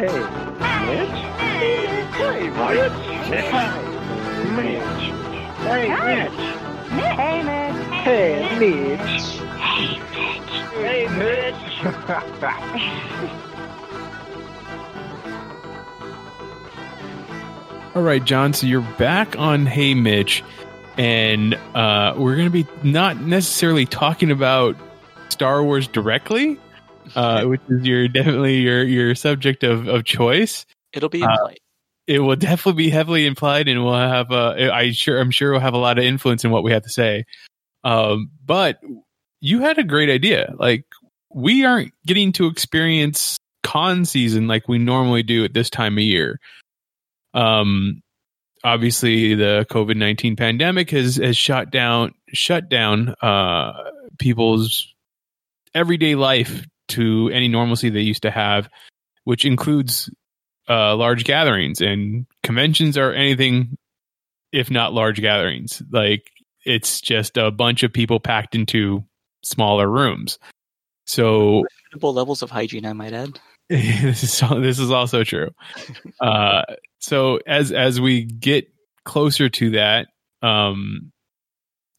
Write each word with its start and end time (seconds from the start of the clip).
Mitch! 0.00 0.10
Hey, 0.10 0.86
Mitch. 0.86 1.14
Hey, 2.14 2.50
Wyatt. 2.50 2.92
Hey, 3.26 3.44
Mitch. 4.56 4.82
Hey, 5.60 5.88
Mitch. 5.88 6.32
Hey, 6.96 7.42
Mitch. 7.42 7.76
Hey, 8.00 8.58
Mitch. 8.58 9.20
Hey, 10.72 11.06
Mitch. 11.18 11.62
All 17.94 18.02
right, 18.02 18.24
John. 18.24 18.54
So 18.54 18.66
you're 18.66 18.80
back 18.96 19.38
on 19.38 19.66
Hey 19.66 19.92
Mitch, 19.92 20.42
and 20.96 21.54
uh, 21.74 22.14
we're 22.16 22.36
going 22.36 22.46
to 22.46 22.50
be 22.50 22.66
not 22.82 23.20
necessarily 23.20 23.84
talking 23.84 24.30
about 24.30 24.76
Star 25.28 25.62
Wars 25.62 25.86
directly, 25.88 26.58
uh, 27.14 27.44
which 27.44 27.60
is 27.68 27.86
your 27.86 28.08
definitely 28.08 28.56
your 28.56 28.82
your 28.84 29.14
subject 29.14 29.64
of, 29.64 29.88
of 29.88 30.04
choice. 30.04 30.66
It'll 30.92 31.08
be 31.08 31.22
Uh, 31.22 31.30
implied. 31.30 31.58
It 32.06 32.18
will 32.18 32.36
definitely 32.36 32.84
be 32.84 32.90
heavily 32.90 33.26
implied, 33.26 33.68
and 33.68 33.84
we'll 33.84 33.94
have 33.94 34.32
uh, 34.32 34.54
I 34.72 34.90
sure 34.92 35.20
I'm 35.20 35.30
sure 35.30 35.52
we'll 35.52 35.60
have 35.60 35.74
a 35.74 35.78
lot 35.78 35.98
of 35.98 36.04
influence 36.04 36.44
in 36.44 36.50
what 36.50 36.64
we 36.64 36.72
have 36.72 36.82
to 36.82 36.88
say. 36.88 37.24
Um, 37.84 38.30
but 38.44 38.80
you 39.40 39.60
had 39.60 39.78
a 39.78 39.84
great 39.84 40.10
idea. 40.10 40.52
Like 40.58 40.84
we 41.32 41.64
aren't 41.64 41.92
getting 42.06 42.32
to 42.32 42.46
experience 42.46 43.38
con 43.62 44.04
season 44.04 44.48
like 44.48 44.68
we 44.68 44.78
normally 44.78 45.22
do 45.22 45.44
at 45.44 45.54
this 45.54 45.70
time 45.70 45.98
of 45.98 46.02
year. 46.02 46.40
Um, 47.32 48.02
obviously 48.64 49.34
the 49.34 49.66
COVID 49.70 49.96
nineteen 49.96 50.36
pandemic 50.36 50.90
has 50.90 51.16
has 51.16 51.36
shut 51.36 51.70
down 51.70 52.12
shut 52.28 52.68
down 52.68 53.14
uh 53.22 53.72
people's 54.18 54.92
everyday 55.74 56.14
life 56.14 56.66
to 56.90 57.30
any 57.32 57.48
normalcy 57.48 57.90
they 57.90 58.00
used 58.00 58.22
to 58.22 58.30
have, 58.30 58.68
which 59.24 59.44
includes 59.44 60.10
uh 60.68 60.94
large 60.94 61.24
gatherings 61.24 61.80
and 61.80 62.26
conventions 62.42 62.96
are 62.96 63.12
anything 63.12 63.76
if 64.52 64.70
not 64.70 64.92
large 64.92 65.20
gatherings. 65.20 65.82
Like 65.90 66.30
it's 66.64 67.00
just 67.00 67.36
a 67.36 67.50
bunch 67.50 67.82
of 67.82 67.92
people 67.92 68.20
packed 68.20 68.54
into 68.54 69.04
smaller 69.42 69.88
rooms. 69.88 70.38
So 71.06 71.64
levels 72.00 72.42
of 72.42 72.50
hygiene, 72.50 72.86
I 72.86 72.92
might 72.92 73.12
add. 73.12 73.40
this 73.68 74.22
is 74.22 74.48
this 74.60 74.78
is 74.78 74.90
also 74.90 75.24
true. 75.24 75.50
Uh, 76.20 76.62
so 76.98 77.38
as 77.46 77.72
as 77.72 77.98
we 77.98 78.24
get 78.24 78.68
closer 79.06 79.48
to 79.48 79.70
that, 79.70 80.08
um, 80.42 81.12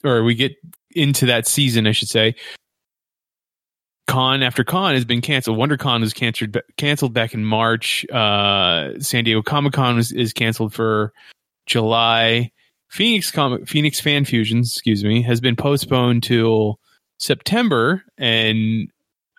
or 0.03 0.23
we 0.23 0.35
get 0.35 0.51
into 0.91 1.25
that 1.25 1.47
season, 1.47 1.87
I 1.87 1.91
should 1.91 2.07
say, 2.07 2.35
con 4.11 4.43
after 4.43 4.63
con 4.63 4.93
has 4.93 5.05
been 5.05 5.21
canceled. 5.21 5.57
WonderCon 5.57 6.01
was 6.01 6.13
canceled 6.13 6.57
canceled 6.77 7.13
back 7.13 7.33
in 7.33 7.45
March. 7.45 8.05
Uh, 8.09 8.99
San 8.99 9.23
Diego 9.23 9.41
Comic 9.41 9.73
Con 9.73 9.97
is, 9.97 10.33
canceled 10.33 10.73
for 10.73 11.13
July. 11.65 12.51
Phoenix 12.89 13.31
Comic 13.31 13.69
Phoenix 13.69 14.01
Fan 14.01 14.25
Fusions, 14.25 14.73
excuse 14.73 15.03
me, 15.03 15.21
has 15.21 15.39
been 15.39 15.55
postponed 15.55 16.23
till 16.23 16.77
September, 17.19 18.03
and 18.17 18.89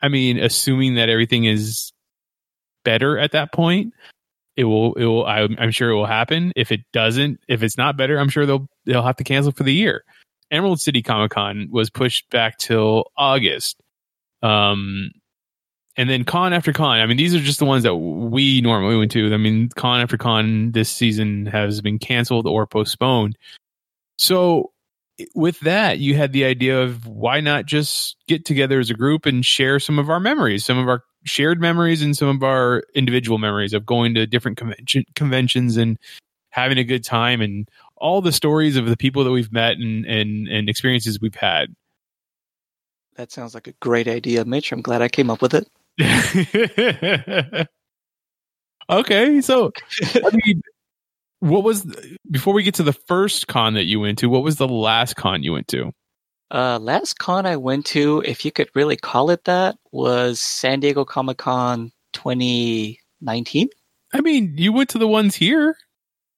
I 0.02 0.08
mean, 0.08 0.38
assuming 0.38 0.94
that 0.94 1.10
everything 1.10 1.44
is 1.44 1.92
better 2.82 3.18
at 3.18 3.32
that 3.32 3.52
point, 3.52 3.92
it 4.56 4.64
will. 4.64 4.94
It 4.94 5.04
will. 5.04 5.26
I'm, 5.26 5.54
I'm 5.58 5.70
sure 5.70 5.90
it 5.90 5.96
will 5.96 6.06
happen. 6.06 6.50
If 6.56 6.72
it 6.72 6.80
doesn't, 6.94 7.40
if 7.46 7.62
it's 7.62 7.76
not 7.76 7.98
better, 7.98 8.18
I'm 8.18 8.30
sure 8.30 8.46
they'll 8.46 8.68
they'll 8.86 9.02
have 9.02 9.16
to 9.16 9.24
cancel 9.24 9.52
for 9.52 9.64
the 9.64 9.74
year. 9.74 10.02
Emerald 10.50 10.80
City 10.80 11.02
Comic 11.02 11.32
Con 11.32 11.68
was 11.70 11.90
pushed 11.90 12.30
back 12.30 12.56
till 12.56 13.10
August. 13.16 13.81
Um, 14.42 15.10
and 15.96 16.08
then 16.08 16.24
con 16.24 16.52
after 16.52 16.72
con. 16.72 16.98
I 16.98 17.06
mean, 17.06 17.16
these 17.16 17.34
are 17.34 17.40
just 17.40 17.58
the 17.58 17.64
ones 17.64 17.82
that 17.82 17.94
we 17.94 18.60
normally 18.60 18.96
went 18.96 19.10
to. 19.12 19.32
I 19.32 19.36
mean, 19.36 19.68
con 19.70 20.00
after 20.00 20.16
con 20.16 20.72
this 20.72 20.90
season 20.90 21.46
has 21.46 21.80
been 21.80 21.98
canceled 21.98 22.46
or 22.46 22.66
postponed. 22.66 23.36
So 24.16 24.72
with 25.34 25.60
that, 25.60 25.98
you 25.98 26.14
had 26.14 26.32
the 26.32 26.44
idea 26.44 26.80
of 26.80 27.06
why 27.06 27.40
not 27.40 27.66
just 27.66 28.16
get 28.26 28.44
together 28.44 28.80
as 28.80 28.90
a 28.90 28.94
group 28.94 29.26
and 29.26 29.44
share 29.44 29.78
some 29.78 29.98
of 29.98 30.08
our 30.08 30.20
memories, 30.20 30.64
some 30.64 30.78
of 30.78 30.88
our 30.88 31.02
shared 31.24 31.60
memories 31.60 32.02
and 32.02 32.16
some 32.16 32.28
of 32.28 32.42
our 32.42 32.84
individual 32.94 33.38
memories 33.38 33.74
of 33.74 33.86
going 33.86 34.14
to 34.14 34.26
different 34.26 34.56
convention, 34.56 35.04
conventions 35.14 35.76
and 35.76 35.98
having 36.50 36.78
a 36.78 36.84
good 36.84 37.04
time 37.04 37.40
and 37.40 37.68
all 37.96 38.20
the 38.20 38.32
stories 38.32 38.76
of 38.76 38.86
the 38.86 38.96
people 38.96 39.24
that 39.24 39.30
we've 39.30 39.52
met 39.52 39.76
and, 39.76 40.04
and, 40.06 40.48
and 40.48 40.68
experiences 40.68 41.20
we've 41.20 41.34
had. 41.34 41.74
That 43.16 43.30
sounds 43.30 43.54
like 43.54 43.66
a 43.66 43.72
great 43.72 44.08
idea, 44.08 44.44
Mitch. 44.44 44.72
I'm 44.72 44.82
glad 44.82 45.02
I 45.02 45.08
came 45.08 45.30
up 45.30 45.42
with 45.42 45.54
it. 45.54 45.68
okay, 48.90 49.40
so 49.42 49.70
I 50.14 50.30
mean, 50.44 50.62
what 51.40 51.62
was 51.62 51.84
before 52.30 52.54
we 52.54 52.62
get 52.62 52.74
to 52.74 52.82
the 52.82 52.92
first 52.92 53.48
con 53.48 53.74
that 53.74 53.84
you 53.84 54.00
went 54.00 54.18
to? 54.20 54.28
What 54.28 54.42
was 54.42 54.56
the 54.56 54.68
last 54.68 55.16
con 55.16 55.42
you 55.42 55.52
went 55.52 55.68
to? 55.68 55.92
Uh, 56.50 56.78
last 56.78 57.18
con 57.18 57.46
I 57.46 57.56
went 57.56 57.86
to, 57.86 58.22
if 58.26 58.44
you 58.44 58.52
could 58.52 58.68
really 58.74 58.96
call 58.96 59.30
it 59.30 59.44
that, 59.44 59.76
was 59.90 60.40
San 60.40 60.80
Diego 60.80 61.04
Comic 61.04 61.38
Con 61.38 61.92
2019. 62.12 63.68
I 64.14 64.20
mean, 64.20 64.54
you 64.56 64.72
went 64.72 64.90
to 64.90 64.98
the 64.98 65.08
ones 65.08 65.34
here. 65.34 65.76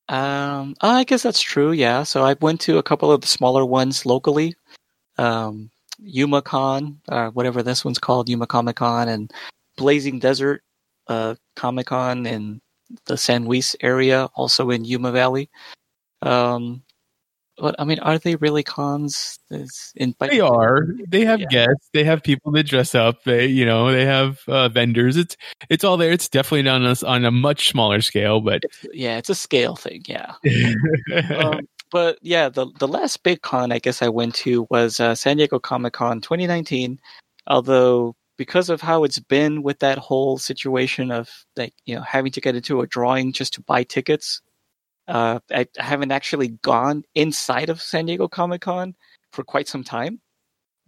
Um, 0.09 0.75
I 0.81 1.05
guess 1.05 1.23
that's 1.23 1.41
true. 1.41 1.73
Yeah. 1.73 2.05
So 2.05 2.23
I 2.23 2.35
went 2.41 2.61
to 2.63 2.79
a 2.79 2.83
couple 2.83 3.11
of 3.11 3.23
the 3.23 3.27
smaller 3.27 3.65
ones 3.65 4.07
locally. 4.07 4.55
Um, 5.19 5.71
YumaCon, 6.03 6.97
uh, 7.09 7.31
whatever 7.31 7.63
this 7.63 7.85
one's 7.85 7.99
called, 7.99 8.29
Yuma 8.29 8.47
Comic 8.47 8.77
Con, 8.77 9.09
and 9.09 9.33
Blazing 9.77 10.19
Desert 10.19 10.63
uh, 11.09 11.35
Comic 11.57 11.87
Con 11.87 12.27
in 12.27 12.61
the 13.07 13.17
San 13.17 13.47
Luis 13.47 13.75
area, 13.81 14.29
also 14.35 14.71
in 14.71 14.85
Yuma 14.85 15.13
Valley. 15.13 15.51
Um, 16.23 16.83
but 17.57 17.77
I 17.79 17.85
mean, 17.85 18.01
are 18.01 18.19
they 18.19 18.35
really 18.37 18.65
cons? 18.65 19.39
In 19.95 20.15
They 20.19 20.41
are. 20.41 20.81
They 21.07 21.25
have 21.25 21.41
Yeah. 21.41 21.47
guests. 21.51 21.89
They 21.93 22.03
have 22.03 22.23
people 22.23 22.51
that 22.53 22.65
dress 22.65 22.95
up. 22.97 23.23
They, 23.25 23.47
you 23.47 23.65
know, 23.65 23.93
they 23.93 24.05
have 24.05 24.41
uh, 24.49 24.69
vendors. 24.71 25.17
It's 25.17 25.37
it's 25.71 25.85
all 25.85 25.97
there. 25.97 26.11
It's 26.11 26.29
definitely 26.29 26.69
on 26.69 26.85
a 26.85 26.97
on 27.07 27.25
a 27.25 27.31
much 27.31 27.69
smaller 27.69 28.01
scale, 28.01 28.41
but 28.41 28.65
It's, 28.65 28.87
yeah, 28.93 29.19
it's 29.19 29.31
a 29.31 29.35
scale 29.37 29.77
thing. 29.77 30.03
Yeah. 30.09 30.35
um, 31.37 31.61
but 31.95 32.19
yeah, 32.23 32.49
the 32.49 32.67
the 32.81 32.89
last 32.89 33.23
big 33.23 33.43
con 33.43 33.71
I 33.71 33.79
guess 33.79 34.03
I 34.03 34.09
went 34.09 34.35
to 34.43 34.67
was 34.69 34.99
uh, 34.99 35.15
San 35.15 35.37
Diego 35.37 35.61
Comic 35.61 35.93
Con 35.93 36.21
2019. 36.21 36.99
Although 37.47 38.17
because 38.37 38.69
of 38.69 38.81
how 38.81 39.05
it's 39.05 39.21
been 39.21 39.63
with 39.63 39.79
that 39.79 39.99
whole 39.99 40.37
situation 40.37 41.13
of 41.13 41.31
like 41.57 41.73
you 41.87 41.95
know 41.95 42.03
having 42.03 42.33
to 42.33 42.41
get 42.41 42.57
into 42.57 42.81
a 42.81 42.87
drawing 42.89 43.33
just 43.33 43.55
to 43.55 43.63
buy 43.63 43.85
tickets, 43.85 44.43
uh, 45.07 45.39
I 45.53 45.69
haven't 45.77 46.11
actually 46.11 46.49
gone 46.63 47.05
inside 47.15 47.71
of 47.71 47.81
San 47.81 48.07
Diego 48.07 48.27
Comic 48.27 48.63
Con 48.63 48.97
for 49.31 49.45
quite 49.45 49.69
some 49.69 49.85
time. 49.85 50.21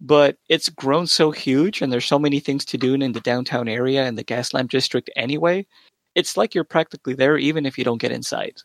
But 0.01 0.35
it's 0.49 0.67
grown 0.67 1.07
so 1.07 1.31
huge, 1.31 1.81
and 1.81 1.91
there's 1.91 2.05
so 2.05 2.19
many 2.19 2.41
things 2.41 2.65
to 2.65 2.77
do 2.77 2.95
in 2.95 3.13
the 3.13 3.21
downtown 3.21 3.69
area 3.69 4.03
and 4.03 4.17
the 4.17 4.25
Gaslamp 4.25 4.69
district 4.69 5.09
anyway. 5.15 5.65
It's 6.15 6.35
like 6.35 6.53
you're 6.53 6.65
practically 6.65 7.13
there, 7.13 7.37
even 7.37 7.65
if 7.65 7.77
you 7.77 7.85
don't 7.85 8.01
get 8.01 8.11
inside. 8.11 8.57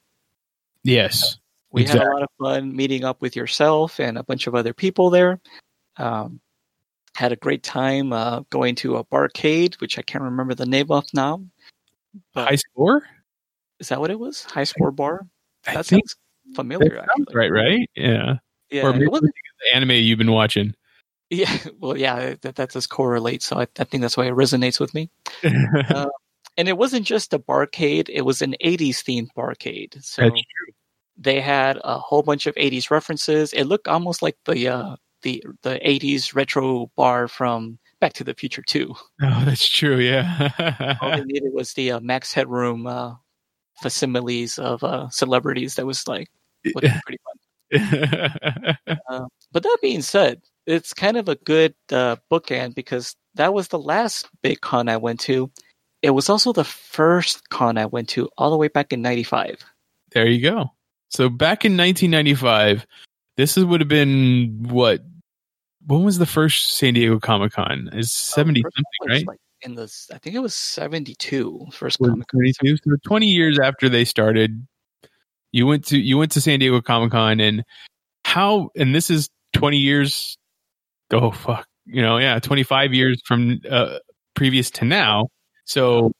yes, 0.82 1.36
We 1.72 1.84
had 1.84 2.00
a 2.02 2.10
lot 2.10 2.22
of 2.22 2.28
fun 2.38 2.74
meeting 2.76 3.04
up 3.04 3.20
with 3.22 3.34
yourself 3.34 3.98
and 3.98 4.18
a 4.18 4.22
bunch 4.22 4.46
of 4.46 4.54
other 4.54 4.74
people 4.74 5.10
there. 5.10 5.40
Um, 5.96 6.40
had 7.16 7.32
a 7.32 7.36
great 7.36 7.62
time 7.62 8.12
uh, 8.12 8.40
going 8.50 8.74
to 8.76 8.96
a 8.96 9.04
barcade, 9.04 9.80
which 9.80 9.98
I 9.98 10.02
can't 10.02 10.24
remember 10.24 10.54
the 10.54 10.66
name 10.66 10.90
of 10.90 11.04
now. 11.14 11.42
High 12.34 12.56
score. 12.56 13.02
is 13.80 13.88
that 13.88 14.00
what 14.00 14.10
it 14.10 14.18
was? 14.18 14.44
High 14.44 14.64
Score 14.64 14.90
Bar. 14.90 15.26
I 15.66 15.74
That 15.74 15.86
think 15.86 16.08
sounds 16.08 16.16
familiar. 16.56 16.96
that 16.96 17.08
sounds 17.16 17.34
right, 17.34 17.50
right? 17.50 17.88
Yeah. 17.96 18.34
Yeah, 18.70 18.84
or 18.86 18.92
maybe 18.92 19.06
the 19.10 19.32
anime 19.74 19.90
you've 19.92 20.18
been 20.18 20.32
watching. 20.32 20.74
yeah. 21.30 21.56
Well, 21.78 21.96
yeah, 21.96 22.34
that, 22.42 22.56
that 22.56 22.70
does 22.72 22.86
correlate. 22.86 23.42
So 23.42 23.58
I, 23.58 23.66
I 23.78 23.84
think 23.84 24.00
that's 24.02 24.16
why 24.16 24.26
it 24.26 24.34
resonates 24.34 24.78
with 24.80 24.92
me. 24.94 25.10
Uh, 25.90 26.08
and 26.58 26.68
it 26.68 26.76
wasn't 26.76 27.06
just 27.06 27.32
a 27.32 27.38
barcade; 27.38 28.08
it 28.10 28.22
was 28.22 28.42
an 28.42 28.54
'80s 28.62 28.96
themed 29.02 29.28
barcade. 29.36 30.02
So 30.04 30.30
they 31.16 31.40
had 31.40 31.78
a 31.84 31.98
whole 31.98 32.22
bunch 32.22 32.46
of 32.46 32.54
80s 32.54 32.90
references. 32.90 33.52
It 33.52 33.64
looked 33.64 33.88
almost 33.88 34.22
like 34.22 34.36
the 34.44 34.68
uh, 34.68 34.96
the 35.22 35.42
the 35.62 35.80
80s 35.84 36.34
retro 36.34 36.90
bar 36.96 37.28
from 37.28 37.78
Back 38.00 38.14
to 38.14 38.24
the 38.24 38.34
Future 38.34 38.62
two. 38.62 38.94
Oh, 39.22 39.44
that's 39.44 39.68
true. 39.68 39.98
Yeah. 39.98 40.96
All 41.00 41.10
they 41.10 41.24
needed 41.24 41.52
was 41.52 41.74
the 41.74 41.92
uh, 41.92 42.00
Max 42.00 42.32
Headroom 42.32 42.86
uh, 42.86 43.14
facsimiles 43.82 44.58
of 44.58 44.82
uh, 44.82 45.08
celebrities. 45.10 45.76
That 45.76 45.86
was 45.86 46.06
like 46.08 46.28
looking 46.74 46.90
pretty 47.06 47.18
fun. 47.24 48.76
Uh, 49.08 49.26
but 49.52 49.62
that 49.62 49.78
being 49.80 50.02
said, 50.02 50.40
it's 50.66 50.92
kind 50.92 51.16
of 51.16 51.28
a 51.28 51.36
good 51.36 51.74
uh, 51.90 52.16
bookend 52.30 52.74
because 52.74 53.14
that 53.34 53.54
was 53.54 53.68
the 53.68 53.78
last 53.78 54.28
big 54.42 54.60
con 54.60 54.88
I 54.88 54.96
went 54.96 55.20
to. 55.20 55.50
It 56.02 56.10
was 56.10 56.28
also 56.28 56.52
the 56.52 56.64
first 56.64 57.48
con 57.50 57.78
I 57.78 57.86
went 57.86 58.08
to 58.10 58.28
all 58.36 58.50
the 58.50 58.56
way 58.56 58.68
back 58.68 58.92
in 58.92 59.02
'95. 59.02 59.64
there 60.12 60.26
you 60.28 60.40
go. 60.42 60.70
So 61.12 61.28
back 61.28 61.64
in 61.66 61.76
1995, 61.76 62.86
this 63.36 63.58
is, 63.58 63.64
would 63.64 63.80
have 63.80 63.88
been 63.88 64.66
what? 64.68 65.00
When 65.86 66.04
was 66.04 66.18
the 66.18 66.26
first 66.26 66.76
San 66.76 66.94
Diego 66.94 67.18
Comic 67.18 67.52
Con? 67.52 67.90
Is 67.92 68.12
70 68.12 68.60
Uh, 68.64 68.70
something, 68.70 69.14
right? 69.14 69.26
Like 69.26 69.38
in 69.60 69.74
the, 69.74 69.92
I 70.12 70.18
think 70.18 70.34
it 70.36 70.38
was 70.38 70.54
'72. 70.54 71.66
First 71.72 71.98
Comic 71.98 72.28
Con. 72.28 72.40
So 72.64 72.96
20 73.04 73.26
years 73.26 73.58
after 73.58 73.88
they 73.88 74.04
started, 74.04 74.66
you 75.50 75.66
went 75.66 75.84
to 75.86 75.98
you 75.98 76.16
went 76.16 76.32
to 76.32 76.40
San 76.40 76.60
Diego 76.60 76.80
Comic 76.80 77.12
Con, 77.12 77.40
and 77.40 77.62
how? 78.24 78.70
And 78.76 78.94
this 78.94 79.10
is 79.10 79.28
20 79.54 79.76
years. 79.76 80.38
Oh 81.10 81.30
fuck, 81.30 81.66
you 81.84 82.00
know, 82.00 82.16
yeah, 82.18 82.38
25 82.38 82.94
years 82.94 83.20
from 83.26 83.60
uh, 83.70 83.98
previous 84.34 84.70
to 84.70 84.84
now. 84.86 85.28
So 85.66 86.12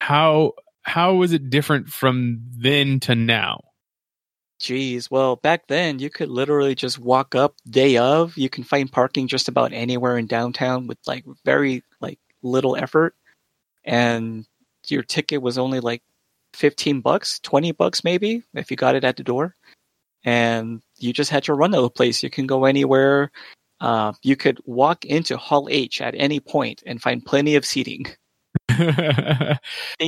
how 0.00 0.52
how 0.82 1.14
was 1.14 1.32
it 1.32 1.50
different 1.50 1.88
from 1.88 2.40
then 2.56 3.00
to 3.00 3.14
now? 3.14 3.60
Jeez, 4.60 5.08
well, 5.10 5.36
back 5.36 5.68
then 5.68 6.00
you 6.00 6.10
could 6.10 6.28
literally 6.28 6.74
just 6.74 6.98
walk 6.98 7.34
up 7.36 7.54
day 7.68 7.96
of. 7.96 8.36
You 8.36 8.50
can 8.50 8.64
find 8.64 8.90
parking 8.90 9.28
just 9.28 9.48
about 9.48 9.72
anywhere 9.72 10.18
in 10.18 10.26
downtown 10.26 10.88
with 10.88 10.98
like 11.06 11.24
very 11.44 11.84
like 12.00 12.18
little 12.42 12.76
effort, 12.76 13.14
and 13.84 14.46
your 14.88 15.02
ticket 15.04 15.42
was 15.42 15.58
only 15.58 15.78
like 15.78 16.02
fifteen 16.54 17.00
bucks, 17.00 17.38
twenty 17.40 17.70
bucks 17.70 18.02
maybe 18.02 18.42
if 18.54 18.70
you 18.70 18.76
got 18.76 18.96
it 18.96 19.04
at 19.04 19.16
the 19.16 19.22
door, 19.22 19.54
and 20.24 20.82
you 20.96 21.12
just 21.12 21.30
had 21.30 21.44
to 21.44 21.54
run 21.54 21.70
to 21.70 21.80
the 21.80 21.90
place. 21.90 22.22
You 22.24 22.30
can 22.30 22.48
go 22.48 22.64
anywhere. 22.64 23.30
Uh, 23.80 24.12
you 24.22 24.34
could 24.34 24.58
walk 24.66 25.04
into 25.04 25.36
Hall 25.36 25.68
H 25.70 26.00
at 26.00 26.16
any 26.16 26.40
point 26.40 26.82
and 26.84 27.00
find 27.00 27.24
plenty 27.24 27.54
of 27.54 27.64
seating. 27.64 28.06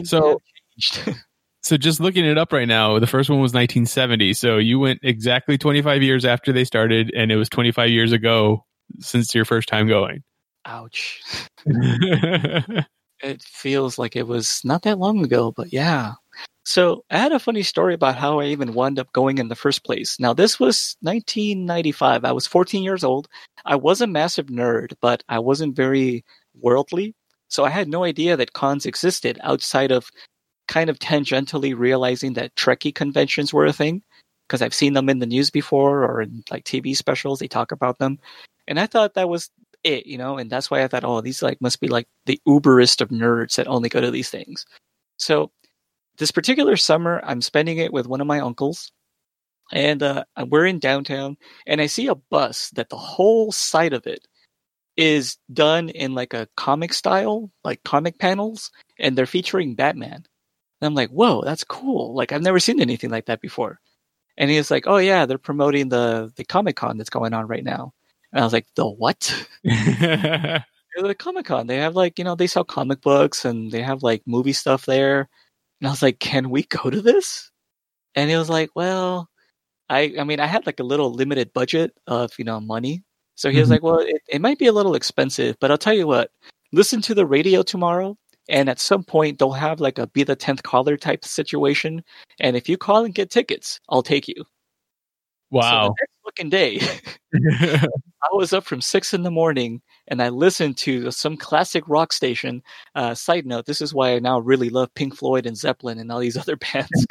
So-. 0.05 0.41
So 1.63 1.77
just 1.77 2.01
looking 2.01 2.25
it 2.25 2.39
up 2.39 2.53
right 2.53 2.69
now, 2.69 2.99
the 2.99 3.07
first 3.07 3.29
one 3.29 3.41
was 3.41 3.53
1970. 3.53 4.33
So 4.35 4.57
you 4.57 4.79
went 4.79 5.01
exactly 5.03 5.59
25 5.59 6.03
years 6.03 6.25
after 6.25 6.53
they 6.53 6.65
started, 6.65 7.13
and 7.15 7.31
it 7.31 7.37
was 7.37 7.49
25 7.49 7.91
years 7.91 8.13
ago 8.13 8.65
since 8.99 9.35
your 9.35 9.45
first 9.45 9.69
time 9.69 9.87
going. 9.87 10.23
Ouch. 10.65 11.21
it 11.67 13.43
feels 13.43 13.99
like 13.99 14.17
it 14.17 14.27
was 14.27 14.61
not 14.65 14.83
that 14.83 14.99
long 14.99 15.23
ago, 15.25 15.53
but 15.55 15.73
yeah. 15.73 16.15
So 16.65 17.05
I 17.11 17.19
had 17.19 17.33
a 17.33 17.39
funny 17.39 17.63
story 17.63 17.95
about 17.95 18.17
how 18.17 18.41
I 18.41 18.47
even 18.47 18.75
wound 18.75 18.99
up 18.99 19.13
going 19.13 19.39
in 19.39 19.49
the 19.49 19.57
first 19.57 19.85
place. 19.85 20.19
Now 20.21 20.33
this 20.33 20.61
was 20.61 20.97
1995. 21.01 22.25
I 22.25 22.33
was 22.33 22.47
14 22.47 22.83
years 22.83 23.03
old. 23.03 23.29
I 23.65 23.77
was 23.77 24.01
a 24.01 24.07
massive 24.07 24.47
nerd, 24.47 24.93
but 25.01 25.25
I 25.29 25.39
wasn't 25.39 25.77
very 25.77 26.25
worldly. 26.55 27.15
So 27.49 27.65
I 27.65 27.71
had 27.71 27.89
no 27.89 28.05
idea 28.05 28.37
that 28.37 28.53
cons 28.53 28.87
existed 28.87 29.39
outside 29.43 29.91
of 29.91 30.11
kind 30.71 30.89
of 30.89 31.01
tangentially 31.01 31.77
realizing 31.77 32.35
that 32.35 32.55
Trekkie 32.55 32.95
conventions 32.95 33.53
were 33.53 33.67
a 33.67 33.73
thing 33.73 34.03
because 34.47 34.63
I've 34.63 34.73
seen 34.73 34.95
them 34.95 35.09
in 35.09 35.19
the 35.19 35.27
news 35.27 35.51
before 35.51 36.05
or 36.05 36.23
in 36.23 36.45
like 36.49 36.65
TV 36.65 36.97
specials. 36.97 37.41
They 37.41 37.49
talk 37.49 37.73
about 37.73 37.99
them. 37.99 38.21
And 38.69 38.79
I 38.79 38.87
thought 38.87 39.15
that 39.15 39.29
was 39.29 39.51
it, 39.83 40.07
you 40.07 40.17
know, 40.17 40.39
and 40.39 40.49
that's 40.49 40.71
why 40.71 40.85
I 40.85 40.89
thought, 40.89 41.05
oh, 41.05 41.21
these 41.21 41.43
like 41.43 41.61
must 41.61 41.81
be 41.81 41.89
like 41.89 42.07
the 42.27 42.41
uberest 42.47 43.01
of 43.01 43.09
nerds 43.09 43.57
that 43.57 43.67
only 43.67 43.89
go 43.89 44.01
to 44.01 44.13
these 44.13 44.31
things. 44.31 44.65
So 45.19 45.51
this 46.19 46.31
particular 46.31 46.77
summer, 46.77 47.21
I'm 47.25 47.43
spending 47.43 47.79
it 47.79 47.93
with 47.93 48.07
one 48.07 48.21
of 48.21 48.27
my 48.27 48.39
uncles, 48.41 48.93
and 49.73 50.03
uh, 50.03 50.25
we're 50.49 50.67
in 50.67 50.79
downtown, 50.79 51.37
and 51.67 51.81
I 51.81 51.87
see 51.87 52.07
a 52.07 52.15
bus 52.15 52.71
that 52.75 52.91
the 52.91 52.97
whole 52.97 53.53
side 53.53 53.93
of 53.93 54.07
it 54.07 54.27
is 54.97 55.39
done 55.53 55.89
in 55.89 56.15
like 56.15 56.35
a 56.35 56.49
comic 56.57 56.93
style, 56.93 57.51
like 57.65 57.83
comic 57.85 58.19
panels, 58.19 58.71
and 58.99 59.17
they're 59.17 59.27
featuring 59.27 59.75
Batman. 59.75 60.27
And 60.81 60.87
I'm 60.89 60.95
like, 60.95 61.11
whoa, 61.11 61.43
that's 61.45 61.65
cool! 61.65 62.15
Like 62.15 62.33
I've 62.33 62.43
never 62.43 62.61
seen 62.61 62.81
anything 62.81 63.11
like 63.11 63.27
that 63.27 63.41
before. 63.41 63.81
And 64.39 64.51
he's 64.51 64.71
like, 64.71 64.87
oh 64.87 64.99
yeah, 64.99 65.27
they're 65.27 65.39
promoting 65.39 65.89
the 65.91 66.33
the 66.37 66.45
Comic 66.45 66.77
Con 66.77 66.99
that's 66.99 67.11
going 67.11 67.35
on 67.35 67.47
right 67.49 67.65
now. 67.65 67.93
And 68.33 68.41
I 68.43 68.45
was 68.45 68.53
like, 68.53 68.67
the 68.77 68.87
what? 68.89 69.49
The 70.97 71.15
Comic 71.15 71.47
Con. 71.47 71.67
They 71.67 71.77
have 71.79 71.97
like, 71.97 72.19
you 72.19 72.25
know, 72.25 72.35
they 72.35 72.47
sell 72.47 72.65
comic 72.65 73.01
books 73.01 73.45
and 73.45 73.71
they 73.71 73.83
have 73.83 74.03
like 74.03 74.23
movie 74.27 74.53
stuff 74.53 74.87
there. 74.87 75.29
And 75.81 75.89
I 75.89 75.91
was 75.91 76.03
like, 76.03 76.19
can 76.21 76.51
we 76.51 76.65
go 76.65 76.91
to 76.91 77.01
this? 77.03 77.51
And 78.17 78.31
he 78.31 78.37
was 78.37 78.51
like, 78.51 78.71
well, 78.77 79.29
I, 79.89 80.15
I 80.21 80.25
mean, 80.25 80.41
I 80.41 80.47
had 80.47 80.67
like 80.67 80.81
a 80.81 80.85
little 80.85 81.13
limited 81.13 81.53
budget 81.53 81.93
of, 82.07 82.33
you 82.39 82.45
know, 82.45 82.61
money. 82.61 83.03
So 83.37 83.51
he 83.51 83.61
was 83.61 83.69
Mhm. 83.69 83.73
like, 83.73 83.83
well, 83.83 83.99
it, 84.01 84.23
it 84.29 84.41
might 84.43 84.59
be 84.59 84.67
a 84.67 84.73
little 84.73 84.95
expensive, 84.95 85.57
but 85.61 85.71
I'll 85.71 85.79
tell 85.79 85.95
you 85.95 86.07
what, 86.07 86.31
listen 86.73 87.01
to 87.03 87.15
the 87.15 87.27
radio 87.27 87.63
tomorrow. 87.63 88.17
And 88.51 88.69
at 88.69 88.81
some 88.81 89.05
point, 89.05 89.39
they'll 89.39 89.53
have 89.53 89.81
like 89.81 89.99
a 89.99 90.09
be 90.09 90.25
the 90.25 90.37
10th 90.37 90.63
caller 90.63 90.97
type 90.97 91.25
situation. 91.25 92.05
And 92.41 92.57
if 92.57 92.69
you 92.69 92.77
call 92.77 93.05
and 93.05 93.15
get 93.15 93.31
tickets, 93.31 93.81
I'll 93.89 94.03
take 94.03 94.29
you. 94.29 94.35
So 95.53 95.59
wow. 95.59 95.83
the 95.89 95.95
next 96.01 96.13
fucking 96.25 96.51
day, 96.51 96.81
I 98.23 98.29
was 98.33 98.53
up 98.53 98.65
from 98.65 98.81
six 98.81 99.15
in 99.15 99.23
the 99.23 99.31
morning 99.31 99.81
and 100.09 100.23
I 100.23 100.29
listened 100.29 100.77
to 100.79 101.11
some 101.11 101.37
classic 101.37 101.85
rock 101.89 102.13
station. 102.13 102.63
Uh, 102.95 103.15
side 103.15 103.47
note: 103.47 103.67
This 103.67 103.81
is 103.81 103.95
why 103.95 104.15
I 104.15 104.19
now 104.19 104.39
really 104.41 104.71
love 104.71 104.95
Pink 104.95 105.17
Floyd 105.17 105.47
and 105.47 105.57
Zeppelin 105.57 105.99
and 105.99 106.11
all 106.11 106.21
these 106.21 106.37
other 106.37 106.57
bands. 106.73 107.07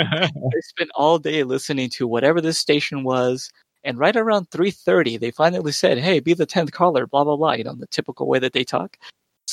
I 0.00 0.28
spent 0.60 0.90
all 0.94 1.18
day 1.18 1.42
listening 1.44 1.90
to 1.90 2.06
whatever 2.06 2.40
this 2.40 2.58
station 2.58 3.04
was. 3.04 3.50
And 3.84 3.98
right 3.98 4.16
around 4.16 4.50
three 4.50 4.70
thirty, 4.70 5.16
they 5.16 5.30
finally 5.30 5.72
said, 5.72 5.98
"Hey, 5.98 6.18
be 6.18 6.34
the 6.34 6.46
tenth 6.46 6.72
caller." 6.72 7.06
Blah 7.06 7.24
blah 7.24 7.36
blah. 7.36 7.52
You 7.52 7.64
know 7.64 7.74
the 7.74 7.86
typical 7.88 8.26
way 8.26 8.38
that 8.38 8.54
they 8.54 8.64
talk. 8.64 8.96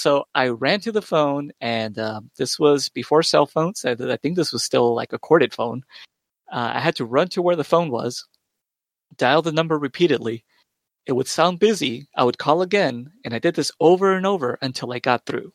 So 0.02 0.26
I 0.34 0.48
ran 0.48 0.80
to 0.82 0.92
the 0.92 1.04
phone, 1.04 1.52
and 1.62 2.00
um, 2.00 2.32
this 2.36 2.58
was 2.58 2.90
before 2.90 3.22
cell 3.22 3.46
phones. 3.46 3.86
I, 3.86 3.92
I 3.92 4.18
think 4.18 4.36
this 4.36 4.52
was 4.52 4.64
still 4.64 4.96
like 4.96 5.14
a 5.14 5.20
corded 5.20 5.54
phone. 5.54 5.84
Uh, 6.52 6.72
I 6.74 6.80
had 6.80 6.96
to 6.96 7.06
run 7.06 7.28
to 7.28 7.42
where 7.44 7.56
the 7.56 7.64
phone 7.64 7.92
was, 7.92 8.26
dial 9.16 9.44
the 9.44 9.52
number 9.52 9.78
repeatedly. 9.78 10.44
It 11.06 11.12
would 11.12 11.28
sound 11.28 11.60
busy. 11.60 12.08
I 12.18 12.24
would 12.24 12.40
call 12.40 12.64
again, 12.64 13.12
and 13.24 13.36
I 13.36 13.38
did 13.38 13.54
this 13.54 13.72
over 13.80 14.16
and 14.16 14.26
over 14.26 14.58
until 14.64 14.92
I 14.92 14.98
got 14.98 15.28
through. 15.28 15.54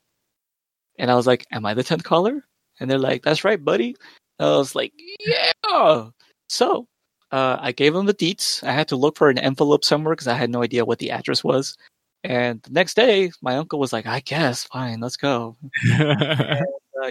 And 0.97 1.11
I 1.11 1.17
was 1.17 1.27
like, 1.27 1.45
"Am 1.51 1.67
I 1.67 1.75
the 1.75 1.83
tenth 1.83 2.05
caller?" 2.05 2.47
And 2.79 2.89
they're 2.89 3.01
like, 3.01 3.25
"That's 3.25 3.43
right, 3.43 3.63
buddy." 3.63 3.97
I 4.39 4.45
was 4.45 4.77
like, 4.77 4.93
"Yeah." 5.27 6.11
So 6.49 6.87
uh, 7.33 7.57
I 7.61 7.73
gave 7.73 7.95
them 7.95 8.07
the 8.07 8.15
deets. 8.15 8.63
I 8.63 8.71
had 8.71 8.87
to 8.89 8.97
look 8.97 9.17
for 9.19 9.29
an 9.29 9.39
envelope 9.39 9.85
somewhere 9.85 10.15
because 10.15 10.29
I 10.29 10.35
had 10.35 10.51
no 10.51 10.63
idea 10.63 10.85
what 10.85 11.01
the 11.01 11.11
address 11.11 11.43
was. 11.43 11.77
And 12.27 12.61
the 12.63 12.73
next 12.73 12.95
day, 12.95 13.31
my 13.41 13.57
uncle 13.57 13.79
was 13.79 13.93
like, 13.93 14.07
"I 14.07 14.21
guess 14.21 14.65
fine, 14.65 15.01
let's 15.01 15.17
go." 15.17 15.57
uh, 16.01 16.57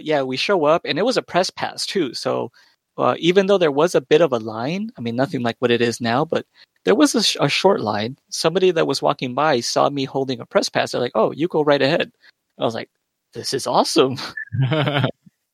yeah, 0.02 0.24
we 0.24 0.36
show 0.36 0.66
up, 0.66 0.82
and 0.86 1.00
it 1.00 1.06
was 1.06 1.16
a 1.18 1.22
press 1.22 1.50
pass 1.50 1.86
too. 1.86 2.14
So 2.14 2.52
uh, 2.98 3.16
even 3.18 3.46
though 3.48 3.58
there 3.58 3.72
was 3.72 3.96
a 3.96 4.02
bit 4.02 4.22
of 4.22 4.34
a 4.34 4.40
line, 4.40 4.92
I 4.98 5.02
mean, 5.02 5.16
nothing 5.16 5.42
like 5.42 5.56
what 5.60 5.72
it 5.72 5.82
is 5.82 6.02
now, 6.02 6.26
but 6.26 6.46
there 6.84 6.96
was 6.96 7.16
a, 7.16 7.24
sh- 7.24 7.38
a 7.40 7.48
short 7.48 7.80
line. 7.82 8.18
Somebody 8.30 8.72
that 8.72 8.88
was 8.88 9.02
walking 9.02 9.34
by 9.34 9.62
saw 9.62 9.90
me 9.90 10.04
holding 10.06 10.42
a 10.42 10.46
press 10.46 10.68
pass. 10.68 10.92
They're 10.92 11.02
like, 11.02 11.14
"Oh, 11.16 11.32
you 11.32 11.48
go 11.48 11.64
right 11.64 11.82
ahead." 11.82 12.12
I 12.60 12.66
was 12.66 12.76
like, 12.76 12.90
"This 13.34 13.54
is 13.54 13.68
awesome." 13.68 14.18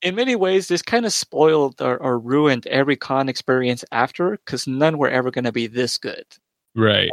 In 0.01 0.15
many 0.15 0.35
ways, 0.35 0.67
this 0.67 0.81
kind 0.81 1.05
of 1.05 1.13
spoiled 1.13 1.79
or, 1.81 1.97
or 1.97 2.17
ruined 2.17 2.65
every 2.67 2.95
con 2.95 3.29
experience 3.29 3.85
after, 3.91 4.31
because 4.31 4.65
none 4.65 4.97
were 4.97 5.09
ever 5.09 5.29
going 5.29 5.45
to 5.45 5.51
be 5.51 5.67
this 5.67 5.99
good 5.99 6.25
right. 6.75 7.11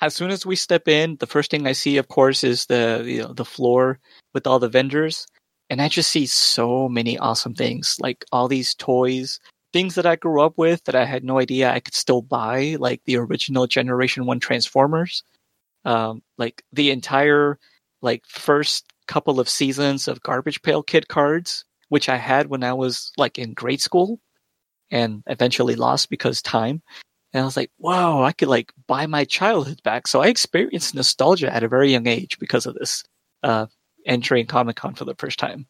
As 0.00 0.14
soon 0.14 0.30
as 0.30 0.44
we 0.44 0.56
step 0.56 0.88
in, 0.88 1.16
the 1.16 1.26
first 1.26 1.50
thing 1.50 1.66
I 1.66 1.72
see, 1.72 1.96
of 1.96 2.08
course, 2.08 2.44
is 2.44 2.66
the 2.66 3.02
you 3.06 3.22
know, 3.22 3.32
the 3.32 3.44
floor 3.44 3.98
with 4.32 4.46
all 4.46 4.58
the 4.58 4.68
vendors, 4.68 5.26
and 5.70 5.80
I 5.80 5.88
just 5.88 6.10
see 6.10 6.26
so 6.26 6.88
many 6.88 7.18
awesome 7.18 7.54
things, 7.54 7.96
like 8.00 8.24
all 8.32 8.48
these 8.48 8.74
toys, 8.74 9.38
things 9.72 9.94
that 9.96 10.06
I 10.06 10.16
grew 10.16 10.42
up 10.42 10.54
with 10.56 10.84
that 10.84 10.94
I 10.94 11.04
had 11.04 11.24
no 11.24 11.38
idea 11.38 11.72
I 11.72 11.80
could 11.80 11.94
still 11.94 12.22
buy, 12.22 12.76
like 12.78 13.02
the 13.04 13.16
original 13.16 13.66
Generation 13.66 14.26
One 14.26 14.40
Transformers, 14.40 15.24
um, 15.84 16.22
like 16.38 16.62
the 16.72 16.90
entire 16.90 17.58
like 18.02 18.24
first 18.26 18.86
couple 19.06 19.40
of 19.40 19.48
seasons 19.48 20.08
of 20.08 20.22
Garbage 20.22 20.62
Pail 20.62 20.82
Kid 20.82 21.08
cards, 21.08 21.64
which 21.88 22.08
I 22.08 22.16
had 22.16 22.48
when 22.48 22.62
I 22.62 22.72
was 22.72 23.12
like 23.16 23.38
in 23.38 23.54
grade 23.54 23.80
school, 23.80 24.20
and 24.90 25.22
eventually 25.26 25.76
lost 25.76 26.10
because 26.10 26.42
time. 26.42 26.82
And 27.34 27.42
I 27.42 27.44
was 27.44 27.56
like, 27.56 27.70
wow, 27.78 28.22
I 28.22 28.32
could 28.32 28.48
like 28.48 28.72
buy 28.86 29.06
my 29.06 29.24
childhood 29.24 29.82
back. 29.82 30.06
So 30.06 30.22
I 30.22 30.28
experienced 30.28 30.94
nostalgia 30.94 31.52
at 31.52 31.64
a 31.64 31.68
very 31.68 31.90
young 31.90 32.06
age 32.06 32.38
because 32.38 32.64
of 32.64 32.74
this, 32.74 33.04
uh, 33.42 33.66
entering 34.06 34.46
Comic 34.46 34.76
Con 34.76 34.94
for 34.94 35.04
the 35.04 35.16
first 35.16 35.38
time. 35.38 35.66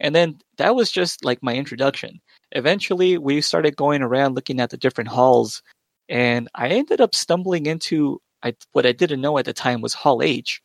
And 0.00 0.14
then 0.14 0.38
that 0.58 0.74
was 0.74 0.90
just 0.90 1.24
like 1.24 1.42
my 1.42 1.54
introduction. 1.54 2.20
Eventually, 2.52 3.18
we 3.18 3.40
started 3.40 3.76
going 3.76 4.02
around 4.02 4.34
looking 4.34 4.60
at 4.60 4.70
the 4.70 4.76
different 4.76 5.08
halls, 5.08 5.62
and 6.08 6.48
I 6.54 6.68
ended 6.68 7.00
up 7.00 7.14
stumbling 7.14 7.66
into 7.66 8.20
I, 8.42 8.54
what 8.72 8.86
I 8.86 8.92
didn't 8.92 9.22
know 9.22 9.38
at 9.38 9.46
the 9.46 9.52
time 9.54 9.80
was 9.80 9.94
Hall 9.94 10.22
H. 10.22 10.60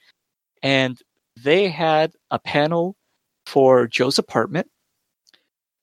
and 0.63 0.99
they 1.41 1.69
had 1.69 2.13
a 2.31 2.39
panel 2.39 2.95
for 3.45 3.87
Joe's 3.87 4.19
apartment, 4.19 4.69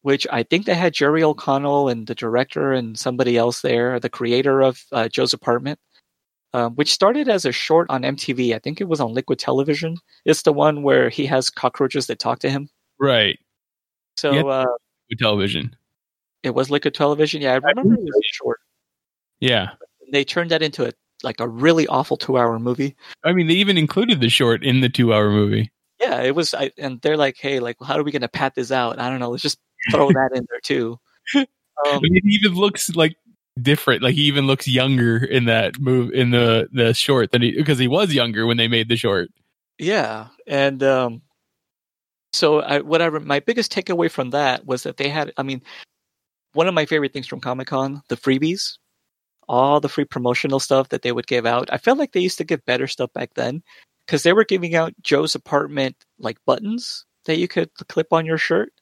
which 0.02 0.26
I 0.30 0.42
think 0.42 0.66
they 0.66 0.74
had 0.74 0.94
Jerry 0.94 1.22
O'Connell 1.22 1.88
and 1.88 2.06
the 2.06 2.14
director 2.14 2.72
and 2.72 2.98
somebody 2.98 3.36
else 3.36 3.60
there, 3.62 3.98
the 4.00 4.08
creator 4.08 4.60
of 4.60 4.80
uh, 4.92 5.08
Joe's 5.08 5.32
apartment, 5.32 5.78
um, 6.54 6.74
which 6.76 6.92
started 6.92 7.28
as 7.28 7.44
a 7.44 7.52
short 7.52 7.88
on 7.90 8.02
MTV. 8.02 8.54
I 8.54 8.58
think 8.58 8.80
it 8.80 8.88
was 8.88 9.00
on 9.00 9.12
Liquid 9.12 9.38
Television. 9.38 9.96
It's 10.24 10.42
the 10.42 10.52
one 10.52 10.82
where 10.82 11.08
he 11.08 11.26
has 11.26 11.50
cockroaches 11.50 12.06
that 12.06 12.18
talk 12.18 12.38
to 12.40 12.50
him. 12.50 12.68
Right. 12.98 13.38
So 14.16 14.32
Yeah. 14.32 14.42
uh, 14.42 14.66
With 15.10 15.18
television. 15.18 15.76
it 16.42 16.54
was 16.54 16.70
Liquid 16.70 16.94
Television. 16.94 17.42
Yeah, 17.42 17.52
I 17.52 17.56
remember 17.56 17.94
it 17.94 18.00
was 18.00 18.20
short. 18.32 18.60
Yeah. 19.40 19.70
They 20.12 20.24
turned 20.24 20.50
that 20.50 20.62
into 20.62 20.86
a 20.88 20.92
like 21.24 21.40
a 21.40 21.48
really 21.48 21.86
awful 21.88 22.16
two-hour 22.16 22.60
movie. 22.60 22.94
I 23.24 23.32
mean, 23.32 23.48
they 23.48 23.54
even 23.54 23.76
included 23.76 24.20
the 24.20 24.28
short 24.28 24.64
in 24.64 24.80
the 24.80 24.88
two-hour 24.88 25.30
movie. 25.30 25.72
Yeah, 26.00 26.22
it 26.22 26.34
was. 26.36 26.54
I, 26.54 26.70
and 26.78 27.00
they're 27.02 27.16
like, 27.16 27.36
"Hey, 27.38 27.58
like, 27.58 27.76
how 27.84 27.98
are 27.98 28.04
we 28.04 28.12
going 28.12 28.22
to 28.22 28.28
pat 28.28 28.54
this 28.54 28.70
out? 28.70 29.00
I 29.00 29.10
don't 29.10 29.18
know. 29.18 29.30
Let's 29.30 29.42
just 29.42 29.58
throw 29.90 30.08
that 30.08 30.30
in 30.34 30.46
there 30.48 30.60
too." 30.62 30.98
Um, 31.86 32.00
even 32.04 32.54
looks 32.54 32.96
like 32.96 33.14
different. 33.62 34.02
Like 34.02 34.14
he 34.14 34.22
even 34.22 34.48
looks 34.48 34.66
younger 34.66 35.16
in 35.16 35.44
that 35.44 35.78
move 35.78 36.12
in 36.12 36.30
the 36.30 36.68
the 36.72 36.92
short 36.92 37.30
than 37.30 37.42
he 37.42 37.52
because 37.52 37.78
he 37.78 37.86
was 37.86 38.12
younger 38.12 38.46
when 38.46 38.56
they 38.56 38.66
made 38.66 38.88
the 38.88 38.96
short. 38.96 39.30
Yeah, 39.78 40.28
and 40.46 40.82
um, 40.82 41.22
so 42.32 42.60
I, 42.60 42.80
whatever. 42.80 43.20
My 43.20 43.40
biggest 43.40 43.72
takeaway 43.72 44.10
from 44.10 44.30
that 44.30 44.66
was 44.66 44.82
that 44.82 44.96
they 44.96 45.08
had. 45.08 45.32
I 45.36 45.42
mean, 45.42 45.62
one 46.52 46.66
of 46.66 46.74
my 46.74 46.86
favorite 46.86 47.12
things 47.12 47.26
from 47.26 47.40
Comic 47.40 47.68
Con, 47.68 48.02
the 48.08 48.16
freebies, 48.16 48.78
all 49.48 49.80
the 49.80 49.88
free 49.88 50.04
promotional 50.04 50.60
stuff 50.60 50.88
that 50.90 51.02
they 51.02 51.12
would 51.12 51.26
give 51.26 51.46
out. 51.46 51.68
I 51.72 51.78
felt 51.78 51.98
like 51.98 52.12
they 52.12 52.20
used 52.20 52.38
to 52.38 52.44
give 52.44 52.64
better 52.64 52.86
stuff 52.86 53.12
back 53.12 53.34
then 53.34 53.62
because 54.06 54.22
they 54.22 54.32
were 54.32 54.44
giving 54.44 54.74
out 54.74 54.94
Joe's 55.02 55.34
apartment 55.34 55.96
like 56.18 56.38
buttons 56.44 57.04
that 57.24 57.38
you 57.38 57.48
could 57.48 57.70
clip 57.88 58.12
on 58.12 58.26
your 58.26 58.38
shirt. 58.38 58.72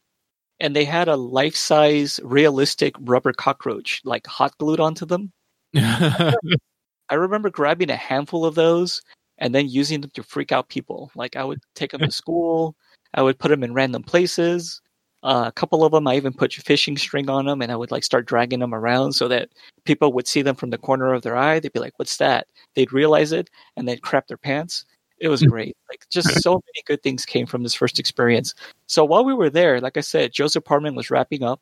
And 0.60 0.74
they 0.74 0.84
had 0.84 1.08
a 1.08 1.16
life 1.16 1.56
size 1.56 2.18
realistic 2.22 2.94
rubber 3.00 3.32
cockroach 3.32 4.00
like 4.04 4.26
hot 4.26 4.56
glued 4.58 4.80
onto 4.80 5.04
them. 5.04 5.32
I 5.76 7.14
remember 7.14 7.50
grabbing 7.50 7.90
a 7.90 7.96
handful 7.96 8.44
of 8.44 8.54
those 8.54 9.02
and 9.38 9.54
then 9.54 9.68
using 9.68 10.00
them 10.00 10.10
to 10.14 10.22
freak 10.22 10.52
out 10.52 10.68
people. 10.68 11.10
Like 11.14 11.36
I 11.36 11.44
would 11.44 11.60
take 11.74 11.92
them 11.92 12.00
to 12.00 12.10
school, 12.22 12.74
I 13.14 13.22
would 13.22 13.38
put 13.38 13.48
them 13.48 13.62
in 13.62 13.74
random 13.74 14.02
places. 14.02 14.80
Uh, 15.22 15.44
a 15.46 15.52
couple 15.52 15.84
of 15.84 15.92
them, 15.92 16.06
I 16.06 16.14
even 16.14 16.32
put 16.32 16.52
fishing 16.52 16.96
string 16.96 17.28
on 17.28 17.46
them, 17.46 17.60
and 17.60 17.72
I 17.72 17.76
would 17.76 17.90
like 17.90 18.04
start 18.04 18.26
dragging 18.26 18.60
them 18.60 18.74
around 18.74 19.12
so 19.12 19.26
that 19.28 19.48
people 19.84 20.12
would 20.12 20.28
see 20.28 20.42
them 20.42 20.54
from 20.54 20.70
the 20.70 20.78
corner 20.78 21.12
of 21.12 21.22
their 21.22 21.36
eye. 21.36 21.58
They'd 21.58 21.72
be 21.72 21.80
like, 21.80 21.98
"What's 21.98 22.18
that?" 22.18 22.46
They'd 22.74 22.92
realize 22.92 23.32
it, 23.32 23.50
and 23.76 23.88
they'd 23.88 24.02
crap 24.02 24.28
their 24.28 24.36
pants. 24.36 24.84
It 25.18 25.28
was 25.28 25.42
great. 25.42 25.76
Like 25.88 26.04
just 26.10 26.42
so 26.42 26.52
many 26.52 26.82
good 26.86 27.02
things 27.02 27.24
came 27.24 27.46
from 27.46 27.62
this 27.62 27.74
first 27.74 27.98
experience. 27.98 28.54
So 28.86 29.04
while 29.04 29.24
we 29.24 29.34
were 29.34 29.50
there, 29.50 29.80
like 29.80 29.96
I 29.96 30.02
said, 30.02 30.32
Joe's 30.32 30.56
apartment 30.56 30.96
was 30.96 31.10
wrapping 31.10 31.42
up, 31.42 31.60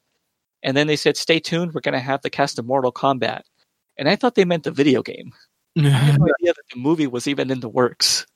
and 0.62 0.76
then 0.76 0.86
they 0.86 0.96
said, 0.96 1.16
"Stay 1.16 1.38
tuned. 1.38 1.72
We're 1.72 1.80
going 1.80 1.92
to 1.94 2.00
have 2.00 2.22
the 2.22 2.30
cast 2.30 2.58
of 2.58 2.66
Mortal 2.66 2.92
Kombat." 2.92 3.42
And 3.96 4.08
I 4.08 4.16
thought 4.16 4.34
they 4.34 4.44
meant 4.44 4.64
the 4.64 4.72
video 4.72 5.02
game. 5.02 5.32
I 5.78 5.82
had 5.88 6.18
no 6.18 6.26
idea 6.40 6.52
that 6.54 6.68
the 6.72 6.80
movie 6.80 7.06
was 7.06 7.28
even 7.28 7.50
in 7.50 7.60
the 7.60 7.68
works. 7.68 8.26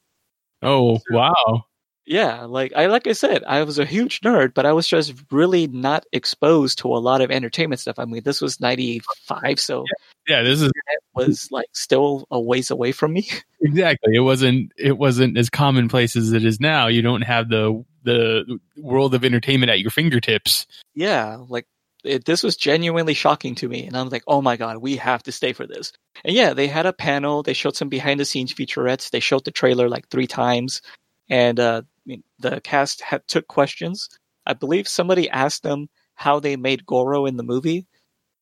oh 0.61 0.99
wow! 1.09 1.65
Yeah, 2.09 2.45
like 2.45 2.73
I 2.75 2.87
like 2.87 3.05
I 3.05 3.11
said, 3.11 3.43
I 3.45 3.61
was 3.63 3.77
a 3.77 3.85
huge 3.85 4.21
nerd, 4.21 4.55
but 4.55 4.65
I 4.65 4.73
was 4.73 4.87
just 4.87 5.13
really 5.29 5.67
not 5.67 6.07
exposed 6.11 6.79
to 6.79 6.87
a 6.87 6.97
lot 6.97 7.21
of 7.21 7.29
entertainment 7.29 7.81
stuff. 7.81 7.99
I 7.99 8.05
mean, 8.05 8.23
this 8.23 8.41
was 8.41 8.59
'95, 8.59 9.59
so 9.59 9.85
Yeah, 10.27 10.41
this 10.41 10.59
is 10.59 10.69
it 10.69 11.03
was 11.13 11.49
like 11.51 11.67
still 11.73 12.25
a 12.31 12.39
ways 12.39 12.71
away 12.71 12.93
from 12.93 13.13
me. 13.13 13.29
exactly. 13.61 14.15
It 14.15 14.21
wasn't. 14.21 14.71
It 14.75 14.97
wasn't 14.97 15.37
as 15.37 15.51
commonplace 15.51 16.15
as 16.15 16.33
it 16.33 16.43
is 16.43 16.59
now. 16.59 16.87
You 16.87 17.03
don't 17.03 17.21
have 17.21 17.47
the 17.47 17.85
the 18.01 18.57
world 18.75 19.13
of 19.13 19.23
entertainment 19.23 19.69
at 19.69 19.79
your 19.79 19.91
fingertips. 19.91 20.65
yeah, 20.95 21.37
like 21.47 21.67
it, 22.03 22.25
this 22.25 22.41
was 22.41 22.57
genuinely 22.57 23.13
shocking 23.13 23.53
to 23.53 23.69
me, 23.69 23.85
and 23.85 23.95
I 23.95 24.01
was 24.01 24.11
like, 24.11 24.23
"Oh 24.25 24.41
my 24.41 24.57
god, 24.57 24.77
we 24.77 24.95
have 24.95 25.21
to 25.23 25.31
stay 25.31 25.53
for 25.53 25.67
this." 25.67 25.93
And 26.25 26.35
yeah, 26.35 26.55
they 26.55 26.65
had 26.65 26.87
a 26.87 26.93
panel. 26.93 27.43
They 27.43 27.53
showed 27.53 27.75
some 27.75 27.89
behind 27.89 28.19
the 28.19 28.25
scenes 28.25 28.51
featurettes. 28.51 29.11
They 29.11 29.19
showed 29.19 29.45
the 29.45 29.51
trailer 29.51 29.87
like 29.87 30.07
three 30.07 30.25
times, 30.25 30.81
and 31.29 31.59
uh, 31.59 31.83
mean, 32.09 32.23
the 32.39 32.61
cast 32.61 33.01
had, 33.01 33.27
took 33.27 33.47
questions. 33.47 34.09
I 34.45 34.53
believe 34.53 34.87
somebody 34.87 35.29
asked 35.29 35.63
them 35.63 35.89
how 36.15 36.39
they 36.39 36.55
made 36.55 36.85
Goro 36.85 37.25
in 37.25 37.37
the 37.37 37.43
movie, 37.43 37.87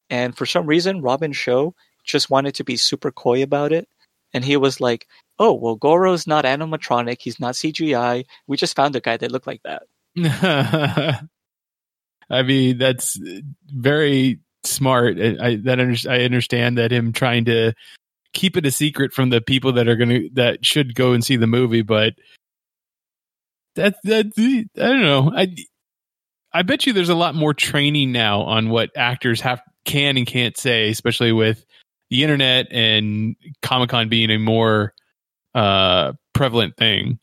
and 0.10 0.36
for 0.36 0.46
some 0.46 0.66
reason, 0.66 1.02
Robin 1.02 1.34
Shou 1.34 1.76
just 2.06 2.30
wanted 2.30 2.56
to 2.56 2.64
be 2.64 2.78
super 2.78 3.12
coy 3.12 3.44
about 3.44 3.72
it, 3.74 3.88
and 4.34 4.44
he 4.44 4.58
was 4.58 4.80
like, 4.80 5.08
"Oh, 5.38 5.54
well, 5.54 5.76
Goro's 5.76 6.26
not 6.26 6.46
animatronic. 6.46 7.18
He's 7.22 7.40
not 7.40 7.56
CGI. 7.56 8.26
We 8.48 8.58
just 8.58 8.76
found 8.76 8.96
a 8.96 9.02
guy 9.02 9.18
that 9.18 9.32
looked 9.32 9.48
like 9.48 9.62
that." 9.64 9.84
I 12.30 12.44
mean, 12.44 12.78
that's 12.78 13.20
very 13.68 14.40
smart. 14.64 15.20
I, 15.20 15.58
that 15.64 15.80
under, 15.80 15.96
I 16.10 16.24
understand 16.24 16.78
that 16.78 16.92
him 16.92 17.14
trying 17.14 17.46
to 17.46 17.74
keep 18.34 18.58
it 18.58 18.66
a 18.66 18.72
secret 18.72 19.14
from 19.14 19.30
the 19.30 19.42
people 19.42 19.74
that 19.74 19.88
are 19.88 19.96
going 19.96 20.10
to 20.10 20.30
that 20.34 20.66
should 20.66 20.96
go 20.96 21.14
and 21.14 21.24
see 21.24 21.38
the 21.38 21.48
movie, 21.48 21.82
but 21.82 22.14
that 23.78 23.96
that 24.04 24.28
I 24.78 24.88
don't 24.88 25.02
know. 25.02 25.32
I 25.36 25.56
I 26.54 26.62
bet 26.62 26.86
you 26.86 26.94
there's 26.94 27.10
a 27.10 27.16
lot 27.16 27.36
more 27.36 27.54
training 27.54 28.12
now 28.12 28.42
on 28.42 28.70
what 28.70 28.92
actors 28.96 29.42
have 29.42 29.62
can 29.86 30.18
and 30.18 30.28
can't 30.28 30.58
say, 30.58 30.90
especially 30.90 31.32
with 31.32 31.66
the 32.10 32.24
internet 32.24 32.68
and 32.72 33.36
Comic 33.62 33.90
Con 33.90 34.10
being 34.10 34.30
a 34.30 34.38
more 34.38 34.94
uh 35.56 36.14
prevalent 36.34 36.78
thing. 36.78 37.20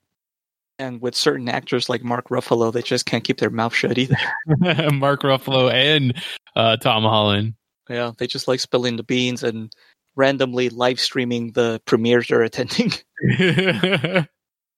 And 0.79 1.01
with 1.01 1.15
certain 1.15 1.49
actors 1.49 1.89
like 1.89 2.03
Mark 2.03 2.31
Ruffalo, 2.31 2.73
they 2.73 2.83
just 2.83 3.07
can't 3.07 3.23
keep 3.23 3.39
their 3.39 3.51
mouth 3.51 3.73
shut 3.73 3.97
either. 3.97 4.17
Mark 4.93 5.23
Ruffalo 5.23 5.73
and 5.73 6.21
uh, 6.57 6.77
Tom 6.79 7.05
Holland. 7.05 7.55
Yeah, 7.89 8.11
they 8.19 8.27
just 8.27 8.49
like 8.49 8.59
spilling 8.59 8.97
the 8.97 9.05
beans 9.05 9.45
and 9.45 9.73
randomly 10.17 10.71
live 10.71 10.99
streaming 10.99 11.53
the 11.53 11.81
premieres 11.87 12.29
they're 12.29 12.43
attending. 12.43 12.93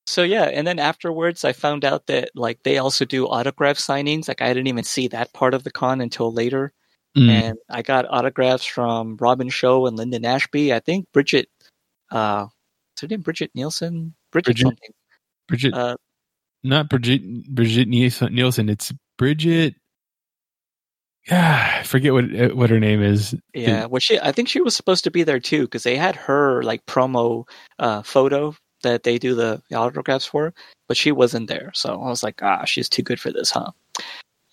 so 0.07 0.23
yeah, 0.23 0.45
and 0.45 0.67
then 0.67 0.79
afterwards 0.79 1.45
I 1.45 1.53
found 1.53 1.85
out 1.85 2.07
that 2.07 2.31
like 2.35 2.63
they 2.63 2.79
also 2.79 3.05
do 3.05 3.27
autograph 3.27 3.77
signings. 3.77 4.29
Like 4.29 4.41
I 4.41 4.49
didn't 4.49 4.69
even 4.69 4.85
see 4.85 5.09
that 5.09 5.33
part 5.33 5.53
of 5.53 5.65
the 5.65 5.71
con 5.71 6.01
until 6.01 6.33
later. 6.33 6.73
Mm. 7.17 7.29
And 7.31 7.59
I 7.71 7.83
got 7.83 8.07
autographs 8.09 8.65
from 8.65 9.17
Robin 9.21 9.49
Shou 9.49 9.87
and 9.87 9.97
Linden 9.97 10.25
Ashby. 10.25 10.73
I 10.73 10.81
think 10.81 11.07
Bridget 11.13 11.49
uh 12.11 12.47
is 12.97 13.03
her 13.03 13.09
name 13.09 13.23
Bridget 13.23 13.51
Nielsen? 13.55 14.15
Bridget, 14.31 14.47
Bridget- 14.47 14.63
something. 14.63 14.91
Bridget, 15.49 15.75
Uh 15.75 15.97
not 16.63 16.89
Bridget, 16.89 17.23
Bridget 17.55 17.89
Nielsen. 17.89 18.69
It's 18.69 18.93
Bridget. 19.19 19.75
Yeah, 21.29 21.79
I 21.81 21.83
forget 21.83 22.13
what 22.13 22.25
what 22.55 22.71
her 22.71 22.79
name 22.79 23.03
is. 23.03 23.35
Yeah, 23.55 23.87
well, 23.87 23.99
she 23.99 24.21
I 24.21 24.31
think 24.31 24.49
she 24.49 24.61
was 24.61 24.77
supposed 24.77 25.03
to 25.05 25.11
be 25.11 25.25
there 25.25 25.41
too 25.41 25.63
because 25.63 25.83
they 25.83 25.97
had 25.97 26.15
her 26.15 26.63
like 26.63 26.87
promo 26.87 27.49
uh, 27.81 28.03
photo 28.03 28.55
that 28.87 29.03
they 29.03 29.19
do 29.19 29.35
the 29.35 29.63
autographs 29.75 30.27
for, 30.27 30.55
but 30.89 30.97
she 30.97 31.13
wasn't 31.13 31.49
there. 31.49 31.71
So 31.75 31.91
I 32.01 32.09
was 32.09 32.23
like, 32.23 32.43
ah, 32.43 32.65
she's 32.65 32.89
too 32.89 33.03
good 33.03 33.21
for 33.21 33.33
this, 33.33 33.51
huh? 33.51 33.73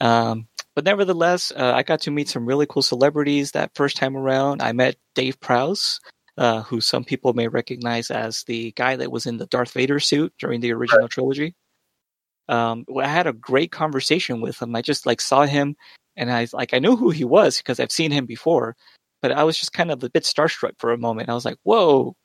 Um, 0.01 0.47
but 0.75 0.85
nevertheless, 0.85 1.51
uh, 1.55 1.73
I 1.75 1.83
got 1.83 2.01
to 2.01 2.11
meet 2.11 2.29
some 2.29 2.45
really 2.45 2.65
cool 2.67 2.81
celebrities 2.81 3.51
that 3.51 3.75
first 3.75 3.97
time 3.97 4.17
around. 4.17 4.61
I 4.61 4.71
met 4.71 4.95
Dave 5.13 5.39
Prowse, 5.39 5.99
uh, 6.37 6.63
who 6.63 6.81
some 6.81 7.03
people 7.03 7.33
may 7.33 7.47
recognize 7.47 8.09
as 8.09 8.43
the 8.43 8.71
guy 8.71 8.95
that 8.95 9.11
was 9.11 9.25
in 9.25 9.37
the 9.37 9.45
Darth 9.45 9.71
Vader 9.71 9.99
suit 9.99 10.33
during 10.39 10.61
the 10.61 10.73
original 10.73 11.07
trilogy. 11.07 11.55
Um, 12.49 12.85
I 12.99 13.07
had 13.07 13.27
a 13.27 13.33
great 13.33 13.71
conversation 13.71 14.41
with 14.41 14.61
him. 14.61 14.75
I 14.75 14.81
just 14.81 15.05
like 15.05 15.21
saw 15.21 15.45
him 15.45 15.75
and 16.15 16.31
I 16.31 16.47
like 16.53 16.73
I 16.73 16.79
knew 16.79 16.95
who 16.95 17.09
he 17.11 17.23
was 17.23 17.57
because 17.57 17.79
I've 17.79 17.91
seen 17.91 18.11
him 18.11 18.25
before, 18.25 18.75
but 19.21 19.31
I 19.31 19.43
was 19.43 19.57
just 19.57 19.73
kind 19.73 19.91
of 19.91 20.03
a 20.03 20.09
bit 20.09 20.23
starstruck 20.23 20.73
for 20.77 20.91
a 20.91 20.97
moment. 20.97 21.29
I 21.29 21.33
was 21.33 21.45
like, 21.45 21.57
"Whoa, 21.63 22.15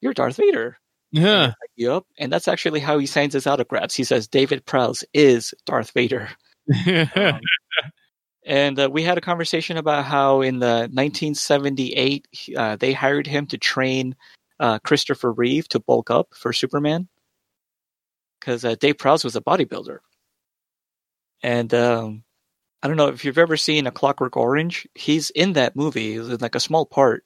you're 0.00 0.14
Darth 0.14 0.36
Vader!" 0.36 0.78
Yeah, 1.10 1.46
Like, 1.46 1.54
yep, 1.76 2.02
and 2.18 2.32
that's 2.32 2.48
actually 2.48 2.80
how 2.80 2.98
he 2.98 3.06
signs 3.06 3.32
his 3.32 3.46
autographs. 3.46 3.94
He 3.94 4.04
says 4.04 4.28
David 4.28 4.66
Prowse 4.66 5.04
is 5.14 5.54
Darth 5.66 5.92
Vader. 5.92 6.30
Um, 7.16 7.40
and 8.44 8.80
uh, 8.80 8.88
we 8.90 9.02
had 9.02 9.18
a 9.18 9.22
conversation 9.22 9.76
about 9.76 10.06
how 10.06 10.40
in 10.40 10.58
the 10.58 10.88
1978 10.90 12.28
uh, 12.56 12.76
they 12.76 12.94
hired 12.94 13.26
him 13.26 13.46
to 13.46 13.58
train 13.58 14.16
uh, 14.58 14.78
Christopher 14.78 15.32
Reeve 15.32 15.68
to 15.68 15.80
bulk 15.80 16.10
up 16.10 16.28
for 16.34 16.52
Superman 16.52 17.08
because 18.40 18.64
uh, 18.64 18.74
Dave 18.76 18.98
Prowse 18.98 19.22
was 19.22 19.36
a 19.36 19.42
bodybuilder. 19.42 19.98
And 21.42 21.72
um, 21.74 22.24
I 22.82 22.88
don't 22.88 22.96
know 22.96 23.08
if 23.08 23.24
you've 23.24 23.38
ever 23.38 23.56
seen 23.56 23.86
A 23.86 23.90
Clockwork 23.90 24.36
Orange. 24.36 24.88
He's 24.94 25.30
in 25.30 25.52
that 25.54 25.76
movie, 25.76 26.18
was 26.18 26.40
like 26.40 26.54
a 26.54 26.60
small 26.60 26.86
part. 26.86 27.24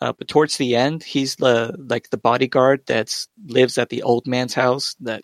Uh, 0.00 0.12
but 0.16 0.28
towards 0.28 0.56
the 0.56 0.76
end, 0.76 1.02
he's 1.02 1.36
the 1.36 1.74
like 1.88 2.08
the 2.10 2.16
bodyguard 2.16 2.84
that 2.86 3.14
lives 3.46 3.76
at 3.76 3.90
the 3.90 4.02
old 4.02 4.26
man's 4.26 4.54
house 4.54 4.96
that 5.00 5.22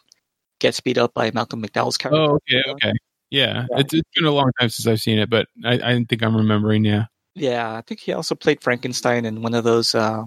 gets 0.58 0.80
beat 0.80 0.98
up 0.98 1.14
by 1.14 1.30
Malcolm 1.30 1.62
McDowell's 1.62 1.96
character. 1.96 2.20
Oh, 2.20 2.34
okay, 2.36 2.62
okay. 2.72 2.92
Yeah, 3.30 3.66
Yeah. 3.70 3.78
It's, 3.80 3.94
it's 3.94 4.08
been 4.14 4.24
a 4.26 4.30
long 4.30 4.50
time 4.60 4.68
since 4.68 4.86
I've 4.86 5.00
seen 5.00 5.18
it, 5.18 5.30
but 5.30 5.48
I, 5.64 5.74
I 5.74 6.04
think 6.08 6.22
I'm 6.22 6.36
remembering. 6.36 6.84
Yeah. 6.84 7.06
Yeah, 7.34 7.74
I 7.74 7.82
think 7.82 8.00
he 8.00 8.12
also 8.12 8.34
played 8.34 8.62
Frankenstein 8.62 9.24
in 9.24 9.42
one 9.42 9.54
of 9.54 9.64
those 9.64 9.94
uh, 9.94 10.24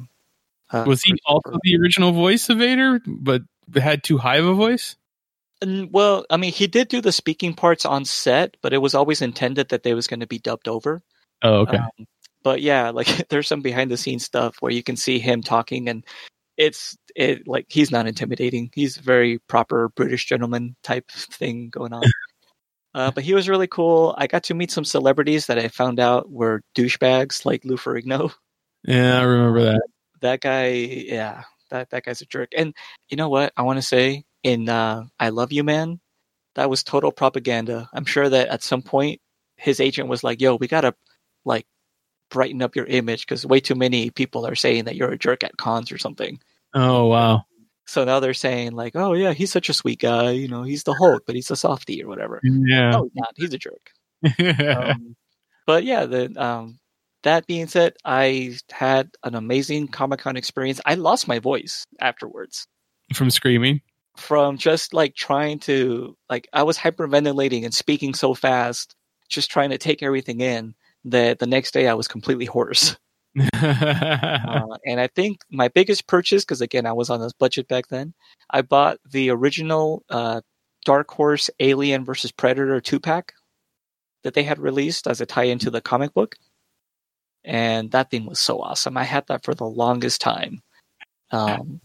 Uh, 0.71 0.83
Was 0.85 1.01
he 1.01 1.13
also 1.25 1.57
the 1.63 1.77
original 1.77 2.11
voice 2.11 2.49
of 2.49 2.59
Vader, 2.59 3.01
but 3.07 3.41
had 3.75 4.03
too 4.03 4.17
high 4.17 4.37
of 4.37 4.45
a 4.45 4.53
voice? 4.53 4.95
N- 5.61 5.89
Well, 5.91 6.25
I 6.29 6.37
mean, 6.37 6.51
he 6.51 6.67
did 6.67 6.87
do 6.87 7.01
the 7.01 7.11
speaking 7.11 7.53
parts 7.55 7.85
on 7.85 8.05
set, 8.05 8.57
but 8.61 8.73
it 8.73 8.77
was 8.77 8.93
always 8.93 9.21
intended 9.21 9.69
that 9.69 9.83
they 9.83 9.93
was 9.93 10.07
going 10.07 10.19
to 10.19 10.27
be 10.27 10.39
dubbed 10.39 10.67
over. 10.67 11.01
Oh, 11.41 11.61
okay. 11.61 11.77
Um, 11.77 11.89
but 12.43 12.61
yeah, 12.61 12.89
like 12.89 13.07
there's 13.29 13.47
some 13.47 13.61
behind 13.61 13.91
the 13.91 13.97
scenes 13.97 14.25
stuff 14.25 14.57
where 14.59 14.71
you 14.71 14.83
can 14.83 14.95
see 14.95 15.19
him 15.19 15.41
talking, 15.41 15.89
and 15.89 16.05
it's 16.57 16.97
it 17.15 17.47
like 17.47 17.65
he's 17.69 17.91
not 17.91 18.07
intimidating. 18.07 18.69
He's 18.73 18.97
a 18.97 19.01
very 19.01 19.39
proper 19.47 19.89
British 19.95 20.25
gentleman 20.25 20.75
type 20.83 21.09
thing 21.11 21.69
going 21.69 21.93
on. 21.93 22.03
Uh, 22.95 23.11
but 23.11 23.23
he 23.23 23.35
was 23.35 23.47
really 23.47 23.67
cool. 23.67 24.15
I 24.17 24.25
got 24.25 24.45
to 24.45 24.55
meet 24.55 24.71
some 24.71 24.83
celebrities 24.83 25.45
that 25.45 25.59
I 25.59 25.67
found 25.67 25.99
out 25.99 26.31
were 26.31 26.63
douchebags, 26.75 27.45
like 27.45 27.63
Lou 27.63 27.77
Ferrigno. 27.77 28.33
yeah, 28.83 29.19
I 29.19 29.21
remember 29.21 29.61
that. 29.61 29.81
That 30.21 30.41
guy, 30.41 30.69
yeah, 30.69 31.43
that 31.69 31.91
that 31.91 32.03
guy's 32.03 32.21
a 32.21 32.25
jerk. 32.25 32.49
And 32.57 32.73
you 33.07 33.15
know 33.15 33.29
what? 33.29 33.53
I 33.55 33.61
want 33.61 33.77
to 33.77 33.83
say 33.83 34.23
in 34.41 34.69
uh, 34.69 35.03
"I 35.19 35.29
Love 35.29 35.53
You, 35.53 35.63
Man," 35.63 35.99
that 36.55 36.69
was 36.69 36.83
total 36.83 37.11
propaganda. 37.11 37.87
I'm 37.93 38.05
sure 38.05 38.27
that 38.27 38.47
at 38.47 38.63
some 38.63 38.81
point 38.81 39.21
his 39.55 39.79
agent 39.79 40.09
was 40.09 40.23
like, 40.23 40.41
"Yo, 40.41 40.55
we 40.55 40.67
gotta 40.67 40.95
like 41.45 41.67
brighten 42.29 42.61
up 42.61 42.75
your 42.75 42.85
image 42.85 43.25
because 43.25 43.45
way 43.45 43.59
too 43.59 43.75
many 43.75 44.09
people 44.11 44.45
are 44.45 44.55
saying 44.55 44.85
that 44.85 44.95
you're 44.95 45.11
a 45.11 45.17
jerk 45.17 45.43
at 45.43 45.57
cons 45.57 45.91
or 45.91 45.97
something." 45.97 46.39
Oh, 46.73 47.07
wow. 47.07 47.43
So 47.87 48.03
now 48.05 48.19
they're 48.19 48.33
saying 48.35 48.73
like, 48.73 48.95
"Oh 48.95 49.13
yeah, 49.13 49.33
he's 49.33 49.51
such 49.51 49.69
a 49.69 49.73
sweet 49.73 49.99
guy. 49.99 50.31
You 50.31 50.47
know, 50.47 50.63
he's 50.63 50.83
the 50.83 50.93
Hulk, 50.93 51.23
but 51.25 51.35
he's 51.35 51.49
a 51.49 51.55
softie 51.55 52.03
or 52.03 52.07
whatever." 52.07 52.39
Yeah. 52.43 52.91
No, 52.91 53.03
he's 53.03 53.11
not. 53.15 53.33
He's 53.35 53.53
a 53.53 53.57
jerk. 53.57 53.91
um, 54.77 55.15
but 55.65 55.83
yeah, 55.83 56.05
the 56.05 56.31
um, 56.41 56.77
that 57.23 57.47
being 57.47 57.67
said, 57.67 57.93
I 58.05 58.57
had 58.71 59.09
an 59.23 59.33
amazing 59.35 59.87
Comic 59.87 60.19
Con 60.19 60.37
experience. 60.37 60.79
I 60.85 60.95
lost 60.95 61.27
my 61.27 61.39
voice 61.39 61.85
afterwards 61.99 62.67
From 63.13 63.29
screaming. 63.31 63.81
from 64.17 64.57
just 64.57 64.93
like 64.93 65.15
trying 65.15 65.59
to 65.59 66.15
like 66.29 66.47
I 66.53 66.63
was 66.63 66.77
hyperventilating 66.77 67.63
and 67.65 67.73
speaking 67.73 68.13
so 68.13 68.33
fast, 68.35 68.95
just 69.29 69.49
trying 69.49 69.71
to 69.71 69.77
take 69.79 70.03
everything 70.03 70.41
in 70.41 70.75
that 71.05 71.39
the 71.39 71.47
next 71.47 71.71
day 71.71 71.87
I 71.87 71.93
was 71.93 72.07
completely 72.07 72.45
hoarse. 72.45 72.95
Uh, 73.53 74.77
and 74.85 74.99
I 74.99 75.07
think 75.07 75.41
my 75.51 75.67
biggest 75.67 76.07
purchase, 76.07 76.43
because 76.43 76.61
again 76.61 76.85
I 76.85 76.93
was 76.93 77.09
on 77.09 77.21
this 77.21 77.31
budget 77.31 77.67
back 77.67 77.87
then, 77.87 78.13
I 78.49 78.61
bought 78.63 78.97
the 79.09 79.29
original 79.29 80.03
uh, 80.09 80.41
Dark 80.83 81.11
Horse 81.11 81.49
Alien 81.59 82.03
versus 82.03 82.31
Predator 82.31 82.81
two 82.81 82.99
pack 82.99 83.33
that 84.23 84.33
they 84.33 84.43
had 84.43 84.59
released 84.59 85.07
as 85.07 85.21
a 85.21 85.25
tie 85.25 85.43
into 85.43 85.69
the 85.69 85.79
comic 85.79 86.13
book, 86.13 86.35
and 87.43 87.91
that 87.91 88.09
thing 88.09 88.25
was 88.25 88.39
so 88.39 88.59
awesome. 88.61 88.97
I 88.97 89.03
had 89.03 89.27
that 89.27 89.45
for 89.45 89.53
the 89.53 89.65
longest 89.65 90.21
time. 90.21 90.61
Um, 91.31 91.79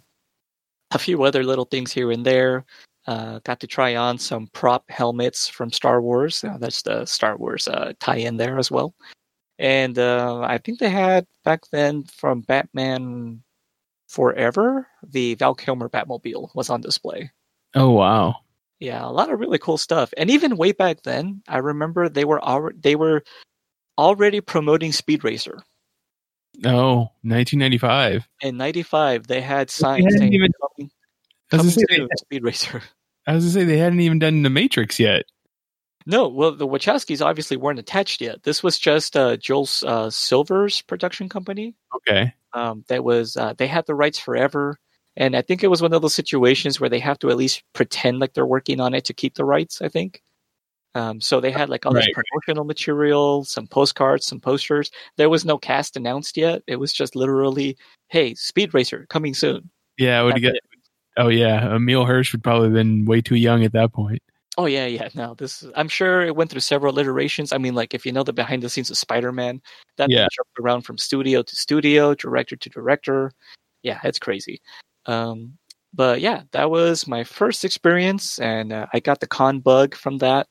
a 0.93 0.99
few 0.99 1.23
other 1.25 1.45
little 1.45 1.67
things 1.67 1.93
here 1.93 2.11
and 2.11 2.25
there. 2.25 2.65
Uh, 3.07 3.39
got 3.45 3.61
to 3.61 3.67
try 3.67 3.97
on 3.97 4.19
some 4.19 4.47
prop 4.49 4.91
helmets 4.91 5.47
from 5.49 5.71
Star 5.71 6.01
Wars. 6.01 6.43
Uh, 6.43 6.57
that's 6.59 6.83
the 6.83 7.05
Star 7.05 7.37
Wars 7.37 7.69
uh, 7.69 7.93
tie-in 8.01 8.37
there 8.39 8.59
as 8.59 8.71
well. 8.71 8.95
And 9.59 9.99
uh, 9.99 10.41
I 10.41 10.59
think 10.59 10.79
they 10.79 10.89
had 10.91 11.27
back 11.45 11.63
then 11.71 12.05
from 12.05 12.41
Batman 12.41 13.43
Forever, 14.09 14.87
the 15.07 15.35
Val 15.35 15.55
Kilmer 15.55 15.89
Batmobile 15.89 16.55
was 16.55 16.71
on 16.71 16.81
display. 16.81 17.31
oh, 17.75 17.91
wow. 17.91 18.37
Yeah, 18.81 19.07
a 19.07 19.11
lot 19.13 19.31
of 19.33 19.39
really 19.39 19.59
cool 19.59 19.79
stuff. 19.79 20.13
And 20.17 20.31
even 20.31 20.57
way 20.57 20.73
back 20.73 21.03
then, 21.03 21.43
I 21.49 21.59
remember 21.59 22.09
they 22.09 22.25
were 22.25 22.43
already 22.43 22.79
they 22.81 22.97
were 22.97 23.23
already 23.97 24.41
promoting 24.41 24.93
Speed 24.93 25.25
Racer. 25.25 25.63
Oh, 26.65 27.09
1995. 27.23 28.29
In 28.43 28.57
'95, 28.57 29.27
they 29.27 29.41
had 29.41 29.71
signs 29.71 30.05
hadn't 30.05 30.19
saying 30.19 30.33
even- 30.35 30.53
coming, 31.57 31.73
I 31.73 31.75
say, 31.75 31.85
soon, 31.97 32.09
Speed 32.19 32.45
Racer. 32.45 32.83
I 33.27 33.39
say 33.39 33.65
they 33.65 33.79
hadn't 33.79 34.01
even 34.01 34.19
done 34.19 34.43
the 34.43 34.51
Matrix 34.51 34.99
yet. 35.01 35.25
No, 36.07 36.29
well, 36.29 36.53
the 36.53 36.67
Wachowskis 36.67 37.25
obviously 37.25 37.57
weren't 37.57 37.79
attached 37.79 38.21
yet. 38.21 38.43
This 38.43 38.63
was 38.63 38.79
just 38.79 39.17
uh, 39.17 39.39
Joel 39.39 39.69
uh, 39.87 40.11
Silver's 40.11 40.83
production 40.83 41.31
company. 41.31 41.75
Okay. 41.97 42.35
Um, 42.53 42.85
that 42.89 43.03
was 43.03 43.37
uh, 43.37 43.55
they 43.57 43.67
had 43.67 43.87
the 43.87 43.95
rights 43.95 44.19
forever, 44.19 44.79
and 45.17 45.35
I 45.35 45.41
think 45.43 45.65
it 45.65 45.69
was 45.69 45.81
one 45.81 45.95
of 45.95 46.03
those 46.03 46.15
situations 46.15 46.79
where 46.79 46.91
they 46.91 46.99
have 46.99 47.19
to 47.21 47.31
at 47.31 47.39
least 47.39 47.63
pretend 47.73 48.19
like 48.19 48.35
they're 48.35 48.45
working 48.47 48.81
on 48.81 48.93
it 48.93 49.07
to 49.07 49.15
keep 49.15 49.35
the 49.35 49.45
rights. 49.45 49.81
I 49.81 49.89
think. 49.89 50.23
Um, 50.95 51.21
so 51.21 51.41
they 51.41 51.51
had 51.51 51.69
like 51.71 51.87
all 51.87 51.93
this 51.93 52.07
Right, 52.07 52.17
right. 52.17 52.25
promotional 52.31 52.65
material, 52.65 53.45
some 53.45 53.67
postcards, 53.67 54.27
some 54.27 54.39
posters. 54.41 54.91
There 55.17 55.29
was 55.29 55.45
no 55.45 55.59
cast 55.59 55.97
announced 55.97 56.37
yet. 56.37 56.63
It 56.69 56.77
was 56.77 56.93
just 56.93 57.17
literally, 57.17 57.77
"Hey, 58.09 58.35
Speed 58.35 58.75
Racer 58.75 59.07
coming 59.09 59.35
soon." 59.35 59.71
Yeah, 59.99 60.21
I 60.21 60.23
would 60.23 60.35
That's 60.35 60.43
get. 60.43 60.55
Oh 61.17 61.29
yeah, 61.29 61.75
Emile 61.75 62.05
Hirsch 62.05 62.33
would 62.33 62.43
probably 62.43 62.67
have 62.69 62.75
been 62.75 63.05
way 63.05 63.21
too 63.21 63.37
young 63.37 63.65
at 63.65 63.73
that 63.73 63.93
point. 63.93 64.23
Oh 64.57 64.67
yeah, 64.67 64.87
yeah. 64.87 65.09
No, 65.15 65.35
this 65.35 65.65
I'm 65.75 65.89
sure 65.89 66.23
it 66.23 66.37
went 66.37 66.51
through 66.51 66.61
several 66.61 66.99
iterations. 66.99 67.53
I 67.53 67.59
mean, 67.59 67.75
like 67.75 67.93
if 67.95 68.07
you 68.07 68.13
know 68.13 68.23
the 68.23 68.33
behind 68.33 68.63
the 68.63 68.69
scenes 68.69 68.91
of 68.91 68.97
Spider-Man, 68.97 69.61
that 69.97 70.11
Yeah. 70.11 70.29
jumped 70.31 70.59
around 70.61 70.83
from 70.83 70.99
studio 70.99 71.43
to 71.43 71.57
studio, 71.57 72.15
director 72.15 72.57
to 72.57 72.69
director. 72.69 73.33
Yeah, 73.83 74.01
it's 74.05 74.19
crazy. 74.19 74.61
Um, 75.07 75.59
but 75.93 76.21
yeah, 76.21 76.43
that 76.53 76.71
was 76.71 77.07
my 77.07 77.25
first 77.25 77.65
experience, 77.65 78.39
and 78.39 78.73
uh, 78.73 78.87
I 78.93 79.01
got 79.01 79.21
the 79.21 79.27
con 79.27 79.61
bug 79.61 79.95
from 79.95 80.19
that. 80.19 80.47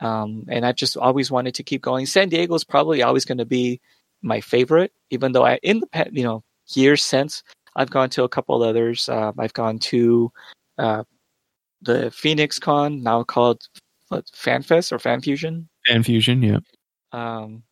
Um, 0.00 0.44
and 0.48 0.64
I 0.64 0.72
just 0.72 0.96
always 0.96 1.30
wanted 1.30 1.54
to 1.56 1.62
keep 1.62 1.82
going. 1.82 2.06
San 2.06 2.28
Diego 2.30 2.54
is 2.54 2.64
probably 2.64 3.02
always 3.02 3.26
going 3.26 3.38
to 3.38 3.44
be 3.46 3.80
my 4.22 4.40
favorite, 4.40 4.92
even 5.10 5.32
though 5.32 5.44
I 5.44 5.58
in 5.62 5.80
the 5.80 6.08
you 6.12 6.24
know 6.24 6.42
years 6.74 7.02
since 7.02 7.42
I've 7.76 7.90
gone 7.90 8.10
to 8.10 8.24
a 8.24 8.28
couple 8.28 8.62
others. 8.62 9.08
Um, 9.08 9.34
I've 9.38 9.52
gone 9.52 9.78
to 9.80 10.32
uh, 10.78 11.04
the 11.82 12.10
Phoenix 12.10 12.58
Con, 12.58 13.02
now 13.02 13.22
called 13.22 13.62
what, 14.08 14.26
FanFest 14.26 14.92
or 14.92 14.98
FanFusion. 14.98 15.66
Fan 15.86 16.02
Fusion, 16.02 16.42
yeah. 16.42 16.58
Um, 17.12 17.62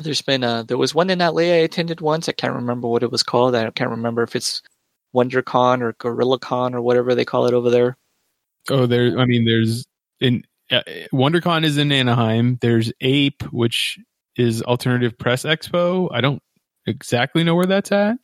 there's 0.00 0.22
been 0.22 0.42
a, 0.42 0.64
there 0.66 0.78
was 0.78 0.94
one 0.94 1.10
in 1.10 1.20
LA 1.20 1.42
I 1.42 1.62
attended 1.64 2.00
once. 2.00 2.28
I 2.28 2.32
can't 2.32 2.54
remember 2.54 2.88
what 2.88 3.02
it 3.02 3.10
was 3.10 3.22
called. 3.22 3.54
I 3.54 3.70
can't 3.70 3.90
remember 3.90 4.22
if 4.22 4.34
it's 4.34 4.62
WonderCon 5.14 5.80
or 5.80 5.92
GorillaCon 5.94 6.74
or 6.74 6.82
whatever 6.82 7.14
they 7.14 7.24
call 7.24 7.46
it 7.46 7.54
over 7.54 7.70
there. 7.70 7.96
Oh, 8.70 8.86
there. 8.86 9.18
I 9.18 9.26
mean, 9.26 9.44
there's 9.44 9.86
in 10.20 10.42
uh, 10.70 10.82
WonderCon 11.12 11.64
is 11.64 11.78
in 11.78 11.92
Anaheim. 11.92 12.58
There's 12.60 12.92
Ape, 13.00 13.42
which 13.52 13.98
is 14.36 14.62
Alternative 14.62 15.16
Press 15.16 15.44
Expo. 15.44 16.08
I 16.12 16.20
don't 16.20 16.42
exactly 16.86 17.44
know 17.44 17.54
where 17.54 17.66
that's 17.66 17.92
at. 17.92 18.16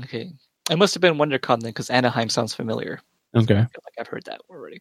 Okay, 0.00 0.32
it 0.70 0.78
must 0.78 0.94
have 0.94 1.00
been 1.00 1.14
WonderCon 1.14 1.60
then, 1.60 1.70
because 1.70 1.90
Anaheim 1.90 2.28
sounds 2.28 2.54
familiar. 2.54 3.00
Okay. 3.34 3.54
I 3.54 3.58
feel 3.58 3.82
like 3.84 3.94
I've 3.98 4.08
heard 4.08 4.24
that 4.24 4.40
already. 4.48 4.80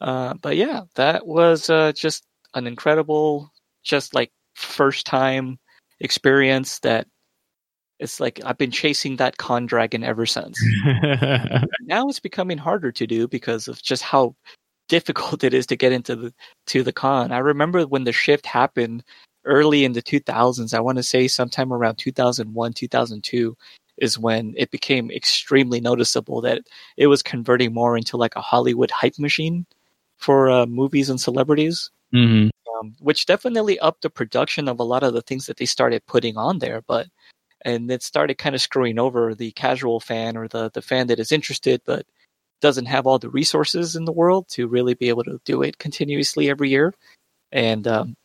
Uh, 0.00 0.34
but 0.34 0.56
yeah, 0.56 0.82
that 0.94 1.26
was 1.26 1.68
uh, 1.68 1.92
just 1.92 2.24
an 2.54 2.66
incredible, 2.66 3.52
just 3.82 4.14
like 4.14 4.32
first 4.54 5.06
time 5.06 5.58
experience 6.00 6.78
that 6.80 7.06
it's 7.98 8.20
like 8.20 8.40
I've 8.44 8.58
been 8.58 8.70
chasing 8.70 9.16
that 9.16 9.36
con 9.36 9.66
dragon 9.66 10.02
ever 10.02 10.26
since. 10.26 10.58
now 11.82 12.08
it's 12.08 12.20
becoming 12.20 12.58
harder 12.58 12.90
to 12.92 13.06
do 13.06 13.28
because 13.28 13.68
of 13.68 13.82
just 13.82 14.02
how 14.02 14.34
difficult 14.88 15.44
it 15.44 15.54
is 15.54 15.66
to 15.66 15.76
get 15.76 15.92
into 15.92 16.16
the 16.16 16.34
to 16.66 16.82
the 16.82 16.92
con. 16.92 17.32
I 17.32 17.38
remember 17.38 17.82
when 17.82 18.04
the 18.04 18.12
shift 18.12 18.46
happened 18.46 19.04
early 19.44 19.84
in 19.84 19.92
the 19.92 20.02
2000s. 20.02 20.74
I 20.74 20.80
want 20.80 20.96
to 20.98 21.02
say 21.02 21.28
sometime 21.28 21.72
around 21.72 21.96
2001, 21.96 22.72
2002 22.72 23.56
is 23.98 24.18
when 24.18 24.54
it 24.56 24.70
became 24.70 25.10
extremely 25.10 25.80
noticeable 25.80 26.40
that 26.40 26.62
it 26.96 27.06
was 27.06 27.22
converting 27.22 27.72
more 27.72 27.96
into 27.96 28.16
like 28.16 28.36
a 28.36 28.40
Hollywood 28.40 28.90
hype 28.90 29.18
machine 29.18 29.66
for 30.18 30.50
uh, 30.50 30.66
movies 30.66 31.10
and 31.10 31.20
celebrities 31.20 31.90
hmm 32.12 32.48
um, 32.78 32.94
which 33.00 33.26
definitely 33.26 33.78
upped 33.80 34.02
the 34.02 34.10
production 34.10 34.68
of 34.68 34.80
a 34.80 34.84
lot 34.84 35.02
of 35.02 35.12
the 35.12 35.22
things 35.22 35.46
that 35.46 35.56
they 35.56 35.66
started 35.66 36.06
putting 36.06 36.36
on 36.36 36.58
there. 36.58 36.82
But 36.86 37.08
and 37.64 37.90
it 37.90 38.02
started 38.02 38.38
kind 38.38 38.54
of 38.54 38.60
screwing 38.60 38.98
over 38.98 39.34
the 39.34 39.52
casual 39.52 40.00
fan 40.00 40.36
or 40.36 40.48
the 40.48 40.70
the 40.70 40.82
fan 40.82 41.06
that 41.08 41.18
is 41.18 41.32
interested 41.32 41.80
but 41.86 42.06
doesn't 42.60 42.86
have 42.86 43.06
all 43.06 43.18
the 43.18 43.30
resources 43.30 43.96
in 43.96 44.04
the 44.06 44.12
world 44.12 44.48
to 44.48 44.68
really 44.68 44.94
be 44.94 45.08
able 45.08 45.24
to 45.24 45.40
do 45.44 45.62
it 45.62 45.78
continuously 45.78 46.50
every 46.50 46.70
year. 46.70 46.94
And 47.52 47.86
um, 47.88 48.16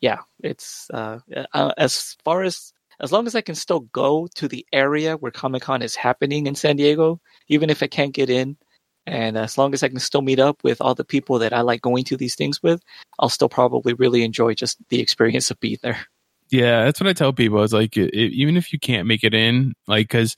yeah, 0.00 0.20
it's 0.42 0.90
uh, 0.92 1.20
uh, 1.54 1.72
as 1.78 2.16
far 2.24 2.42
as 2.42 2.72
as 3.00 3.12
long 3.12 3.26
as 3.26 3.34
I 3.34 3.40
can 3.40 3.54
still 3.54 3.80
go 3.80 4.28
to 4.34 4.48
the 4.48 4.66
area 4.72 5.16
where 5.16 5.32
Comic 5.32 5.62
Con 5.62 5.82
is 5.82 5.94
happening 5.94 6.46
in 6.46 6.54
San 6.54 6.76
Diego, 6.76 7.20
even 7.48 7.70
if 7.70 7.82
I 7.82 7.86
can't 7.86 8.12
get 8.12 8.30
in. 8.30 8.56
And 9.06 9.38
as 9.38 9.56
long 9.56 9.72
as 9.72 9.82
I 9.82 9.88
can 9.88 10.00
still 10.00 10.20
meet 10.20 10.38
up 10.38 10.62
with 10.62 10.80
all 10.80 10.94
the 10.94 11.04
people 11.04 11.38
that 11.38 11.52
I 11.52 11.62
like 11.62 11.80
going 11.80 12.04
to 12.04 12.16
these 12.16 12.34
things 12.34 12.62
with, 12.62 12.82
I'll 13.18 13.30
still 13.30 13.48
probably 13.48 13.94
really 13.94 14.22
enjoy 14.22 14.54
just 14.54 14.78
the 14.90 15.00
experience 15.00 15.50
of 15.50 15.58
being 15.60 15.78
there. 15.82 15.98
Yeah, 16.50 16.84
that's 16.84 17.00
what 17.00 17.08
I 17.08 17.12
tell 17.12 17.32
people. 17.32 17.62
It's 17.62 17.72
like 17.72 17.96
i 17.96 18.00
even 18.12 18.56
if 18.56 18.72
you 18.72 18.78
can't 18.78 19.06
make 19.06 19.24
it 19.24 19.34
in, 19.34 19.74
like 19.86 20.08
because 20.08 20.36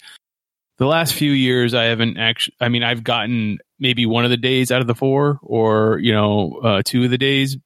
the 0.78 0.86
last 0.86 1.14
few 1.14 1.32
years 1.32 1.74
I 1.74 1.84
haven't 1.84 2.16
actually. 2.16 2.56
I 2.60 2.68
mean, 2.68 2.82
I've 2.82 3.04
gotten 3.04 3.58
maybe 3.78 4.06
one 4.06 4.24
of 4.24 4.30
the 4.30 4.36
days 4.36 4.70
out 4.70 4.80
of 4.80 4.86
the 4.86 4.94
four, 4.94 5.38
or 5.42 5.98
you 5.98 6.12
know, 6.12 6.60
uh, 6.62 6.82
two 6.84 7.04
of 7.04 7.10
the 7.10 7.18
days. 7.18 7.56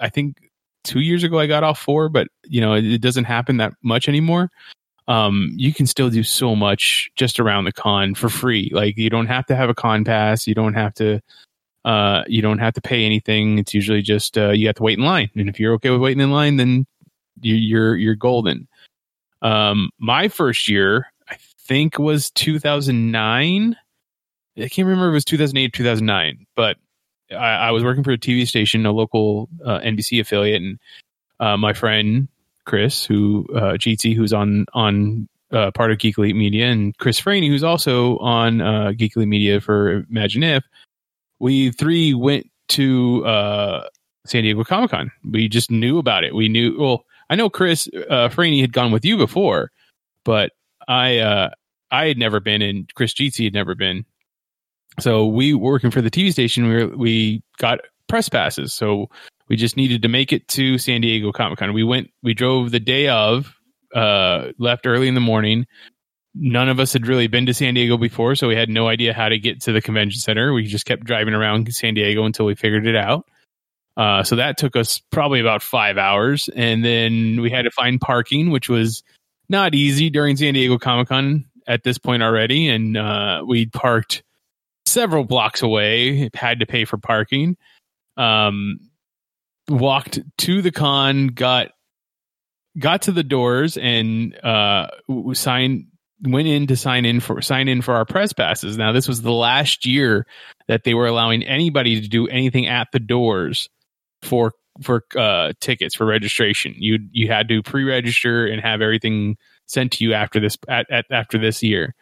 I 0.00 0.08
think 0.08 0.43
two 0.84 1.00
years 1.00 1.24
ago 1.24 1.38
I 1.38 1.46
got 1.46 1.64
off 1.64 1.78
four, 1.80 2.08
but 2.08 2.28
you 2.44 2.60
know, 2.60 2.74
it, 2.74 2.84
it 2.84 3.00
doesn't 3.00 3.24
happen 3.24 3.56
that 3.58 3.72
much 3.82 4.08
anymore. 4.08 4.50
um, 5.08 5.52
you 5.56 5.72
can 5.74 5.86
still 5.86 6.08
do 6.10 6.22
so 6.22 6.56
much 6.56 7.10
just 7.16 7.38
around 7.38 7.64
the 7.64 7.72
con 7.72 8.14
for 8.14 8.28
free. 8.28 8.70
Like 8.72 8.96
you 8.96 9.10
don't 9.10 9.26
have 9.26 9.46
to 9.46 9.56
have 9.56 9.68
a 9.68 9.74
con 9.74 10.04
pass. 10.04 10.46
You 10.46 10.54
don't 10.54 10.74
have 10.74 10.94
to. 10.94 11.20
Uh, 11.84 12.24
you 12.26 12.40
don't 12.40 12.60
have 12.60 12.72
to 12.72 12.80
pay 12.80 13.04
anything. 13.04 13.58
It's 13.58 13.74
usually 13.74 14.00
just 14.00 14.38
uh, 14.38 14.52
you 14.52 14.66
have 14.68 14.76
to 14.76 14.82
wait 14.82 14.98
in 14.98 15.04
line, 15.04 15.30
and 15.34 15.50
if 15.50 15.60
you're 15.60 15.74
okay 15.74 15.90
with 15.90 16.00
waiting 16.00 16.22
in 16.22 16.30
line, 16.30 16.56
then 16.56 16.86
you, 17.42 17.54
you're 17.54 17.96
you're 17.96 18.14
golden. 18.14 18.66
Um, 19.42 19.90
my 19.98 20.28
first 20.28 20.66
year, 20.66 21.12
I 21.28 21.36
think, 21.58 21.98
was 21.98 22.30
2009. 22.30 23.76
I 24.56 24.68
can't 24.68 24.86
remember 24.88 25.08
if 25.08 25.12
it 25.12 25.14
was 25.14 25.24
2008 25.26 25.66
or 25.66 25.76
2009, 25.76 26.46
but 26.56 26.78
I, 27.34 27.68
I 27.68 27.70
was 27.70 27.84
working 27.84 28.04
for 28.04 28.12
a 28.12 28.18
TV 28.18 28.46
station, 28.46 28.86
a 28.86 28.92
local 28.92 29.48
uh, 29.64 29.78
NBC 29.80 30.20
affiliate, 30.20 30.62
and 30.62 30.78
uh, 31.40 31.56
my 31.56 31.72
friend 31.72 32.28
Chris, 32.64 33.04
who 33.04 33.46
uh, 33.54 33.72
GT, 33.74 34.14
who's 34.14 34.32
on 34.32 34.66
on 34.72 35.28
uh, 35.52 35.70
part 35.70 35.92
of 35.92 35.98
Geek 35.98 36.18
Elite 36.18 36.36
Media, 36.36 36.66
and 36.66 36.96
Chris 36.98 37.20
Franey, 37.20 37.48
who's 37.48 37.62
also 37.62 38.18
on 38.18 38.60
uh, 38.60 38.92
Media 39.16 39.60
for 39.60 40.04
Imagine 40.10 40.42
If. 40.42 40.64
We 41.38 41.70
three 41.70 42.14
went 42.14 42.50
to 42.68 43.24
uh, 43.26 43.88
San 44.26 44.42
Diego 44.42 44.64
Comic 44.64 44.90
Con. 44.90 45.10
We 45.30 45.48
just 45.48 45.70
knew 45.70 45.98
about 45.98 46.24
it. 46.24 46.34
We 46.34 46.48
knew. 46.48 46.76
Well, 46.78 47.04
I 47.30 47.36
know 47.36 47.50
Chris 47.50 47.88
uh, 48.08 48.28
Franey 48.28 48.60
had 48.60 48.72
gone 48.72 48.92
with 48.92 49.04
you 49.04 49.16
before, 49.16 49.70
but 50.24 50.52
I 50.88 51.18
uh, 51.18 51.50
I 51.90 52.06
had 52.06 52.18
never 52.18 52.40
been, 52.40 52.62
and 52.62 52.92
Chris 52.94 53.14
GT 53.14 53.44
had 53.44 53.54
never 53.54 53.74
been. 53.74 54.04
So 55.00 55.26
we 55.26 55.54
working 55.54 55.90
for 55.90 56.00
the 56.00 56.10
TV 56.10 56.32
station. 56.32 56.68
We 56.68 56.84
were, 56.84 56.96
we 56.96 57.42
got 57.58 57.80
press 58.08 58.28
passes, 58.28 58.72
so 58.72 59.08
we 59.48 59.56
just 59.56 59.76
needed 59.76 60.02
to 60.02 60.08
make 60.08 60.32
it 60.32 60.46
to 60.48 60.78
San 60.78 61.00
Diego 61.00 61.32
Comic 61.32 61.58
Con. 61.58 61.72
We 61.72 61.84
went, 61.84 62.10
we 62.22 62.34
drove 62.34 62.70
the 62.70 62.80
day 62.80 63.08
of, 63.08 63.54
uh, 63.94 64.52
left 64.58 64.86
early 64.86 65.08
in 65.08 65.14
the 65.14 65.20
morning. 65.20 65.66
None 66.34 66.68
of 66.68 66.80
us 66.80 66.92
had 66.92 67.06
really 67.06 67.28
been 67.28 67.46
to 67.46 67.54
San 67.54 67.74
Diego 67.74 67.96
before, 67.96 68.34
so 68.34 68.48
we 68.48 68.56
had 68.56 68.68
no 68.68 68.88
idea 68.88 69.12
how 69.12 69.28
to 69.28 69.38
get 69.38 69.60
to 69.62 69.72
the 69.72 69.80
convention 69.80 70.20
center. 70.20 70.52
We 70.52 70.64
just 70.64 70.86
kept 70.86 71.04
driving 71.04 71.34
around 71.34 71.72
San 71.72 71.94
Diego 71.94 72.24
until 72.24 72.46
we 72.46 72.54
figured 72.54 72.86
it 72.86 72.96
out. 72.96 73.26
Uh, 73.96 74.24
so 74.24 74.36
that 74.36 74.58
took 74.58 74.74
us 74.74 75.00
probably 75.10 75.40
about 75.40 75.62
five 75.62 75.96
hours, 75.96 76.48
and 76.56 76.84
then 76.84 77.40
we 77.40 77.50
had 77.50 77.62
to 77.62 77.70
find 77.70 78.00
parking, 78.00 78.50
which 78.50 78.68
was 78.68 79.04
not 79.48 79.74
easy 79.74 80.10
during 80.10 80.36
San 80.36 80.54
Diego 80.54 80.78
Comic 80.78 81.08
Con 81.08 81.44
at 81.66 81.84
this 81.84 81.98
point 81.98 82.22
already. 82.22 82.68
And 82.68 82.96
uh, 82.96 83.44
we 83.46 83.66
parked 83.66 84.22
several 84.86 85.24
blocks 85.24 85.62
away, 85.62 86.30
had 86.34 86.60
to 86.60 86.66
pay 86.66 86.84
for 86.84 86.98
parking. 86.98 87.56
Um, 88.16 88.78
walked 89.68 90.20
to 90.38 90.62
the 90.62 90.70
con, 90.70 91.28
got 91.28 91.68
got 92.78 93.02
to 93.02 93.12
the 93.12 93.22
doors, 93.22 93.76
and 93.76 94.36
uh, 94.44 94.88
signed 95.32 95.86
went 96.22 96.48
in 96.48 96.66
to 96.68 96.76
sign 96.76 97.04
in 97.04 97.20
for 97.20 97.42
sign 97.42 97.68
in 97.68 97.82
for 97.82 97.94
our 97.94 98.04
press 98.04 98.32
passes. 98.32 98.78
Now 98.78 98.92
this 98.92 99.08
was 99.08 99.22
the 99.22 99.32
last 99.32 99.84
year 99.84 100.26
that 100.68 100.84
they 100.84 100.94
were 100.94 101.06
allowing 101.06 101.42
anybody 101.42 102.00
to 102.00 102.08
do 102.08 102.28
anything 102.28 102.66
at 102.66 102.88
the 102.92 103.00
doors 103.00 103.68
for 104.22 104.52
for 104.82 105.04
uh, 105.16 105.52
tickets 105.60 105.94
for 105.94 106.06
registration. 106.06 106.74
You 106.76 106.98
you 107.12 107.28
had 107.28 107.48
to 107.48 107.62
pre-register 107.62 108.46
and 108.46 108.60
have 108.60 108.80
everything 108.80 109.36
sent 109.66 109.92
to 109.92 110.04
you 110.04 110.14
after 110.14 110.40
this 110.40 110.56
at, 110.68 110.86
at 110.90 111.06
after 111.10 111.38
this 111.38 111.62
year. 111.62 111.94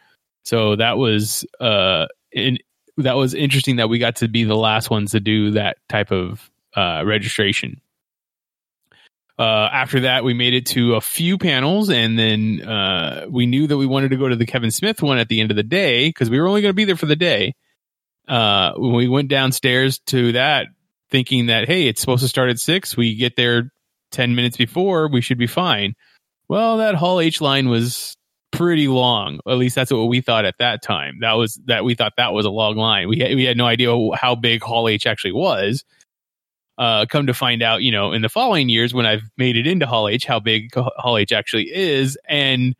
So 0.45 0.75
that 0.75 0.97
was 0.97 1.45
uh 1.59 2.07
in, 2.31 2.57
that 2.97 3.15
was 3.15 3.33
interesting 3.33 3.77
that 3.77 3.89
we 3.89 3.99
got 3.99 4.17
to 4.17 4.27
be 4.27 4.43
the 4.43 4.55
last 4.55 4.89
ones 4.89 5.11
to 5.11 5.19
do 5.19 5.51
that 5.51 5.77
type 5.89 6.11
of 6.11 6.49
uh, 6.75 7.03
registration. 7.05 7.81
Uh, 9.37 9.67
after 9.71 10.01
that, 10.01 10.23
we 10.23 10.33
made 10.33 10.53
it 10.53 10.67
to 10.67 10.93
a 10.93 11.01
few 11.01 11.39
panels, 11.39 11.89
and 11.89 12.19
then 12.19 12.61
uh, 12.61 13.25
we 13.29 13.47
knew 13.47 13.65
that 13.65 13.77
we 13.77 13.87
wanted 13.87 14.09
to 14.09 14.17
go 14.17 14.29
to 14.29 14.35
the 14.35 14.45
Kevin 14.45 14.69
Smith 14.69 15.01
one 15.01 15.17
at 15.17 15.27
the 15.27 15.41
end 15.41 15.49
of 15.49 15.57
the 15.57 15.63
day 15.63 16.07
because 16.07 16.29
we 16.29 16.39
were 16.39 16.47
only 16.47 16.61
going 16.61 16.69
to 16.69 16.75
be 16.75 16.85
there 16.85 16.95
for 16.95 17.07
the 17.07 17.15
day. 17.15 17.53
Uh, 18.27 18.73
when 18.77 18.93
we 18.93 19.07
went 19.07 19.29
downstairs 19.29 19.99
to 20.05 20.33
that, 20.33 20.67
thinking 21.09 21.47
that 21.47 21.67
hey, 21.67 21.87
it's 21.87 21.99
supposed 21.99 22.21
to 22.21 22.29
start 22.29 22.49
at 22.49 22.59
six, 22.59 22.95
we 22.95 23.15
get 23.15 23.35
there 23.35 23.71
ten 24.11 24.35
minutes 24.35 24.55
before, 24.55 25.07
we 25.07 25.21
should 25.21 25.39
be 25.39 25.47
fine. 25.47 25.95
Well, 26.47 26.77
that 26.77 26.95
Hall 26.95 27.19
H 27.19 27.41
line 27.41 27.69
was 27.69 28.15
pretty 28.53 28.87
long. 28.87 29.39
At 29.47 29.57
least 29.57 29.75
that's 29.75 29.91
what 29.91 30.05
we 30.05 30.21
thought 30.21 30.45
at 30.45 30.59
that 30.59 30.81
time. 30.81 31.19
That 31.21 31.33
was 31.33 31.59
that 31.65 31.83
we 31.83 31.95
thought 31.95 32.13
that 32.17 32.33
was 32.33 32.45
a 32.45 32.51
long 32.51 32.77
line. 32.77 33.09
We 33.09 33.19
had, 33.19 33.35
we 33.35 33.43
had 33.43 33.57
no 33.57 33.65
idea 33.65 33.93
how 34.15 34.35
big 34.35 34.63
Hall 34.63 34.87
H 34.87 35.05
actually 35.05 35.33
was 35.33 35.83
uh, 36.77 37.05
come 37.07 37.27
to 37.27 37.33
find 37.33 37.61
out, 37.61 37.83
you 37.83 37.91
know, 37.91 38.13
in 38.13 38.21
the 38.21 38.29
following 38.29 38.69
years 38.69 38.93
when 38.93 39.05
I've 39.05 39.23
made 39.37 39.57
it 39.57 39.67
into 39.67 39.85
Hall 39.85 40.07
H, 40.07 40.25
how 40.25 40.39
big 40.39 40.73
Hall 40.75 41.17
H 41.17 41.31
actually 41.31 41.73
is 41.73 42.17
and 42.27 42.75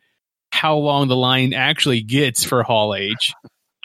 how 0.50 0.76
long 0.76 1.08
the 1.08 1.16
line 1.16 1.52
actually 1.52 2.02
gets 2.02 2.44
for 2.44 2.62
Hall 2.62 2.94
H, 2.94 3.32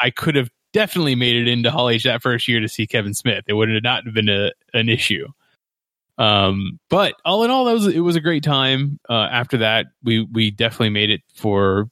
I 0.01 0.09
could 0.09 0.35
have 0.35 0.49
definitely 0.73 1.15
made 1.15 1.35
it 1.35 1.47
into 1.47 1.71
Hall 1.71 1.89
H 1.89 2.03
that 2.03 2.21
first 2.21 2.47
year 2.47 2.59
to 2.59 2.69
see 2.69 2.87
Kevin 2.87 3.13
Smith. 3.13 3.45
It 3.47 3.53
would 3.53 3.69
have 3.69 3.83
not 3.83 4.03
been 4.13 4.29
a, 4.29 4.51
an 4.73 4.89
issue. 4.89 5.27
Um, 6.19 6.79
but 6.89 7.15
all 7.25 7.43
in 7.43 7.49
all, 7.49 7.65
that 7.65 7.73
was 7.73 7.87
it 7.87 8.01
was 8.01 8.15
a 8.15 8.21
great 8.21 8.43
time. 8.43 8.99
Uh, 9.09 9.27
after 9.31 9.57
that, 9.57 9.87
we 10.03 10.27
we 10.31 10.51
definitely 10.51 10.89
made 10.89 11.09
it 11.09 11.21
for 11.33 11.89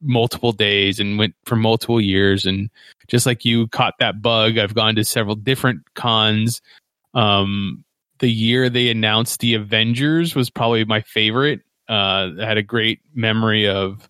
multiple 0.00 0.52
days 0.52 0.98
and 0.98 1.18
went 1.18 1.34
for 1.44 1.56
multiple 1.56 2.00
years. 2.00 2.46
And 2.46 2.70
just 3.08 3.26
like 3.26 3.44
you 3.44 3.68
caught 3.68 3.94
that 4.00 4.22
bug, 4.22 4.58
I've 4.58 4.74
gone 4.74 4.94
to 4.96 5.04
several 5.04 5.34
different 5.36 5.82
cons 5.94 6.62
um, 7.14 7.84
the 8.18 8.30
year 8.30 8.68
they 8.68 8.90
announced 8.90 9.40
the 9.40 9.54
Avengers 9.54 10.34
was 10.34 10.50
probably 10.50 10.84
my 10.84 11.00
favorite. 11.02 11.60
Uh, 11.88 12.30
I 12.40 12.44
had 12.44 12.58
a 12.58 12.62
great 12.62 13.00
memory 13.14 13.68
of 13.68 14.08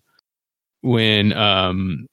when 0.81 1.33
um, 1.33 2.07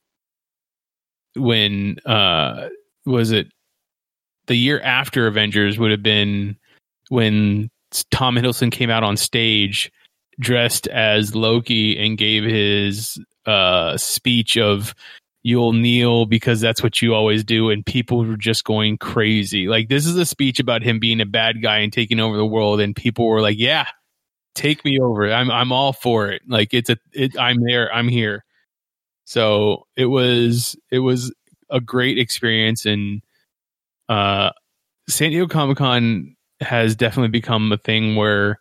when 1.34 1.98
uh, 2.06 2.68
was 3.04 3.30
it 3.30 3.48
the 4.46 4.56
year 4.56 4.80
after 4.80 5.26
Avengers 5.26 5.78
would 5.78 5.90
have 5.90 6.02
been 6.02 6.56
when 7.08 7.70
Tom 8.10 8.36
Hiddleston 8.36 8.72
came 8.72 8.90
out 8.90 9.02
on 9.02 9.16
stage 9.16 9.90
dressed 10.38 10.86
as 10.88 11.34
Loki 11.34 11.98
and 11.98 12.18
gave 12.18 12.44
his 12.44 13.18
uh, 13.46 13.96
speech 13.96 14.58
of 14.58 14.94
you'll 15.42 15.72
kneel 15.72 16.26
because 16.26 16.60
that's 16.60 16.82
what 16.82 17.00
you 17.00 17.14
always 17.14 17.44
do 17.44 17.70
and 17.70 17.86
people 17.86 18.24
were 18.24 18.36
just 18.36 18.64
going 18.64 18.98
crazy. 18.98 19.68
Like 19.68 19.88
this 19.88 20.04
is 20.04 20.16
a 20.16 20.26
speech 20.26 20.58
about 20.58 20.82
him 20.82 20.98
being 20.98 21.20
a 21.20 21.26
bad 21.26 21.62
guy 21.62 21.78
and 21.78 21.92
taking 21.92 22.18
over 22.18 22.36
the 22.36 22.44
world 22.44 22.80
and 22.80 22.96
people 22.96 23.26
were 23.28 23.40
like 23.40 23.56
yeah 23.58 23.86
take 24.56 24.84
me 24.84 24.98
over. 24.98 25.32
I'm 25.32 25.50
i'm 25.50 25.70
all 25.70 25.92
for 25.92 26.30
it. 26.30 26.42
Like 26.48 26.74
it's 26.74 26.90
a 26.90 26.96
it, 27.12 27.38
i'm 27.38 27.62
there. 27.62 27.92
I'm 27.94 28.08
here. 28.08 28.44
So 29.24 29.86
it 29.94 30.06
was 30.06 30.74
it 30.90 30.98
was 30.98 31.32
a 31.70 31.80
great 31.80 32.18
experience 32.18 32.84
and 32.84 33.22
uh 34.08 34.50
san 35.08 35.30
diego 35.30 35.46
comic-con 35.46 36.35
has 36.60 36.96
definitely 36.96 37.28
become 37.28 37.70
a 37.72 37.78
thing 37.78 38.16
where 38.16 38.60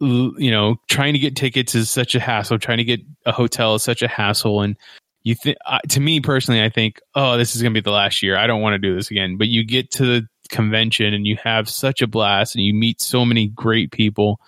you 0.00 0.50
know 0.50 0.76
trying 0.90 1.12
to 1.12 1.18
get 1.18 1.36
tickets 1.36 1.74
is 1.74 1.90
such 1.90 2.14
a 2.14 2.20
hassle 2.20 2.58
trying 2.58 2.78
to 2.78 2.84
get 2.84 3.00
a 3.26 3.32
hotel 3.32 3.74
is 3.74 3.82
such 3.82 4.02
a 4.02 4.08
hassle 4.08 4.60
and 4.60 4.76
you 5.22 5.34
think 5.34 5.56
uh, 5.66 5.78
to 5.88 6.00
me 6.00 6.20
personally 6.20 6.62
i 6.62 6.68
think 6.68 7.00
oh 7.14 7.38
this 7.38 7.54
is 7.54 7.62
going 7.62 7.72
to 7.72 7.80
be 7.80 7.84
the 7.84 7.90
last 7.90 8.22
year. 8.22 8.36
I 8.36 8.46
don't 8.46 8.60
want 8.60 8.74
to 8.74 8.78
do 8.78 8.94
this 8.94 9.10
again. 9.10 9.36
But 9.36 9.48
you 9.48 9.64
get 9.64 9.90
to 9.92 10.04
the 10.04 10.28
convention 10.50 11.14
and 11.14 11.26
you 11.26 11.36
have 11.42 11.68
such 11.68 12.02
a 12.02 12.06
blast 12.06 12.54
and 12.54 12.64
you 12.64 12.74
meet 12.74 13.00
so 13.00 13.24
many 13.24 13.48
great 13.48 13.90
people 13.90 14.38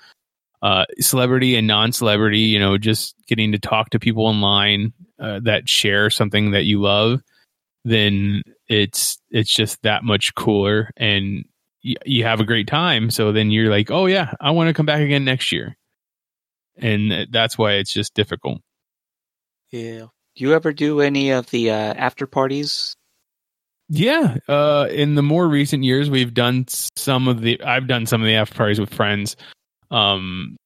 uh, 0.63 0.85
celebrity 1.01 1.57
and 1.57 1.67
non-celebrity 1.67 2.41
you 2.41 2.59
know 2.59 2.77
just 2.79 3.15
getting 3.27 3.53
to 3.53 3.59
talk 3.59 3.91
to 3.91 3.99
people 3.99 4.27
online 4.27 4.93
uh, 5.19 5.41
that 5.43 5.69
share 5.69 6.11
something 6.11 6.51
that 6.51 6.65
you 6.65 6.81
love 6.81 7.23
then 7.85 8.43
it's 8.69 9.19
it's 9.31 9.53
just 9.53 9.81
that 9.83 10.03
much 10.03 10.35
cooler 10.35 10.91
and 10.97 11.45
you 12.05 12.25
have 12.25 12.41
a 12.41 12.45
great 12.45 12.67
time 12.67 13.11
so 13.11 13.33
then 13.33 13.51
you're 13.51 13.71
like 13.71 13.91
oh 13.91 14.07
yeah 14.07 14.33
i 14.41 14.51
want 14.51 14.69
to 14.69 14.75
come 14.75 14.87
back 14.87 15.01
again 15.01 15.25
next 15.25 15.53
year 15.53 15.77
and 16.77 17.29
that's 17.31 17.57
why 17.57 17.73
it's 17.75 17.93
just 17.93 18.15
difficult 18.15 18.61
Yeah. 19.71 20.07
Do 20.37 20.45
you 20.45 20.53
ever 20.53 20.73
do 20.73 21.01
any 21.01 21.31
of 21.31 21.49
the 21.51 21.71
uh, 21.71 21.95
after 21.95 22.27
parties? 22.27 22.95
Yeah, 23.89 24.37
uh, 24.49 24.89
in 24.91 25.15
the 25.15 25.23
more 25.23 25.49
recent 25.49 25.85
years, 25.85 26.11
we've 26.11 26.35
done 26.35 26.67
some 26.69 27.29
of 27.29 27.41
the. 27.41 27.61
I've 27.63 27.87
done 27.87 28.05
some 28.05 28.21
of 28.21 28.27
the 28.27 28.35
after 28.35 28.55
parties 28.55 28.81
with 28.81 28.93
friends. 28.93 29.37
Um, 29.91 30.57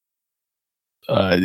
uh, 1.08 1.40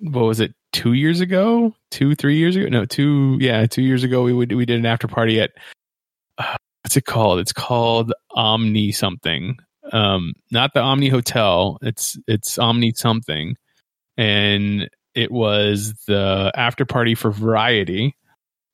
what 0.00 0.22
was 0.22 0.40
it? 0.40 0.52
Two 0.72 0.94
years 0.94 1.20
ago, 1.20 1.74
two, 1.90 2.14
three 2.14 2.38
years 2.38 2.56
ago? 2.56 2.68
No, 2.68 2.84
two. 2.86 3.36
Yeah, 3.40 3.66
two 3.66 3.82
years 3.82 4.02
ago, 4.02 4.22
we 4.22 4.32
would 4.32 4.52
we 4.52 4.66
did 4.66 4.78
an 4.78 4.86
after 4.86 5.08
party 5.08 5.40
at. 5.40 5.50
What's 6.90 6.96
it 6.96 7.04
called? 7.04 7.38
It's 7.38 7.52
called 7.52 8.12
Omni 8.32 8.90
something. 8.90 9.58
Um, 9.92 10.32
not 10.50 10.74
the 10.74 10.80
Omni 10.80 11.08
Hotel. 11.08 11.78
It's 11.82 12.18
it's 12.26 12.58
Omni 12.58 12.94
something, 12.96 13.54
and 14.16 14.90
it 15.14 15.30
was 15.30 15.94
the 16.08 16.50
after 16.52 16.84
party 16.84 17.14
for 17.14 17.30
Variety, 17.30 18.16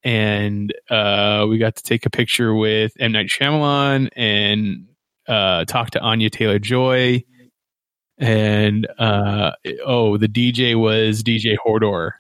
and 0.03 0.73
uh, 0.89 1.45
we 1.47 1.59
got 1.59 1.77
to 1.77 1.83
take 1.83 2.07
a 2.07 2.11
picture 2.11 2.55
with 2.55 2.93
M 2.99 3.13
Night 3.13 3.27
Shyamalan 3.27 4.09
and 4.17 4.87
uh, 5.29 5.67
talk 5.67 5.91
to 5.91 6.01
Anya 6.01 6.31
Taylor 6.31 6.59
Joy. 6.59 7.23
and 8.17 8.89
uh, 8.99 9.51
oh, 9.85 10.17
the 10.17 10.29
DJ 10.29 10.75
was 10.75 11.23
DJ 11.23 11.57
Hodor. 11.67 12.13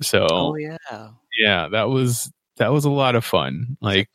So 0.00 0.26
Oh 0.30 0.54
yeah, 0.54 0.78
yeah, 1.38 1.68
that 1.68 1.90
was 1.90 2.32
that 2.56 2.72
was 2.72 2.86
a 2.86 2.90
lot 2.90 3.16
of 3.16 3.24
fun. 3.26 3.76
Like 3.82 4.08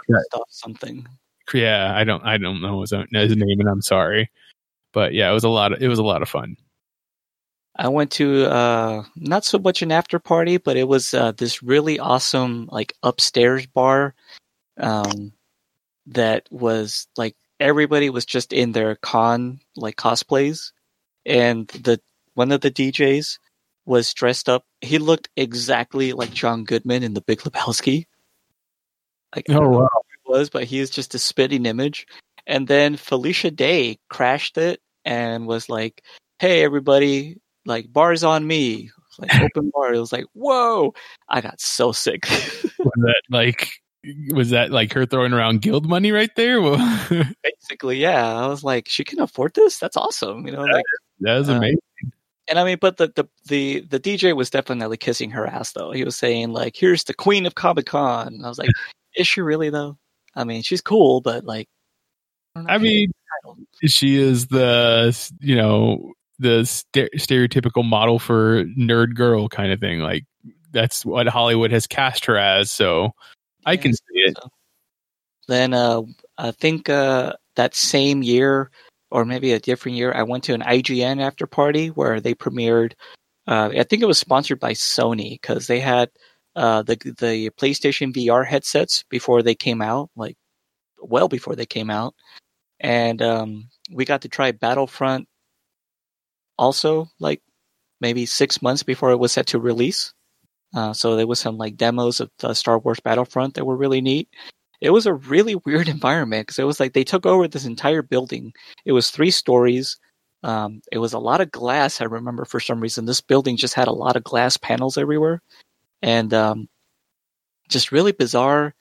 something. 0.50 1.08
Yeah, 1.54 1.94
I 1.96 2.04
don't 2.04 2.24
I 2.24 2.38
don't 2.38 2.62
know 2.62 2.82
his, 2.82 2.94
own, 2.94 3.08
his 3.12 3.36
name, 3.36 3.60
and 3.60 3.70
I'm 3.70 3.82
sorry, 3.82 4.30
but 4.94 5.14
yeah, 5.14 5.30
it 5.30 5.34
was 5.34 5.44
a 5.44 5.50
lot 5.50 5.74
of 5.74 5.82
it 5.82 5.88
was 5.88 6.00
a 6.00 6.04
lot 6.04 6.22
of 6.22 6.30
fun. 6.30 6.58
I 7.76 7.90
went 7.90 8.12
to 8.14 8.46
uh 8.46 9.04
not 9.16 9.46
so 9.46 9.60
much 9.60 9.82
an 9.82 9.92
after 9.92 10.20
party, 10.20 10.58
but 10.58 10.78
it 10.78 10.88
was 10.88 11.14
uh, 11.14 11.32
this 11.34 11.62
really 11.62 12.00
awesome 12.00 12.68
like 12.72 12.94
upstairs 13.04 13.66
bar 13.68 14.16
um 14.80 15.32
that 16.08 16.48
was 16.52 17.08
like 17.18 17.36
everybody 17.60 18.10
was 18.10 18.26
just 18.26 18.54
in 18.54 18.72
their 18.72 18.96
con 18.96 19.60
like 19.76 19.96
cosplays 19.96 20.72
and 21.26 21.68
the 21.70 22.00
one 22.36 22.52
of 22.52 22.62
the 22.62 22.72
DJs 22.72 23.40
was 23.86 24.14
dressed 24.14 24.48
up 24.50 24.66
he 24.82 24.98
looked 25.00 25.30
exactly 25.36 26.14
like 26.14 26.32
John 26.32 26.64
Goodman 26.64 27.04
in 27.04 27.14
the 27.14 27.22
Big 27.22 27.40
Lebowski. 27.40 28.06
Like 29.36 29.50
I 29.50 29.60
wow! 29.60 29.90
Was, 30.28 30.50
but 30.50 30.64
he 30.66 30.80
is 30.80 30.90
just 30.90 31.16
a 31.16 31.20
spitting 31.20 31.66
image. 31.66 32.06
And 32.46 32.68
then 32.68 32.96
Felicia 32.98 33.52
Day 33.52 33.98
crashed 34.10 34.58
it 34.58 34.82
and 35.06 35.48
was 35.48 35.70
like, 35.70 36.04
"Hey, 36.40 36.64
everybody! 36.64 37.38
Like, 37.66 37.92
bars 37.92 38.24
on 38.24 38.48
me! 38.48 38.90
Like, 39.20 39.32
open 39.42 39.72
bar!" 39.74 39.94
It 39.94 40.00
was 40.00 40.12
like, 40.14 40.26
"Whoa!" 40.34 40.94
I 41.30 41.42
got 41.42 41.60
so 41.60 41.92
sick. 41.92 42.26
Was 42.80 42.94
that 42.98 43.22
like 43.30 43.70
was 44.32 44.52
that 44.52 44.72
like 44.72 44.94
her 44.94 45.06
throwing 45.06 45.34
around 45.34 45.62
guild 45.62 45.86
money 45.90 46.12
right 46.14 46.30
there? 46.38 46.62
Well, 46.62 46.78
Basically, 47.44 47.98
yeah. 47.98 48.34
I 48.38 48.48
was 48.48 48.64
like, 48.64 48.88
"She 48.88 49.04
can 49.04 49.20
afford 49.20 49.54
this? 49.56 49.80
That's 49.80 49.98
awesome!" 49.98 50.46
You 50.48 50.54
know, 50.54 50.62
like, 50.64 50.86
was 51.20 51.50
Uh, 51.50 51.54
amazing. 51.54 51.80
and 52.48 52.58
I 52.60 52.64
mean, 52.64 52.78
but 52.80 52.96
the 52.98 53.08
the 53.16 53.28
the 53.48 53.82
the 53.82 54.00
DJ 54.00 54.34
was 54.36 54.50
definitely 54.50 54.96
kissing 54.98 55.32
her 55.32 55.46
ass, 55.46 55.74
though. 55.74 55.92
He 55.92 56.06
was 56.06 56.16
saying 56.16 56.52
like, 56.54 56.78
"Here's 56.78 57.04
the 57.04 57.14
queen 57.14 57.46
of 57.46 57.56
Comic 57.56 57.88
Con." 57.88 58.40
I 58.46 58.48
was 58.48 58.60
like, 58.60 58.70
"Is 59.18 59.28
she 59.28 59.42
really 59.42 59.70
though?" 59.70 59.98
I 60.38 60.44
mean, 60.44 60.62
she's 60.62 60.82
cool, 60.82 61.20
but 61.20 61.44
like, 61.44 61.68
don't 62.56 62.70
I 62.70 62.78
mean, 62.78 63.12
she 63.86 64.16
is 64.16 64.48
the 64.48 65.32
you 65.40 65.56
know 65.56 66.14
the 66.40 66.64
st- 66.66 67.12
stereotypical 67.16 67.84
model 67.84 68.20
for 68.20 68.64
nerd 68.66 69.16
girl 69.16 69.50
kind 69.50 69.72
of 69.72 69.80
thing. 69.80 70.00
Like 70.00 70.26
that's 70.72 71.04
what 71.04 71.28
Hollywood 71.28 71.72
has 71.72 71.88
cast 71.88 72.26
her 72.26 72.38
as. 72.38 72.72
So 72.72 73.12
I 73.66 73.78
can 73.78 73.94
see 73.94 74.02
it. 74.14 74.38
so. 74.42 74.50
Then 75.48 75.74
uh, 75.74 76.04
I 76.38 76.52
think 76.52 76.90
uh, 76.90 77.34
that 77.56 77.74
same 77.74 78.22
year, 78.22 78.70
or 79.10 79.26
maybe 79.26 79.54
a 79.54 79.60
different 79.60 79.98
year, 79.98 80.14
I 80.14 80.24
went 80.24 80.44
to 80.46 80.54
an 80.54 80.62
IGN 80.62 81.22
after 81.22 81.48
party 81.48 81.88
where 81.88 82.20
they 82.22 82.36
premiered. 82.36 82.94
Uh, 83.48 83.70
I 83.78 83.84
think 83.84 84.04
it 84.04 84.08
was 84.08 84.20
sponsored 84.20 84.60
by 84.60 84.74
Sony 84.74 85.42
because 85.42 85.68
they 85.68 85.80
had 85.80 86.10
uh, 86.58 86.82
the 86.82 86.96
the 87.20 87.52
PlayStation 87.52 88.12
VR 88.14 88.46
headsets 88.46 89.04
before 89.10 89.44
they 89.44 89.56
came 89.56 89.82
out, 89.82 90.10
like 90.16 90.36
well 91.00 91.28
before 91.28 91.56
they 91.56 91.68
came 91.68 91.92
out, 91.92 92.16
and 92.80 93.22
um, 93.22 93.70
we 93.94 94.06
got 94.06 94.24
to 94.24 94.30
try 94.30 94.52
Battlefront. 94.52 95.28
Also, 96.58 97.08
like 97.20 97.42
maybe 98.02 98.26
six 98.26 98.62
months 98.62 98.82
before 98.84 99.12
it 99.12 99.20
was 99.20 99.32
set 99.32 99.48
to 99.48 99.60
release. 99.60 100.14
Uh, 100.76 100.94
so 100.94 101.16
there 101.16 101.28
was 101.28 101.40
some 101.40 101.58
like 101.58 101.78
demos 101.78 102.20
of 102.20 102.32
the 102.40 102.54
Star 102.56 102.80
Wars 102.80 103.00
Battlefront 103.00 103.54
that 103.54 103.66
were 103.66 103.78
really 103.78 104.02
neat. 104.02 104.28
It 104.82 104.90
was 104.90 105.06
a 105.06 105.14
really 105.14 105.56
weird 105.66 105.88
environment 105.88 106.48
because 106.48 106.60
it 106.60 106.66
was 106.66 106.80
like 106.80 106.94
they 106.94 107.04
took 107.04 107.28
over 107.28 107.48
this 107.48 107.66
entire 107.66 108.02
building. 108.02 108.52
It 108.86 108.94
was 108.94 109.12
three 109.12 109.32
stories. 109.32 109.98
Um, 110.44 110.82
it 110.92 110.98
was 110.98 111.14
a 111.14 111.20
lot 111.20 111.42
of 111.42 111.52
glass. 111.52 112.02
I 112.02 112.06
remember 112.06 112.46
for 112.46 112.60
some 112.60 112.82
reason 112.82 113.06
this 113.06 113.22
building 113.22 113.58
just 113.58 113.76
had 113.76 113.88
a 113.88 113.94
lot 113.94 114.16
of 114.16 114.24
glass 114.24 114.58
panels 114.58 114.98
everywhere, 114.98 115.42
and 116.02 116.34
um, 116.34 116.68
just 117.70 117.92
really 117.92 118.12
bizarre. 118.12 118.74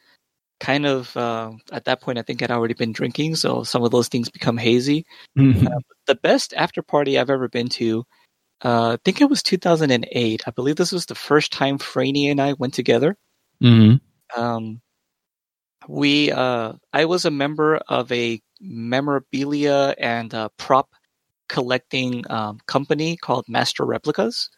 Kind 0.58 0.86
of 0.86 1.14
uh, 1.16 1.52
at 1.70 1.84
that 1.84 2.00
point, 2.00 2.18
I 2.18 2.22
think 2.22 2.42
I'd 2.42 2.50
already 2.50 2.74
been 2.74 2.92
drinking, 2.92 3.36
so 3.36 3.62
some 3.62 3.82
of 3.84 3.90
those 3.90 4.08
things 4.08 4.30
become 4.30 4.56
hazy 4.56 5.04
Mhm. 5.36 5.68
the 6.06 6.14
best 6.14 6.54
after 6.54 6.80
party 6.82 7.18
I've 7.18 7.28
ever 7.30 7.48
been 7.48 7.68
to. 7.70 8.04
Uh, 8.64 8.92
I 8.92 8.98
think 9.04 9.20
it 9.20 9.28
was 9.30 9.42
2008. 9.42 10.42
I 10.46 10.50
believe 10.52 10.76
this 10.76 10.92
was 10.92 11.06
the 11.06 11.14
first 11.14 11.52
time 11.52 11.78
Franny 11.78 12.30
and 12.30 12.40
I 12.40 12.54
went 12.54 12.72
together. 12.74 13.18
Mhm. 13.62 14.00
Um, 14.36 14.80
we, 15.88 16.32
uh, 16.32 16.72
I 16.92 17.04
was 17.04 17.24
a 17.24 17.30
member 17.30 17.76
of 17.88 18.10
a 18.12 18.40
memorabilia 18.60 19.94
and 19.98 20.32
uh, 20.34 20.48
prop 20.56 20.88
collecting 21.48 22.24
um, 22.30 22.58
company 22.66 23.16
called 23.16 23.44
Master 23.48 23.84
Replicas, 23.84 24.48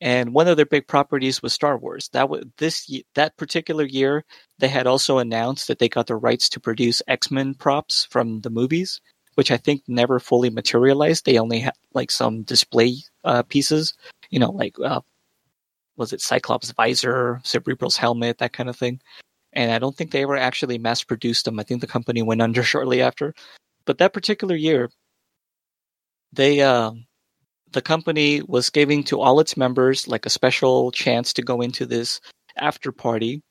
and 0.00 0.32
one 0.32 0.48
of 0.48 0.56
their 0.56 0.66
big 0.66 0.86
properties 0.86 1.42
was 1.42 1.52
Star 1.52 1.76
Wars. 1.76 2.08
That 2.12 2.28
was 2.28 2.44
this 2.58 2.90
that 3.14 3.36
particular 3.36 3.84
year. 3.84 4.24
They 4.58 4.68
had 4.68 4.86
also 4.86 5.18
announced 5.18 5.68
that 5.68 5.78
they 5.78 5.88
got 5.88 6.06
the 6.06 6.16
rights 6.16 6.48
to 6.50 6.60
produce 6.60 7.02
X 7.08 7.30
Men 7.30 7.54
props 7.54 8.06
from 8.10 8.40
the 8.40 8.50
movies 8.50 9.00
which 9.38 9.52
I 9.52 9.56
think 9.56 9.84
never 9.86 10.18
fully 10.18 10.50
materialized. 10.50 11.24
They 11.24 11.38
only 11.38 11.60
had 11.60 11.74
like 11.94 12.10
some 12.10 12.42
display 12.42 12.96
uh, 13.22 13.44
pieces, 13.44 13.94
you 14.30 14.40
know, 14.40 14.50
like 14.50 14.74
uh, 14.84 15.00
was 15.96 16.12
it 16.12 16.20
Cyclops 16.20 16.72
visor, 16.72 17.40
Cerebro's 17.44 17.96
helmet, 17.96 18.38
that 18.38 18.52
kind 18.52 18.68
of 18.68 18.74
thing. 18.74 19.00
And 19.52 19.70
I 19.70 19.78
don't 19.78 19.96
think 19.96 20.10
they 20.10 20.24
ever 20.24 20.36
actually 20.36 20.76
mass 20.76 21.04
produced 21.04 21.44
them. 21.44 21.60
I 21.60 21.62
think 21.62 21.80
the 21.80 21.86
company 21.86 22.20
went 22.20 22.42
under 22.42 22.62
shortly 22.64 23.00
after. 23.00 23.32
But 23.84 23.98
that 23.98 24.12
particular 24.12 24.56
year, 24.56 24.90
they 26.32 26.60
uh, 26.60 26.90
the 27.72 27.82
company 27.82 28.42
was 28.42 28.70
giving 28.70 29.04
to 29.04 29.20
all 29.20 29.40
its 29.40 29.56
members 29.56 30.08
like 30.08 30.26
a 30.26 30.30
special 30.30 30.90
chance 30.90 31.32
to 31.34 31.42
go 31.42 31.60
into 31.60 31.84
this 31.86 32.20
after 32.56 32.92
party 32.92 33.42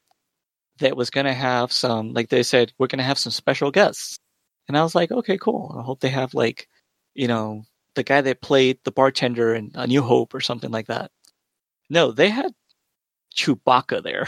that 0.80 0.98
was 0.98 1.10
going 1.10 1.26
to 1.26 1.34
have 1.34 1.72
some 1.72 2.14
like 2.14 2.30
they 2.30 2.44
said 2.44 2.72
we're 2.78 2.88
going 2.88 2.98
to 3.00 3.04
have 3.04 3.18
some 3.20 3.32
special 3.32 3.72
guests 3.72 4.18
and 4.68 4.78
I 4.78 4.84
was 4.84 4.94
like, 4.96 5.12
okay, 5.12 5.38
cool. 5.38 5.74
I 5.80 5.82
hope 5.82 6.02
they 6.02 6.10
have 6.10 6.34
like, 6.34 6.68
you 7.16 7.30
know, 7.30 7.64
the 7.96 8.04
guy 8.04 8.20
that 8.20 8.42
played 8.42 8.80
the 8.84 8.92
bartender 8.92 9.56
in 9.56 9.72
A 9.76 9.88
New 9.88 10.02
Hope 10.02 10.34
or 10.34 10.42
something 10.42 10.72
like 10.72 10.88
that. 10.88 11.10
No, 11.90 12.12
they 12.12 12.30
had 12.30 12.52
Chewbacca 13.34 14.04
there, 14.04 14.28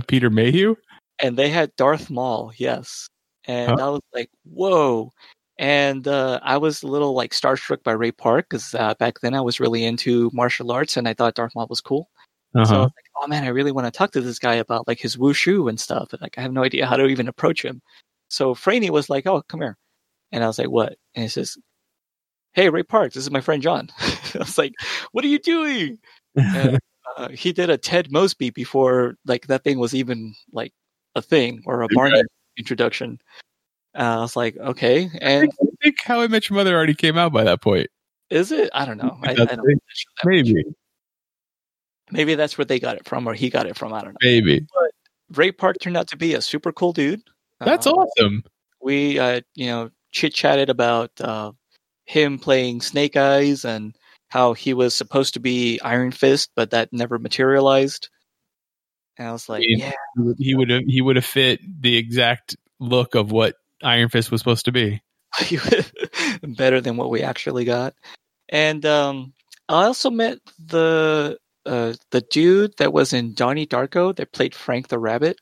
Peter 0.06 0.28
Mayhew. 0.28 0.76
and 1.18 1.36
they 1.38 1.48
had 1.48 1.74
Darth 1.76 2.10
Maul. 2.10 2.52
Yes, 2.56 3.08
and 3.46 3.70
Huh? 3.80 3.86
I 3.86 3.88
was 3.90 4.02
like, 4.14 4.28
whoa. 4.44 5.12
And 5.58 6.08
uh, 6.08 6.40
I 6.42 6.56
was 6.56 6.82
a 6.82 6.86
little 6.88 7.14
like 7.14 7.32
starstruck 7.32 7.82
by 7.82 7.92
Ray 7.92 8.10
Park 8.12 8.46
because 8.50 8.74
uh, 8.74 8.94
back 8.94 9.20
then 9.20 9.34
I 9.34 9.40
was 9.40 9.60
really 9.60 9.84
into 9.84 10.30
martial 10.32 10.72
arts, 10.72 10.96
and 10.96 11.06
I 11.06 11.14
thought 11.14 11.34
Darth 11.34 11.54
Maul 11.54 11.66
was 11.68 11.80
cool. 11.80 12.08
So 12.54 12.60
I 12.60 12.62
Uh-huh. 12.62 12.78
was 12.78 12.92
like, 12.96 13.10
oh 13.22 13.26
man, 13.28 13.44
I 13.44 13.48
really 13.48 13.72
want 13.72 13.86
to 13.86 13.90
talk 13.90 14.12
to 14.12 14.20
this 14.20 14.38
guy 14.38 14.54
about 14.54 14.86
like 14.88 15.00
his 15.00 15.16
wushu 15.16 15.68
and 15.68 15.80
stuff. 15.80 16.12
And, 16.12 16.20
like 16.22 16.36
I 16.38 16.42
have 16.42 16.52
no 16.52 16.64
idea 16.64 16.86
how 16.86 16.96
to 16.96 17.06
even 17.06 17.28
approach 17.28 17.64
him. 17.64 17.80
So 18.28 18.54
Franny 18.54 18.90
was 18.90 19.08
like, 19.10 19.26
oh, 19.26 19.42
come 19.48 19.60
here. 19.60 19.76
And 20.32 20.42
I 20.44 20.46
was 20.46 20.58
like, 20.58 20.70
what? 20.70 20.96
And 21.14 21.22
he 21.24 21.28
says, 21.28 21.56
hey, 22.54 22.68
Ray 22.70 22.82
Park, 22.82 23.12
this 23.12 23.22
is 23.22 23.30
my 23.30 23.40
friend 23.40 23.62
John. 23.62 23.88
I 24.00 24.38
was 24.38 24.58
like, 24.58 24.72
what 25.12 25.24
are 25.24 25.28
you 25.28 25.38
doing? 25.38 25.98
And, 26.36 26.78
uh, 27.16 27.28
he 27.28 27.52
did 27.52 27.68
a 27.70 27.76
Ted 27.76 28.10
Mosby 28.10 28.50
before 28.50 29.16
like 29.26 29.46
that 29.48 29.64
thing 29.64 29.78
was 29.78 29.94
even 29.94 30.34
like 30.52 30.72
a 31.14 31.22
thing 31.22 31.62
or 31.66 31.82
a 31.82 31.88
Barney 31.94 32.22
introduction. 32.56 33.18
Uh, 33.94 33.98
I 34.18 34.20
was 34.20 34.36
like, 34.36 34.56
okay. 34.56 35.10
And 35.20 35.50
I 35.60 35.66
think 35.82 35.96
How 36.04 36.20
I 36.22 36.26
Met 36.28 36.48
Your 36.48 36.56
Mother 36.56 36.74
already 36.74 36.94
came 36.94 37.18
out 37.18 37.32
by 37.32 37.44
that 37.44 37.60
point. 37.60 37.88
is 38.30 38.50
it? 38.52 38.70
I 38.72 38.84
don't 38.86 38.96
know. 38.98 39.18
I, 39.22 39.32
I 39.32 39.34
don't 39.34 39.50
it. 39.50 39.56
that 39.56 39.64
much. 39.64 40.06
Maybe, 40.24 40.64
Maybe 42.10 42.34
that's 42.34 42.58
where 42.58 42.64
they 42.64 42.78
got 42.78 42.96
it 42.96 43.06
from 43.06 43.26
or 43.26 43.34
he 43.34 43.48
got 43.50 43.66
it 43.66 43.76
from. 43.76 43.92
I 43.92 44.00
don't 44.02 44.12
know. 44.12 44.18
maybe. 44.22 44.60
But 44.60 45.36
Ray 45.38 45.52
Park 45.52 45.76
turned 45.80 45.96
out 45.96 46.08
to 46.08 46.16
be 46.16 46.34
a 46.34 46.42
super 46.42 46.72
cool 46.72 46.92
dude. 46.92 47.22
That's 47.60 47.86
Uh, 47.86 47.90
awesome. 47.92 48.44
we 48.82 49.18
uh, 49.18 49.40
you 49.54 49.66
know 49.66 49.90
chit 50.10 50.34
chatted 50.34 50.68
about 50.68 51.10
uh, 51.20 51.52
him 52.04 52.38
playing 52.38 52.82
Snake 52.82 53.16
Eyes 53.16 53.64
and 53.64 53.94
how 54.28 54.52
he 54.52 54.74
was 54.74 54.94
supposed 54.94 55.34
to 55.34 55.40
be 55.40 55.80
Iron 55.80 56.10
Fist, 56.10 56.50
but 56.56 56.70
that 56.70 56.92
never 56.92 57.18
materialized. 57.18 58.08
And 59.18 59.28
I 59.28 59.32
was 59.32 59.48
like, 59.48 59.62
Yeah. 59.66 59.92
yeah, 60.16 60.32
He 60.38 60.54
would 60.54 60.68
have 60.70 60.82
he 60.86 61.00
would 61.00 61.16
have 61.16 61.24
fit 61.24 61.60
the 61.80 61.96
exact 61.96 62.56
look 62.78 63.14
of 63.14 63.30
what 63.32 63.54
Iron 63.82 64.08
Fist 64.08 64.30
was 64.30 64.40
supposed 64.40 64.64
to 64.66 64.72
be. 64.72 65.02
better 66.42 66.80
than 66.80 66.96
what 66.96 67.10
we 67.10 67.22
actually 67.22 67.64
got. 67.64 67.94
And 68.48 68.84
um, 68.84 69.32
I 69.68 69.84
also 69.84 70.10
met 70.10 70.38
the 70.58 71.38
uh, 71.64 71.94
the 72.10 72.20
dude 72.20 72.76
that 72.78 72.92
was 72.92 73.12
in 73.12 73.34
Donnie 73.34 73.66
Darko 73.66 74.14
that 74.16 74.32
played 74.32 74.54
Frank 74.54 74.88
the 74.88 74.98
Rabbit. 74.98 75.38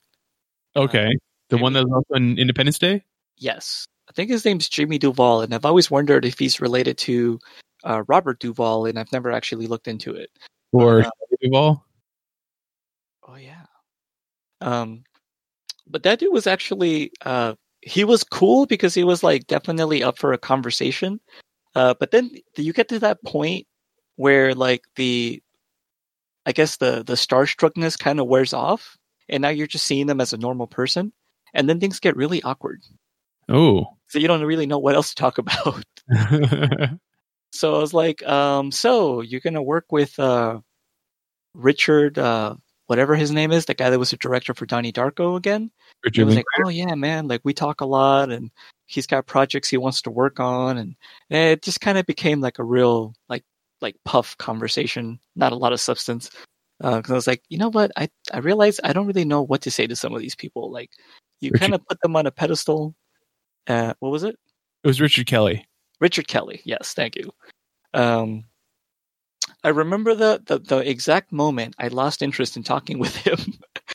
Okay, 0.76 1.09
the 1.48 1.59
one 1.59 1.72
that 1.72 1.85
was 1.85 1.92
also 1.92 2.14
in 2.14 2.38
Independence 2.38 2.79
Day. 2.79 3.03
Yes, 3.37 3.87
I 4.09 4.12
think 4.12 4.31
his 4.31 4.44
name's 4.44 4.68
Jimmy 4.68 4.98
Duval, 4.98 5.42
and 5.42 5.55
I've 5.55 5.64
always 5.64 5.90
wondered 5.90 6.24
if 6.24 6.38
he's 6.38 6.61
related 6.61 6.98
to 6.98 7.40
uh, 7.85 8.03
Robert 8.07 8.38
Duvall, 8.38 8.87
and 8.87 8.98
I've 8.98 9.12
never 9.12 9.33
actually 9.33 9.66
looked 9.66 9.88
into 9.88 10.14
it. 10.14 10.31
Or 10.72 11.03
Uh, 11.03 11.11
Duvall. 11.40 11.85
Oh 13.26 13.37
yeah. 13.37 13.66
Um, 14.61 15.05
but 15.87 16.03
that 16.05 16.18
dude 16.20 16.33
was 16.33 16.46
actually 16.46 17.12
uh 17.24 17.55
he 17.83 18.05
was 18.05 18.25
cool 18.25 18.66
because 18.66 18.95
he 18.95 19.05
was 19.05 19.23
like 19.23 19.47
definitely 19.47 20.03
up 20.03 20.19
for 20.19 20.33
a 20.33 20.38
conversation. 20.38 21.21
Uh, 21.75 21.95
but 21.99 22.11
then 22.11 22.31
you 22.57 22.73
get 22.73 22.88
to 22.88 22.99
that 22.99 23.23
point 23.25 23.66
where 24.16 24.55
like 24.55 24.83
the, 24.97 25.43
I 26.47 26.53
guess 26.53 26.79
the 26.79 27.03
the 27.05 27.14
starstruckness 27.14 27.99
kind 27.99 28.21
of 28.21 28.27
wears 28.27 28.53
off, 28.53 28.97
and 29.29 29.43
now 29.43 29.51
you're 29.51 29.66
just 29.66 29.87
seeing 29.87 30.07
them 30.07 30.21
as 30.21 30.33
a 30.33 30.38
normal 30.38 30.66
person, 30.66 31.12
and 31.55 31.69
then 31.69 31.81
things 31.81 32.01
get 32.01 32.16
really 32.16 32.43
awkward. 32.43 32.81
Oh. 33.49 33.87
So 34.09 34.19
you 34.19 34.27
don't 34.27 34.43
really 34.43 34.66
know 34.66 34.79
what 34.79 34.95
else 34.95 35.11
to 35.11 35.14
talk 35.14 35.38
about. 35.38 35.85
So 37.53 37.75
I 37.75 37.79
was 37.79 37.93
like, 37.93 38.27
um, 38.27 38.71
so 38.71 39.21
you're 39.21 39.40
gonna 39.40 39.62
work 39.62 39.87
with 39.90 40.19
uh, 40.19 40.61
Richard, 41.55 42.19
uh, 42.19 42.55
whatever 42.90 43.14
his 43.14 43.31
name 43.31 43.53
is, 43.53 43.66
the 43.66 43.72
guy 43.74 43.88
that 43.88 44.00
was 44.00 44.11
the 44.11 44.16
director 44.16 44.53
for 44.53 44.66
Donnie 44.66 44.92
Darko 44.92 45.37
again. 45.37 45.70
Richard 46.05 46.26
was 46.26 46.35
like, 46.35 46.44
oh 46.64 46.70
yeah, 46.70 46.96
man, 46.96 47.29
like 47.29 47.40
we 47.44 47.55
talk 47.55 47.81
a 47.81 47.87
lot, 47.87 48.31
and 48.31 48.50
he's 48.87 49.07
got 49.07 49.26
projects 49.26 49.68
he 49.68 49.76
wants 49.76 50.03
to 50.03 50.11
work 50.11 50.40
on, 50.40 50.76
and, 50.76 50.96
and 51.31 51.50
it 51.50 51.62
just 51.62 51.81
kind 51.81 51.98
of 51.98 52.05
became 52.05 52.40
like 52.40 52.59
a 52.59 52.64
real 52.64 53.14
like 53.29 53.44
like 53.81 53.94
puff 54.05 54.37
conversation, 54.38 55.20
not 55.37 55.53
a 55.53 55.57
lot 55.57 55.72
of 55.72 55.81
substance. 55.81 56.31
Because 56.81 57.11
I 57.11 57.14
was 57.14 57.29
like, 57.29 57.44
you 57.48 57.59
know 57.59 57.70
what, 57.70 57.92
I 57.96 58.09
I 58.33 58.38
realized 58.38 58.81
I 58.83 58.92
don't 58.92 59.07
really 59.07 59.24
know 59.24 59.42
what 59.42 59.61
to 59.62 59.70
say 59.70 59.87
to 59.87 59.94
some 59.94 60.12
of 60.12 60.20
these 60.20 60.35
people. 60.35 60.72
Like, 60.72 60.90
you 61.40 61.53
kind 61.53 61.74
of 61.74 61.87
put 61.87 62.00
them 62.00 62.16
on 62.16 62.26
a 62.26 62.33
pedestal. 62.33 62.96
Uh, 63.68 63.94
what 64.00 64.11
was 64.11 64.24
it? 64.24 64.37
it 64.83 64.88
was 64.88 65.00
Richard 65.00 65.26
Kelly. 65.26 65.64
Richard 66.00 66.26
Kelly. 66.26 66.61
Yes, 66.64 66.92
thank 66.94 67.14
you. 67.14 67.31
Um, 67.94 68.44
I 69.62 69.68
remember 69.68 70.14
the, 70.14 70.42
the 70.44 70.59
the 70.59 70.79
exact 70.79 71.33
moment 71.33 71.75
I 71.79 71.88
lost 71.88 72.23
interest 72.23 72.57
in 72.57 72.62
talking 72.62 72.99
with 72.99 73.16
him 73.16 73.38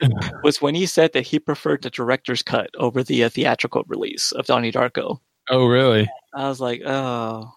was 0.44 0.62
when 0.62 0.76
he 0.76 0.86
said 0.86 1.14
that 1.14 1.28
he 1.28 1.40
preferred 1.40 1.82
the 1.82 1.90
director's 1.90 2.44
cut 2.44 2.70
over 2.78 3.04
the 3.04 3.24
uh, 3.24 3.30
theatrical 3.30 3.84
release 3.88 4.32
of 4.32 4.46
Donnie 4.46 4.72
Darko. 4.72 5.20
Oh, 5.50 5.68
really? 5.68 6.10
I 6.34 6.50
was 6.50 6.60
like, 6.60 6.82
oh, 6.86 7.52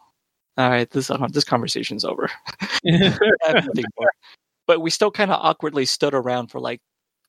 all 0.57 0.71
right, 0.71 0.91
this 0.91 1.11
uh, 1.11 1.27
this 1.33 1.45
conversation's 1.45 2.05
over. 2.05 2.29
I 2.61 3.19
have 3.47 3.67
nothing 3.67 3.85
more. 3.99 4.11
But 4.67 4.81
we 4.81 4.91
still 4.91 5.11
kind 5.11 5.31
of 5.31 5.41
awkwardly 5.41 5.87
stood 5.87 6.15
around 6.15 6.49
for 6.49 6.61
like 6.61 6.81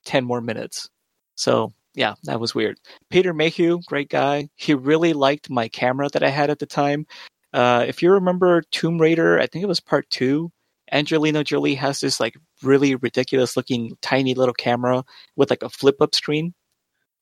ten 0.06 0.26
more 0.26 0.42
minutes. 0.42 0.90
So 1.36 1.74
yeah, 1.96 2.16
that 2.24 2.40
was 2.40 2.56
weird. 2.56 2.78
Peter 3.10 3.34
Mayhew, 3.34 3.80
great 3.88 4.10
guy. 4.10 4.50
He 4.56 4.74
really 4.74 5.14
liked 5.14 5.50
my 5.50 5.68
camera 5.68 6.10
that 6.14 6.24
I 6.24 6.30
had 6.30 6.50
at 6.50 6.60
the 6.60 6.66
time. 6.66 7.06
Uh, 7.54 7.86
if 7.88 8.04
you 8.04 8.12
remember 8.12 8.62
Tomb 8.72 9.00
Raider, 9.00 9.40
I 9.40 9.48
think 9.48 9.64
it 9.64 9.68
was 9.68 9.80
part 9.80 10.10
two. 10.10 10.52
Angelina 10.92 11.44
Jolie 11.44 11.76
has 11.76 12.00
this 12.00 12.20
like 12.20 12.36
really 12.64 12.96
ridiculous 12.96 13.56
looking 13.58 13.98
tiny 14.02 14.34
little 14.34 14.54
camera 14.54 15.04
with 15.36 15.50
like 15.50 15.64
a 15.64 15.70
flip 15.70 16.02
up 16.02 16.16
screen. 16.16 16.54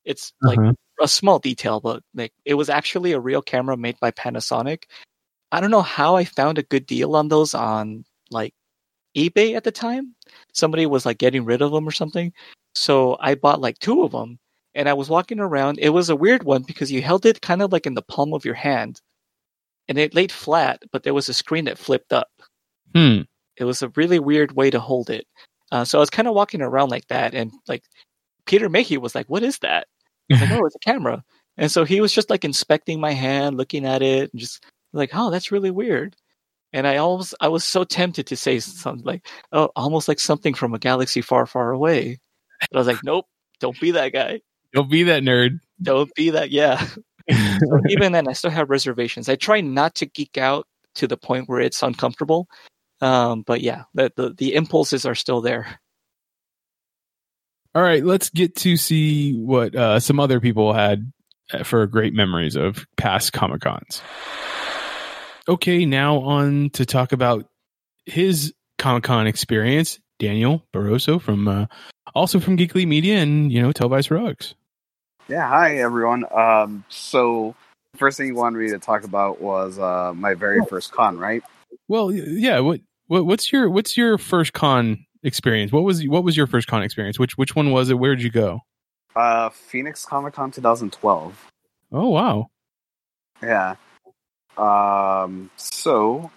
It's 0.06 0.32
like 0.42 0.58
Uh-huh. 0.60 0.74
a 1.02 1.08
small 1.08 1.40
detail, 1.40 1.80
but 1.80 2.02
like 2.14 2.34
it 2.46 2.54
was 2.56 2.70
actually 2.70 3.12
a 3.12 3.20
real 3.20 3.42
camera 3.42 3.76
made 3.78 4.00
by 4.00 4.12
Panasonic. 4.12 4.84
I 5.52 5.60
don't 5.62 5.72
know 5.72 5.82
how 5.82 6.16
I 6.16 6.26
found 6.26 6.58
a 6.58 6.64
good 6.64 6.86
deal 6.86 7.16
on 7.16 7.28
those 7.30 7.54
on 7.54 8.06
like 8.32 8.54
eBay 9.16 9.56
at 9.56 9.64
the 9.64 9.72
time. 9.72 10.16
Somebody 10.54 10.86
was 10.86 11.06
like 11.06 11.18
getting 11.18 11.46
rid 11.46 11.62
of 11.62 11.72
them 11.72 11.88
or 11.88 11.92
something. 11.92 12.34
So 12.76 13.18
I 13.20 13.36
bought 13.36 13.62
like 13.62 13.80
two 13.80 14.04
of 14.04 14.12
them 14.12 14.40
and 14.76 14.88
I 14.88 14.94
was 14.94 15.10
walking 15.10 15.40
around. 15.40 15.80
It 15.80 15.90
was 15.90 16.10
a 16.10 16.16
weird 16.16 16.44
one 16.44 16.64
because 16.64 16.92
you 16.92 17.02
held 17.02 17.26
it 17.26 17.42
kind 17.42 17.62
of 17.62 17.72
like 17.72 17.86
in 17.86 17.96
the 17.96 18.02
palm 18.02 18.34
of 18.34 18.46
your 18.46 18.54
hand 18.56 19.02
and 19.88 19.98
it 19.98 20.14
laid 20.14 20.32
flat, 20.32 20.84
but 20.92 21.04
there 21.04 21.14
was 21.14 21.30
a 21.30 21.34
screen 21.34 21.66
that 21.66 21.78
flipped 21.78 22.14
up. 22.14 22.30
Hmm. 22.94 23.22
It 23.58 23.66
was 23.66 23.82
a 23.82 23.90
really 23.96 24.20
weird 24.20 24.54
way 24.54 24.70
to 24.70 24.80
hold 24.80 25.10
it. 25.10 25.26
Uh, 25.72 25.84
so 25.84 26.00
I 26.00 26.02
was 26.02 26.10
kind 26.10 26.28
of 26.28 26.34
walking 26.34 26.62
around 26.62 26.90
like 26.90 27.08
that 27.08 27.34
and 27.34 27.52
like 27.68 27.84
Peter 28.46 28.70
Mayhew 28.70 29.00
was 29.00 29.16
like, 29.16 29.28
what 29.28 29.44
is 29.44 29.60
that? 29.60 29.88
I 30.32 30.34
was 30.34 30.42
like, 30.42 30.52
oh, 30.60 30.66
it's 30.66 30.76
a 30.76 30.80
camera. 30.80 31.24
And 31.58 31.72
so 31.72 31.84
he 31.84 32.02
was 32.02 32.14
just 32.14 32.30
like 32.30 32.46
inspecting 32.46 33.00
my 33.00 33.12
hand, 33.12 33.58
looking 33.58 33.86
at 33.86 34.02
it, 34.02 34.32
and 34.32 34.40
just 34.40 34.64
like, 34.94 35.12
oh, 35.14 35.30
that's 35.30 35.52
really 35.52 35.72
weird. 35.72 36.16
And 36.74 36.88
I 36.88 36.98
almost, 36.98 37.34
I 37.42 37.48
was 37.48 37.64
so 37.64 37.84
tempted 37.84 38.28
to 38.28 38.36
say 38.36 38.60
something 38.60 39.06
like, 39.06 39.28
oh, 39.52 39.70
almost 39.76 40.08
like 40.08 40.20
something 40.20 40.54
from 40.54 40.74
a 40.74 40.80
galaxy 40.80 41.22
far, 41.22 41.46
far 41.46 41.72
away. 41.72 42.20
But 42.72 42.78
I 42.78 42.80
was 42.80 42.88
like, 42.88 43.04
nope, 43.04 43.26
don't 43.60 43.80
be 43.80 43.92
that 43.92 44.14
guy. 44.14 44.42
Don't 44.74 44.90
be 44.90 45.04
that 45.04 45.24
nerd. 45.24 45.60
Don't 45.82 46.14
be 46.16 46.30
that. 46.32 46.52
Yeah. 46.52 46.86
So 47.30 47.82
even 47.90 48.14
then, 48.14 48.30
I 48.30 48.32
still 48.32 48.52
have 48.52 48.70
reservations. 48.70 49.28
I 49.28 49.36
try 49.36 49.60
not 49.60 49.96
to 49.96 50.06
geek 50.06 50.38
out 50.38 50.66
to 50.96 51.08
the 51.08 51.18
point 51.18 51.50
where 51.50 51.60
it's 51.60 51.84
uncomfortable. 51.84 52.48
Um, 53.02 53.44
but 53.44 53.62
yeah, 53.62 53.84
the, 53.94 54.12
the 54.16 54.30
the 54.32 54.56
impulses 54.56 55.06
are 55.06 55.16
still 55.16 55.42
there. 55.42 55.80
All 57.76 57.84
right, 57.84 58.04
let's 58.04 58.30
get 58.30 58.56
to 58.58 58.76
see 58.76 59.34
what 59.34 59.76
uh, 59.76 60.00
some 60.00 60.20
other 60.20 60.40
people 60.40 60.74
had 60.74 61.12
uh, 61.54 61.64
for 61.64 61.86
great 61.86 62.14
memories 62.14 62.56
of 62.56 62.88
past 62.98 63.34
Comic 63.34 63.62
Cons. 63.62 64.02
Okay, 65.48 65.86
now 65.86 66.20
on 66.20 66.72
to 66.72 66.86
talk 66.86 67.12
about 67.12 67.46
his 68.06 68.54
Comic 68.78 69.04
Con 69.04 69.28
experience. 69.28 70.00
Daniel 70.20 70.64
Barroso 70.74 71.22
from 71.22 71.48
uh, 71.48 71.68
also 72.16 72.40
from 72.40 72.58
Geekly 72.58 72.88
Media 72.88 73.18
and 73.18 73.52
you 73.52 73.62
know 73.62 73.72
Telvice 73.72 74.10
Rugs. 74.10 74.56
Yeah, 75.28 75.48
hi 75.48 75.78
everyone. 75.78 76.26
Um, 76.34 76.84
so 76.90 77.56
first 77.96 78.18
thing 78.18 78.28
you 78.28 78.36
wanted 78.36 78.60
me 78.60 78.70
to 78.70 78.80
talk 78.80 79.04
about 79.04 79.42
was 79.42 79.78
uh, 79.78 80.14
my 80.16 80.34
very 80.34 80.62
first 80.66 80.92
con, 80.92 81.18
right? 81.18 81.44
Well, 81.88 82.12
yeah. 82.12 82.60
What, 82.60 82.82
what 83.08 83.26
what's 83.26 83.52
your 83.52 83.70
what's 83.70 83.98
your 83.98 84.18
first 84.18 84.54
con 84.54 85.06
experience? 85.24 85.72
What 85.72 85.84
was 85.84 86.06
what 86.08 86.24
was 86.24 86.38
your 86.38 86.48
first 86.48 86.68
con 86.68 86.84
experience? 86.84 87.20
Which 87.20 87.38
which 87.38 87.56
one 87.56 87.72
was 87.72 87.90
it? 87.90 87.96
Where 87.96 88.16
did 88.16 88.24
you 88.24 88.32
go? 88.32 88.62
Uh, 89.16 89.50
Phoenix 89.50 90.06
Comic 90.06 90.36
Con 90.36 90.52
2012. 90.52 91.52
Oh 91.92 92.10
wow. 92.10 92.48
Yeah. 93.42 93.76
Um, 94.58 95.50
so 95.56 96.32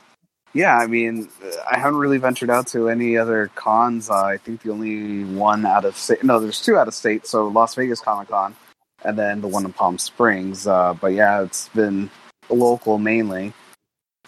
yeah, 0.52 0.78
I 0.78 0.86
mean, 0.86 1.28
I 1.70 1.78
haven't 1.78 1.98
really 1.98 2.18
ventured 2.18 2.50
out 2.50 2.66
to 2.68 2.88
any 2.88 3.16
other 3.16 3.50
cons. 3.54 4.10
Uh, 4.10 4.24
I 4.24 4.36
think 4.36 4.62
the 4.62 4.72
only 4.72 5.24
one 5.24 5.64
out 5.64 5.84
of 5.84 5.96
state, 5.96 6.24
no, 6.24 6.40
there's 6.40 6.60
two 6.60 6.76
out 6.76 6.88
of 6.88 6.94
state. 6.94 7.26
So 7.26 7.46
Las 7.46 7.74
Vegas 7.76 8.00
Comic 8.00 8.28
Con, 8.28 8.56
and 9.04 9.18
then 9.18 9.42
the 9.42 9.48
one 9.48 9.64
in 9.64 9.72
Palm 9.72 9.98
Springs. 9.98 10.66
Uh, 10.66 10.94
but 10.94 11.08
yeah, 11.08 11.42
it's 11.42 11.68
been 11.68 12.10
local 12.48 12.98
mainly. 12.98 13.52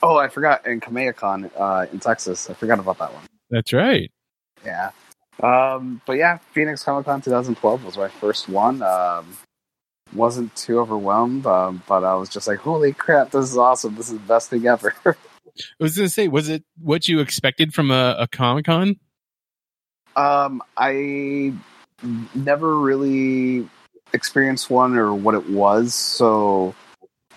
Oh, 0.03 0.17
I 0.17 0.29
forgot, 0.29 0.67
in 0.67 0.81
Kamea 0.81 1.51
uh, 1.57 1.87
in 1.93 2.01
Texas. 2.01 2.51
I 2.51 2.55
forgot 2.55 2.79
about 2.79 2.99
that 2.99 3.13
one. 3.13 3.23
That's 3.51 3.73
right. 3.73 4.11
Yeah. 4.65 4.91
Um, 5.43 6.01
but 6.07 6.15
yeah, 6.15 6.39
Phoenix 6.53 6.83
Comic 6.83 7.07
Con 7.07 7.23
2012 7.23 7.85
was 7.85 7.97
my 7.97 8.09
first 8.09 8.49
one. 8.49 8.83
Um, 8.83 9.37
wasn't 10.15 10.55
too 10.57 10.79
overwhelmed, 10.79 11.47
um, 11.47 11.83
but 11.87 12.05
I 12.05 12.15
was 12.15 12.29
just 12.29 12.47
like, 12.47 12.59
holy 12.59 12.93
crap, 12.93 13.31
this 13.31 13.51
is 13.51 13.57
awesome. 13.57 13.95
This 13.95 14.09
is 14.09 14.15
the 14.15 14.27
best 14.27 14.51
thing 14.51 14.67
ever. 14.67 14.95
I 15.07 15.15
was 15.79 15.97
gonna 15.97 16.09
say, 16.09 16.29
was 16.29 16.49
it 16.49 16.65
what 16.81 17.09
you 17.09 17.21
expected 17.21 17.73
from 17.75 17.91
a, 17.91 18.17
a 18.19 18.27
Comic 18.27 18.67
Con? 18.67 18.97
um, 20.17 20.63
I 20.77 21.53
never 22.35 22.79
really 22.79 23.69
experienced 24.13 24.71
one 24.71 24.97
or 24.97 25.15
what 25.15 25.35
it 25.35 25.49
was, 25.49 25.95
so 25.95 26.75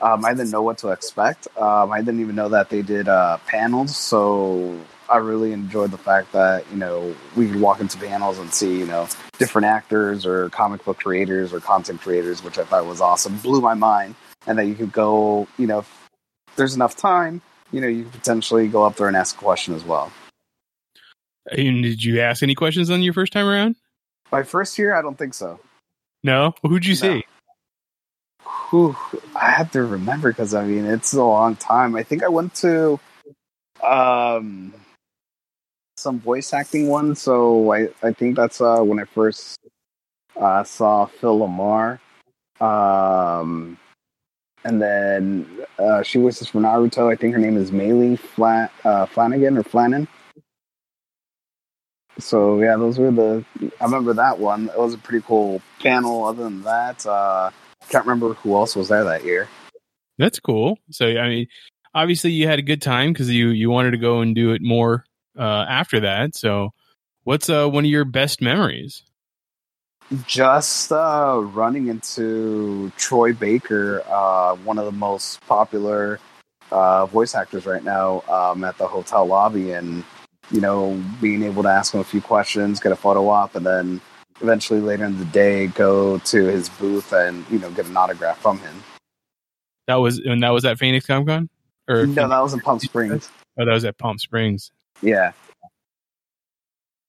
um, 0.01 0.25
I 0.25 0.33
didn't 0.33 0.51
know 0.51 0.61
what 0.61 0.77
to 0.79 0.89
expect. 0.89 1.47
Um, 1.57 1.91
I 1.91 1.99
didn't 1.99 2.19
even 2.21 2.35
know 2.35 2.49
that 2.49 2.69
they 2.69 2.81
did 2.81 3.07
uh, 3.07 3.37
panels, 3.47 3.95
so 3.95 4.77
I 5.09 5.17
really 5.17 5.51
enjoyed 5.51 5.91
the 5.91 5.97
fact 5.97 6.31
that 6.33 6.65
you 6.71 6.77
know 6.77 7.15
we 7.35 7.47
could 7.47 7.59
walk 7.61 7.79
into 7.79 7.97
panels 7.97 8.39
and 8.39 8.53
see 8.53 8.77
you 8.79 8.85
know 8.85 9.07
different 9.37 9.65
actors 9.67 10.25
or 10.25 10.49
comic 10.49 10.83
book 10.83 10.97
creators 10.97 11.53
or 11.53 11.59
content 11.59 12.01
creators, 12.01 12.43
which 12.43 12.57
I 12.57 12.63
thought 12.65 12.85
was 12.85 13.01
awesome. 13.01 13.37
Blew 13.37 13.61
my 13.61 13.73
mind, 13.73 14.15
and 14.47 14.57
that 14.57 14.65
you 14.65 14.75
could 14.75 14.91
go, 14.91 15.47
you 15.57 15.67
know, 15.67 15.79
if 15.79 16.09
there's 16.55 16.75
enough 16.75 16.95
time, 16.95 17.41
you 17.71 17.81
know, 17.81 17.87
you 17.87 18.03
could 18.03 18.13
potentially 18.13 18.67
go 18.67 18.83
up 18.83 18.95
there 18.95 19.07
and 19.07 19.17
ask 19.17 19.35
a 19.35 19.39
question 19.39 19.73
as 19.75 19.83
well. 19.83 20.11
And 21.51 21.83
did 21.83 22.03
you 22.03 22.21
ask 22.21 22.41
any 22.41 22.55
questions 22.55 22.89
on 22.89 23.01
your 23.03 23.13
first 23.13 23.31
time 23.31 23.45
around? 23.45 23.75
My 24.31 24.43
first 24.43 24.77
year, 24.79 24.95
I 24.95 25.01
don't 25.03 25.17
think 25.17 25.35
so. 25.35 25.59
No. 26.23 26.55
Who'd 26.63 26.85
you 26.85 26.93
No. 26.95 26.95
see? 26.95 27.23
Whew, 28.45 28.95
I 29.35 29.51
have 29.51 29.71
to 29.71 29.83
remember 29.83 30.29
because 30.31 30.53
I 30.53 30.65
mean 30.65 30.85
it's 30.85 31.13
a 31.13 31.23
long 31.23 31.55
time. 31.55 31.95
I 31.95 32.03
think 32.03 32.23
I 32.23 32.29
went 32.29 32.55
to 32.55 32.99
um 33.83 34.73
some 35.97 36.19
voice 36.19 36.53
acting 36.53 36.87
one, 36.87 37.15
so 37.15 37.71
I 37.73 37.89
I 38.03 38.13
think 38.13 38.35
that's 38.35 38.61
uh 38.61 38.81
when 38.81 38.99
I 38.99 39.05
first 39.05 39.59
uh 40.39 40.63
saw 40.63 41.05
Phil 41.05 41.39
LaMarr. 41.39 41.99
Um 42.61 43.77
and 44.63 44.81
then 44.81 45.65
uh 45.79 46.03
she 46.03 46.19
voices 46.19 46.47
for 46.49 46.59
Naruto. 46.59 47.11
I 47.11 47.15
think 47.15 47.33
her 47.33 47.39
name 47.39 47.57
is 47.57 47.71
Maile 47.71 48.17
Flat 48.17 48.71
uh 48.83 49.05
Flanagan 49.07 49.57
or 49.57 49.63
Flannan. 49.63 50.07
So 52.19 52.59
yeah, 52.61 52.77
those 52.77 52.97
were 52.99 53.11
the 53.11 53.45
I 53.81 53.85
remember 53.85 54.13
that 54.13 54.39
one. 54.39 54.69
It 54.69 54.79
was 54.79 54.93
a 54.93 54.97
pretty 54.99 55.25
cool 55.27 55.61
panel. 55.81 56.25
Other 56.25 56.43
than 56.43 56.63
that, 56.63 57.05
uh 57.05 57.51
can't 57.89 58.05
remember 58.05 58.33
who 58.35 58.55
else 58.55 58.75
was 58.75 58.89
there 58.89 59.03
that 59.03 59.23
year. 59.23 59.47
That's 60.17 60.39
cool. 60.39 60.77
So 60.91 61.05
I 61.05 61.29
mean, 61.29 61.47
obviously 61.93 62.31
you 62.31 62.47
had 62.47 62.59
a 62.59 62.63
good 62.63 62.81
time 62.81 63.13
because 63.13 63.29
you 63.29 63.49
you 63.49 63.69
wanted 63.71 63.91
to 63.91 63.97
go 63.97 64.21
and 64.21 64.35
do 64.35 64.51
it 64.51 64.61
more 64.61 65.05
uh, 65.37 65.65
after 65.67 66.01
that. 66.01 66.35
So, 66.35 66.73
what's 67.23 67.49
uh, 67.49 67.67
one 67.67 67.85
of 67.85 67.89
your 67.89 68.05
best 68.05 68.41
memories? 68.41 69.03
Just 70.27 70.91
uh, 70.91 71.41
running 71.41 71.87
into 71.87 72.91
Troy 72.95 73.33
Baker, 73.33 74.03
uh, 74.07 74.55
one 74.57 74.77
of 74.77 74.85
the 74.85 74.91
most 74.91 75.41
popular 75.47 76.19
uh, 76.71 77.07
voice 77.07 77.33
actors 77.33 77.65
right 77.65 77.83
now 77.83 78.21
um, 78.29 78.63
at 78.63 78.77
the 78.77 78.87
hotel 78.87 79.25
lobby, 79.25 79.71
and 79.71 80.03
you 80.51 80.61
know, 80.61 81.01
being 81.21 81.41
able 81.41 81.63
to 81.63 81.69
ask 81.69 81.93
him 81.93 82.01
a 82.01 82.03
few 82.03 82.21
questions, 82.21 82.79
get 82.79 82.91
a 82.91 82.95
photo 82.95 83.27
op, 83.29 83.55
and 83.55 83.65
then 83.65 84.01
eventually 84.41 84.81
later 84.81 85.05
in 85.05 85.17
the 85.17 85.25
day 85.25 85.67
go 85.67 86.17
to 86.19 86.45
his 86.45 86.69
booth 86.69 87.13
and 87.13 87.45
you 87.49 87.59
know 87.59 87.69
get 87.71 87.85
an 87.87 87.95
autograph 87.97 88.37
from 88.39 88.57
him. 88.59 88.83
That 89.87 89.95
was 89.95 90.19
and 90.19 90.41
that 90.43 90.49
was 90.49 90.65
at 90.65 90.77
Phoenix 90.79 91.05
Comic 91.05 91.27
Con, 91.27 91.49
or 91.87 92.05
No, 92.07 92.27
that 92.27 92.39
was 92.39 92.53
in 92.53 92.59
Palm 92.59 92.79
Springs. 92.79 93.29
oh, 93.59 93.65
that 93.65 93.71
was 93.73 93.85
at 93.85 93.97
Palm 93.97 94.17
Springs. 94.17 94.71
Yeah, 95.01 95.33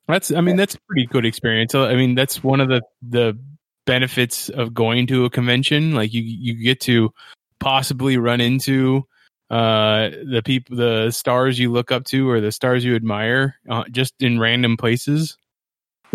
That's 0.09 0.31
I 0.31 0.41
mean 0.41 0.57
that's 0.57 0.74
a 0.74 0.81
pretty 0.89 1.07
good 1.07 1.24
experience. 1.24 1.74
I 1.74 1.95
mean 1.95 2.14
that's 2.14 2.43
one 2.45 2.61
of 2.61 2.68
the 2.68 2.83
the 3.03 3.39
benefits 3.87 4.49
of 4.51 4.74
going 4.74 5.07
to 5.09 5.24
a 5.24 5.31
convention. 5.31 5.95
Like 5.95 6.12
you 6.12 6.22
you 6.22 6.55
get 6.55 6.81
to 6.83 7.12
possibly 7.59 8.16
run 8.18 8.41
into 8.41 9.07
uh 9.51 10.11
the 10.31 10.43
people 10.45 10.77
the 10.77 11.11
stars 11.11 11.59
you 11.59 11.70
look 11.72 11.91
up 11.93 12.05
to 12.05 12.29
or 12.29 12.41
the 12.41 12.51
stars 12.53 12.85
you 12.85 12.95
admire 12.97 13.55
uh, 13.70 13.85
just 13.91 14.14
in 14.20 14.39
random 14.39 14.77
places. 14.77 15.37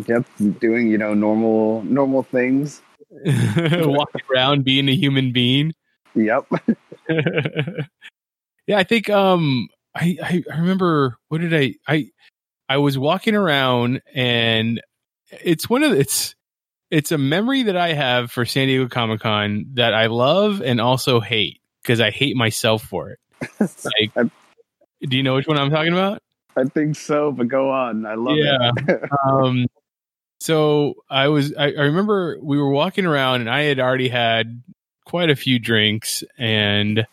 Yep, 0.07 0.25
doing 0.59 0.87
you 0.87 0.97
know 0.97 1.13
normal 1.13 1.83
normal 1.83 2.23
things. 2.23 2.81
Walking 3.25 4.21
around 4.33 4.63
being 4.63 4.87
a 4.89 4.95
human 4.95 5.31
being. 5.33 5.73
Yep. 6.15 6.45
yeah, 8.67 8.77
I 8.77 8.83
think 8.83 9.09
um 9.09 9.67
I, 9.95 10.17
I 10.49 10.57
remember 10.57 11.17
what 11.27 11.41
did 11.41 11.53
I 11.53 11.75
I 11.87 12.09
I 12.69 12.77
was 12.77 12.97
walking 12.97 13.35
around 13.35 14.01
and 14.13 14.81
it's 15.31 15.69
one 15.69 15.83
of 15.83 15.91
the, 15.91 15.99
it's 15.99 16.35
it's 16.89 17.11
a 17.11 17.17
memory 17.17 17.63
that 17.63 17.77
I 17.77 17.93
have 17.93 18.31
for 18.31 18.45
San 18.45 18.67
Diego 18.67 18.87
Comic 18.87 19.21
Con 19.21 19.65
that 19.73 19.93
I 19.93 20.07
love 20.07 20.61
and 20.61 20.79
also 20.79 21.19
hate 21.19 21.61
because 21.81 21.99
I 21.99 22.11
hate 22.11 22.35
myself 22.35 22.83
for 22.83 23.11
it. 23.11 23.19
Like, 24.15 24.29
do 25.01 25.17
you 25.17 25.23
know 25.23 25.35
which 25.35 25.47
one 25.47 25.57
I'm 25.57 25.71
talking 25.71 25.93
about? 25.93 26.21
I 26.55 26.65
think 26.65 26.95
so, 26.95 27.31
but 27.31 27.47
go 27.47 27.71
on. 27.71 28.05
I 28.05 28.13
love 28.15 28.37
Yeah. 28.37 28.71
it. 28.87 29.09
um 29.25 29.67
so 30.41 30.95
i 31.07 31.27
was 31.27 31.53
I, 31.53 31.65
I 31.65 31.83
remember 31.83 32.39
we 32.41 32.57
were 32.57 32.71
walking 32.71 33.05
around 33.05 33.41
and 33.41 33.49
i 33.49 33.61
had 33.61 33.79
already 33.79 34.09
had 34.09 34.63
quite 35.05 35.29
a 35.29 35.35
few 35.35 35.59
drinks 35.59 36.23
and 36.35 37.05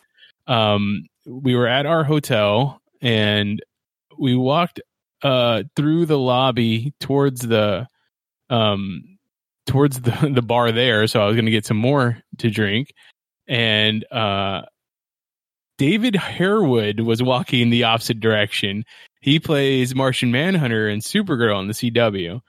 um 0.47 1.05
we 1.27 1.55
were 1.55 1.67
at 1.67 1.85
our 1.85 2.03
hotel 2.03 2.81
and 3.03 3.61
we 4.17 4.35
walked 4.35 4.81
uh 5.21 5.61
through 5.75 6.07
the 6.07 6.17
lobby 6.17 6.95
towards 6.99 7.41
the 7.41 7.87
um 8.49 9.19
towards 9.67 10.01
the 10.01 10.31
the 10.33 10.41
bar 10.41 10.71
there 10.71 11.05
so 11.05 11.21
i 11.21 11.27
was 11.27 11.35
going 11.35 11.45
to 11.45 11.51
get 11.51 11.67
some 11.67 11.77
more 11.77 12.17
to 12.39 12.49
drink 12.49 12.91
and 13.47 14.11
uh 14.11 14.63
david 15.77 16.15
harewood 16.15 16.99
was 16.99 17.21
walking 17.21 17.69
the 17.69 17.83
opposite 17.83 18.19
direction 18.19 18.83
he 19.21 19.37
plays 19.37 19.93
Martian 19.93 20.31
Manhunter 20.31 20.87
and 20.87 21.01
Supergirl 21.01 21.57
on 21.57 21.67
the 21.67 21.73
CW. 21.73 22.41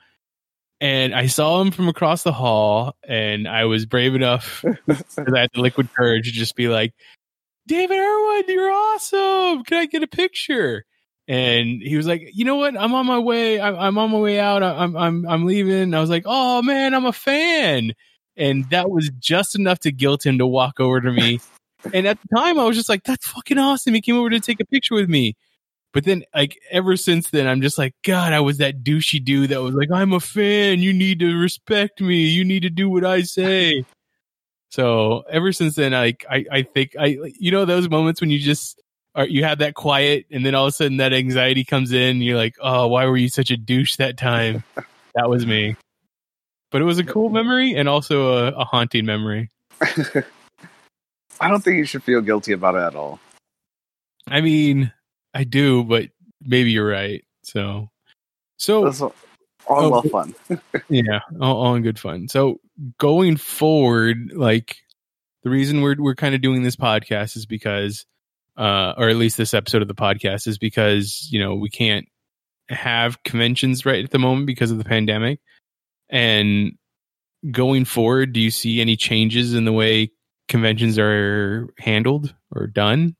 And 0.81 1.13
I 1.13 1.27
saw 1.27 1.61
him 1.61 1.69
from 1.69 1.87
across 1.87 2.23
the 2.23 2.33
hall, 2.33 2.95
and 3.07 3.47
I 3.47 3.65
was 3.65 3.85
brave 3.85 4.15
enough 4.15 4.65
because 4.87 5.19
I 5.19 5.41
had 5.41 5.51
the 5.53 5.61
liquid 5.61 5.93
courage 5.93 6.25
to 6.25 6.31
just 6.31 6.55
be 6.55 6.67
like, 6.69 6.93
David 7.67 7.99
Irwin, 7.99 8.43
you're 8.47 8.71
awesome. 8.71 9.63
Can 9.63 9.77
I 9.77 9.85
get 9.85 10.01
a 10.01 10.07
picture? 10.07 10.83
And 11.27 11.81
he 11.83 11.95
was 11.95 12.07
like, 12.07 12.31
you 12.33 12.45
know 12.45 12.55
what? 12.55 12.75
I'm 12.75 12.95
on 12.95 13.05
my 13.05 13.19
way. 13.19 13.61
I'm, 13.61 13.77
I'm 13.77 13.97
on 13.99 14.09
my 14.09 14.17
way 14.17 14.39
out. 14.39 14.63
I'm, 14.63 14.97
I'm, 14.97 15.27
I'm 15.27 15.45
leaving. 15.45 15.81
And 15.81 15.95
I 15.95 16.01
was 16.01 16.09
like, 16.09 16.23
oh 16.25 16.63
man, 16.63 16.95
I'm 16.95 17.05
a 17.05 17.13
fan. 17.13 17.93
And 18.35 18.67
that 18.71 18.89
was 18.89 19.11
just 19.19 19.55
enough 19.55 19.79
to 19.81 19.91
guilt 19.91 20.25
him 20.25 20.39
to 20.39 20.47
walk 20.47 20.79
over 20.79 20.99
to 20.99 21.11
me. 21.11 21.39
and 21.93 22.07
at 22.07 22.17
the 22.21 22.35
time, 22.35 22.59
I 22.59 22.65
was 22.65 22.75
just 22.75 22.89
like, 22.89 23.03
that's 23.03 23.27
fucking 23.27 23.59
awesome. 23.59 23.93
He 23.93 24.01
came 24.01 24.17
over 24.17 24.31
to 24.31 24.39
take 24.39 24.59
a 24.59 24.65
picture 24.65 24.95
with 24.95 25.09
me. 25.09 25.35
But 25.93 26.05
then, 26.05 26.23
like, 26.33 26.57
ever 26.71 26.95
since 26.95 27.29
then, 27.29 27.47
I'm 27.47 27.61
just 27.61 27.77
like, 27.77 27.93
God, 28.03 28.31
I 28.31 28.39
was 28.39 28.57
that 28.57 28.83
douchey 28.83 29.23
dude 29.23 29.49
that 29.49 29.61
was 29.61 29.75
like, 29.75 29.91
I'm 29.91 30.13
a 30.13 30.21
fan. 30.21 30.79
You 30.79 30.93
need 30.93 31.19
to 31.19 31.37
respect 31.37 31.99
me. 31.99 32.27
You 32.27 32.45
need 32.45 32.61
to 32.61 32.69
do 32.69 32.89
what 32.89 33.03
I 33.03 33.23
say. 33.23 33.83
So 34.69 35.23
ever 35.29 35.51
since 35.51 35.75
then, 35.75 35.91
like, 35.91 36.25
I, 36.29 36.45
I 36.49 36.61
think 36.63 36.95
I, 36.97 37.17
you 37.37 37.51
know, 37.51 37.65
those 37.65 37.89
moments 37.89 38.21
when 38.21 38.29
you 38.29 38.39
just 38.39 38.81
are, 39.15 39.27
you 39.27 39.43
have 39.43 39.59
that 39.59 39.73
quiet 39.73 40.25
and 40.31 40.45
then 40.45 40.55
all 40.55 40.65
of 40.65 40.69
a 40.69 40.71
sudden 40.71 40.97
that 40.97 41.11
anxiety 41.11 41.65
comes 41.65 41.91
in. 41.91 42.11
And 42.11 42.23
you're 42.23 42.37
like, 42.37 42.55
oh, 42.61 42.87
why 42.87 43.05
were 43.05 43.17
you 43.17 43.27
such 43.27 43.51
a 43.51 43.57
douche 43.57 43.97
that 43.97 44.17
time? 44.17 44.63
that 45.15 45.29
was 45.29 45.45
me. 45.45 45.75
But 46.71 46.81
it 46.81 46.85
was 46.85 46.99
a 46.99 47.03
cool 47.03 47.29
memory 47.29 47.75
and 47.75 47.89
also 47.89 48.37
a, 48.37 48.47
a 48.51 48.63
haunting 48.63 49.05
memory. 49.05 49.49
I 51.41 51.49
don't 51.49 51.61
think 51.61 51.77
you 51.77 51.85
should 51.85 52.03
feel 52.03 52.21
guilty 52.21 52.53
about 52.53 52.75
it 52.75 52.81
at 52.81 52.95
all. 52.95 53.19
I 54.27 54.39
mean, 54.39 54.93
I 55.33 55.43
do, 55.43 55.83
but 55.83 56.09
maybe 56.41 56.71
you're 56.71 56.87
right. 56.87 57.23
So, 57.43 57.89
so 58.57 58.85
That's 58.85 59.01
all, 59.01 59.15
all 59.67 59.85
Oh, 59.85 59.89
well 59.89 60.01
fun. 60.03 60.35
yeah, 60.89 61.19
all, 61.39 61.57
all 61.57 61.75
in 61.75 61.83
good 61.83 61.99
fun. 61.99 62.27
So 62.27 62.59
going 62.97 63.37
forward, 63.37 64.31
like 64.33 64.77
the 65.43 65.49
reason 65.49 65.81
we're 65.81 65.95
we're 65.97 66.15
kind 66.15 66.35
of 66.35 66.41
doing 66.41 66.63
this 66.63 66.75
podcast 66.75 67.35
is 67.35 67.45
because, 67.45 68.05
uh, 68.57 68.93
or 68.97 69.09
at 69.09 69.15
least 69.15 69.37
this 69.37 69.53
episode 69.53 69.81
of 69.81 69.87
the 69.87 69.95
podcast 69.95 70.47
is 70.47 70.57
because 70.57 71.27
you 71.31 71.39
know 71.39 71.55
we 71.55 71.69
can't 71.69 72.07
have 72.69 73.21
conventions 73.23 73.85
right 73.85 74.03
at 74.03 74.11
the 74.11 74.19
moment 74.19 74.47
because 74.47 74.71
of 74.71 74.77
the 74.77 74.85
pandemic. 74.85 75.39
And 76.09 76.73
going 77.49 77.85
forward, 77.85 78.33
do 78.33 78.39
you 78.39 78.51
see 78.51 78.81
any 78.81 78.95
changes 78.95 79.53
in 79.53 79.65
the 79.65 79.71
way 79.71 80.11
conventions 80.47 80.99
are 80.99 81.73
handled 81.77 82.33
or 82.53 82.67
done? 82.67 83.15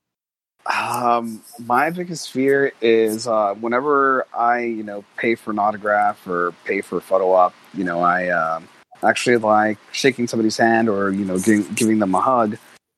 Um, 0.66 1.42
my 1.66 1.90
biggest 1.90 2.32
fear 2.32 2.72
is 2.82 3.28
uh, 3.28 3.56
whenever 3.56 4.28
I, 4.34 4.60
you 4.60 4.84
know, 4.84 5.04
pay 5.18 5.36
for 5.36 5.52
an 5.52 5.60
autograph 5.60 6.26
or 6.28 6.54
pay 6.66 6.82
for 6.82 6.98
a 6.98 7.02
photo 7.02 7.32
op, 7.32 7.54
you 7.74 7.84
know, 7.84 8.02
I 8.02 8.30
um, 8.30 8.68
actually 9.04 9.38
like 9.38 9.78
shaking 9.92 10.28
somebody's 10.28 10.58
hand 10.58 10.90
or 10.90 11.12
you 11.12 11.26
know 11.26 11.40
giving, 11.40 11.74
giving 11.74 12.00
them 12.00 12.14
a 12.16 12.22
hug. 12.22 12.58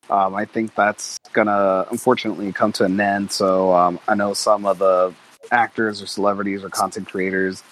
Um, 0.10 0.36
I 0.36 0.46
think 0.46 0.76
that's 0.76 1.18
gonna 1.32 1.86
unfortunately 1.92 2.52
come 2.52 2.72
to 2.74 2.86
an 2.86 3.00
end. 3.00 3.32
So 3.32 3.74
um, 3.74 4.00
I 4.08 4.16
know 4.16 4.34
some 4.34 4.66
of 4.66 4.80
the 4.80 5.14
actors 5.52 6.02
or 6.02 6.08
celebrities 6.08 6.64
or 6.64 6.70
content 6.70 7.08
creators, 7.08 7.64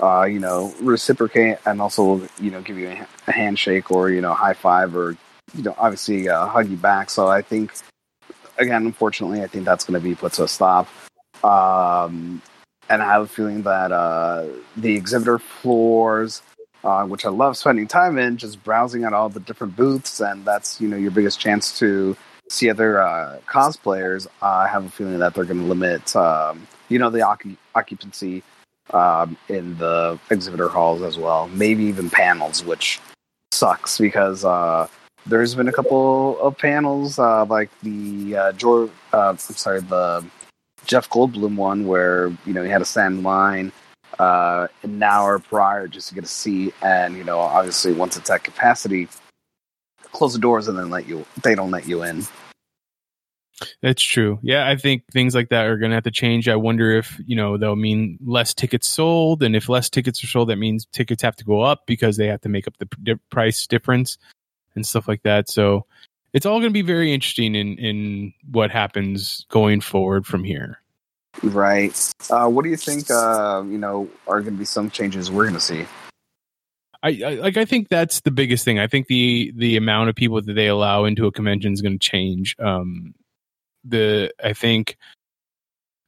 uh, 0.00 0.24
you 0.24 0.38
know, 0.38 0.72
reciprocate 0.80 1.58
and 1.66 1.80
also 1.80 2.26
you 2.40 2.50
know 2.50 2.62
give 2.62 2.78
you 2.78 2.88
a, 3.26 3.32
handshake 3.32 3.90
or 3.90 4.10
you 4.10 4.20
know 4.20 4.34
high 4.34 4.54
five 4.54 4.96
or 4.96 5.16
you 5.54 5.62
know 5.62 5.74
obviously 5.78 6.28
uh, 6.28 6.46
hug 6.46 6.68
you 6.68 6.76
back. 6.76 7.10
So 7.10 7.28
I 7.28 7.42
think 7.42 7.72
again, 8.60 8.86
unfortunately, 8.86 9.42
I 9.42 9.46
think 9.46 9.64
that's 9.64 9.84
going 9.84 10.00
to 10.00 10.08
be 10.08 10.14
put 10.14 10.34
to 10.34 10.44
a 10.44 10.48
stop. 10.48 10.86
Um, 11.42 12.42
and 12.88 13.02
I 13.02 13.06
have 13.06 13.22
a 13.22 13.26
feeling 13.26 13.62
that 13.62 13.90
uh, 13.90 14.46
the 14.76 14.94
exhibitor 14.94 15.38
floors, 15.38 16.42
uh, 16.84 17.04
which 17.04 17.24
I 17.24 17.30
love 17.30 17.56
spending 17.56 17.88
time 17.88 18.18
in, 18.18 18.36
just 18.36 18.62
browsing 18.62 19.04
at 19.04 19.12
all 19.12 19.28
the 19.28 19.40
different 19.40 19.76
booths, 19.76 20.20
and 20.20 20.44
that's 20.44 20.80
you 20.80 20.88
know 20.88 20.96
your 20.96 21.10
biggest 21.10 21.40
chance 21.40 21.78
to 21.78 22.16
see 22.48 22.68
other 22.68 23.00
uh, 23.00 23.38
cosplayers. 23.46 24.26
I 24.42 24.66
have 24.66 24.84
a 24.84 24.90
feeling 24.90 25.18
that 25.20 25.34
they're 25.34 25.44
going 25.44 25.60
to 25.60 25.66
limit, 25.66 26.14
um, 26.16 26.66
you 26.88 26.98
know, 26.98 27.10
the 27.10 27.20
occu- 27.20 27.56
occupancy 27.74 28.42
um, 28.92 29.36
in 29.48 29.78
the 29.78 30.18
exhibitor 30.30 30.68
halls 30.68 31.02
as 31.02 31.16
well. 31.16 31.48
Maybe 31.48 31.84
even 31.84 32.10
panels, 32.10 32.64
which 32.64 33.00
sucks 33.52 33.98
because 33.98 34.44
uh, 34.44 34.88
there's 35.30 35.54
been 35.54 35.68
a 35.68 35.72
couple 35.72 36.38
of 36.40 36.58
panels, 36.58 37.18
uh, 37.18 37.44
like 37.46 37.70
the 37.82 38.36
uh, 38.36 38.52
George, 38.52 38.90
uh, 39.12 39.30
I'm 39.30 39.38
sorry, 39.38 39.80
the 39.80 40.24
Jeff 40.84 41.08
Goldblum 41.08 41.56
one, 41.56 41.86
where 41.86 42.28
you 42.44 42.52
know 42.52 42.62
he 42.62 42.68
had 42.68 42.78
to 42.78 42.84
stand 42.84 43.22
line 43.22 43.72
uh, 44.18 44.66
an 44.82 45.02
hour 45.02 45.38
prior 45.38 45.86
just 45.86 46.08
to 46.08 46.14
get 46.14 46.24
a 46.24 46.28
seat, 46.28 46.74
and 46.82 47.16
you 47.16 47.24
know 47.24 47.38
obviously 47.38 47.92
once 47.92 48.16
it's 48.16 48.28
at 48.28 48.44
capacity, 48.44 49.08
close 50.12 50.34
the 50.34 50.40
doors 50.40 50.68
and 50.68 50.76
then 50.76 50.90
let 50.90 51.08
you. 51.08 51.24
They 51.42 51.54
don't 51.54 51.70
let 51.70 51.86
you 51.86 52.02
in. 52.02 52.24
That's 53.82 54.02
true. 54.02 54.38
Yeah, 54.42 54.66
I 54.66 54.76
think 54.76 55.04
things 55.12 55.34
like 55.34 55.50
that 55.50 55.66
are 55.66 55.76
going 55.76 55.90
to 55.90 55.94
have 55.94 56.04
to 56.04 56.10
change. 56.10 56.48
I 56.48 56.56
wonder 56.56 56.96
if, 56.96 57.20
you 57.26 57.36
know, 57.36 57.58
they'll 57.58 57.76
mean 57.76 58.18
less 58.24 58.54
tickets 58.54 58.88
sold. 58.88 59.42
And 59.42 59.54
if 59.54 59.68
less 59.68 59.90
tickets 59.90 60.24
are 60.24 60.28
sold, 60.28 60.48
that 60.48 60.56
means 60.56 60.86
tickets 60.94 61.20
have 61.20 61.36
to 61.36 61.44
go 61.44 61.60
up 61.60 61.82
because 61.86 62.16
they 62.16 62.26
have 62.28 62.40
to 62.40 62.48
make 62.48 62.66
up 62.66 62.78
the 62.78 63.20
price 63.28 63.66
difference 63.66 64.16
and 64.74 64.86
stuff 64.86 65.08
like 65.08 65.22
that. 65.22 65.48
So 65.48 65.86
it's 66.32 66.46
all 66.46 66.58
going 66.58 66.70
to 66.70 66.74
be 66.74 66.82
very 66.82 67.12
interesting 67.12 67.54
in, 67.54 67.76
in 67.78 68.32
what 68.50 68.70
happens 68.70 69.46
going 69.48 69.80
forward 69.80 70.26
from 70.26 70.44
here. 70.44 70.80
Right. 71.42 72.12
Uh, 72.28 72.48
what 72.48 72.64
do 72.64 72.70
you 72.70 72.76
think? 72.76 73.10
Uh, 73.10 73.62
you 73.66 73.78
know, 73.78 74.08
are 74.26 74.40
going 74.40 74.54
to 74.54 74.58
be 74.58 74.64
some 74.64 74.90
changes 74.90 75.30
we're 75.30 75.44
going 75.44 75.54
to 75.54 75.60
see? 75.60 75.86
I, 77.02 77.20
I 77.24 77.34
like. 77.34 77.56
I 77.56 77.64
think 77.64 77.88
that's 77.88 78.20
the 78.20 78.30
biggest 78.30 78.64
thing. 78.64 78.78
I 78.78 78.86
think 78.86 79.06
the 79.06 79.52
the 79.56 79.76
amount 79.76 80.10
of 80.10 80.16
people 80.16 80.42
that 80.42 80.52
they 80.52 80.66
allow 80.66 81.04
into 81.04 81.26
a 81.26 81.32
convention 81.32 81.72
is 81.72 81.80
going 81.80 81.98
to 81.98 82.08
change. 82.08 82.56
Um, 82.58 83.14
the 83.84 84.32
I 84.44 84.52
think, 84.52 84.98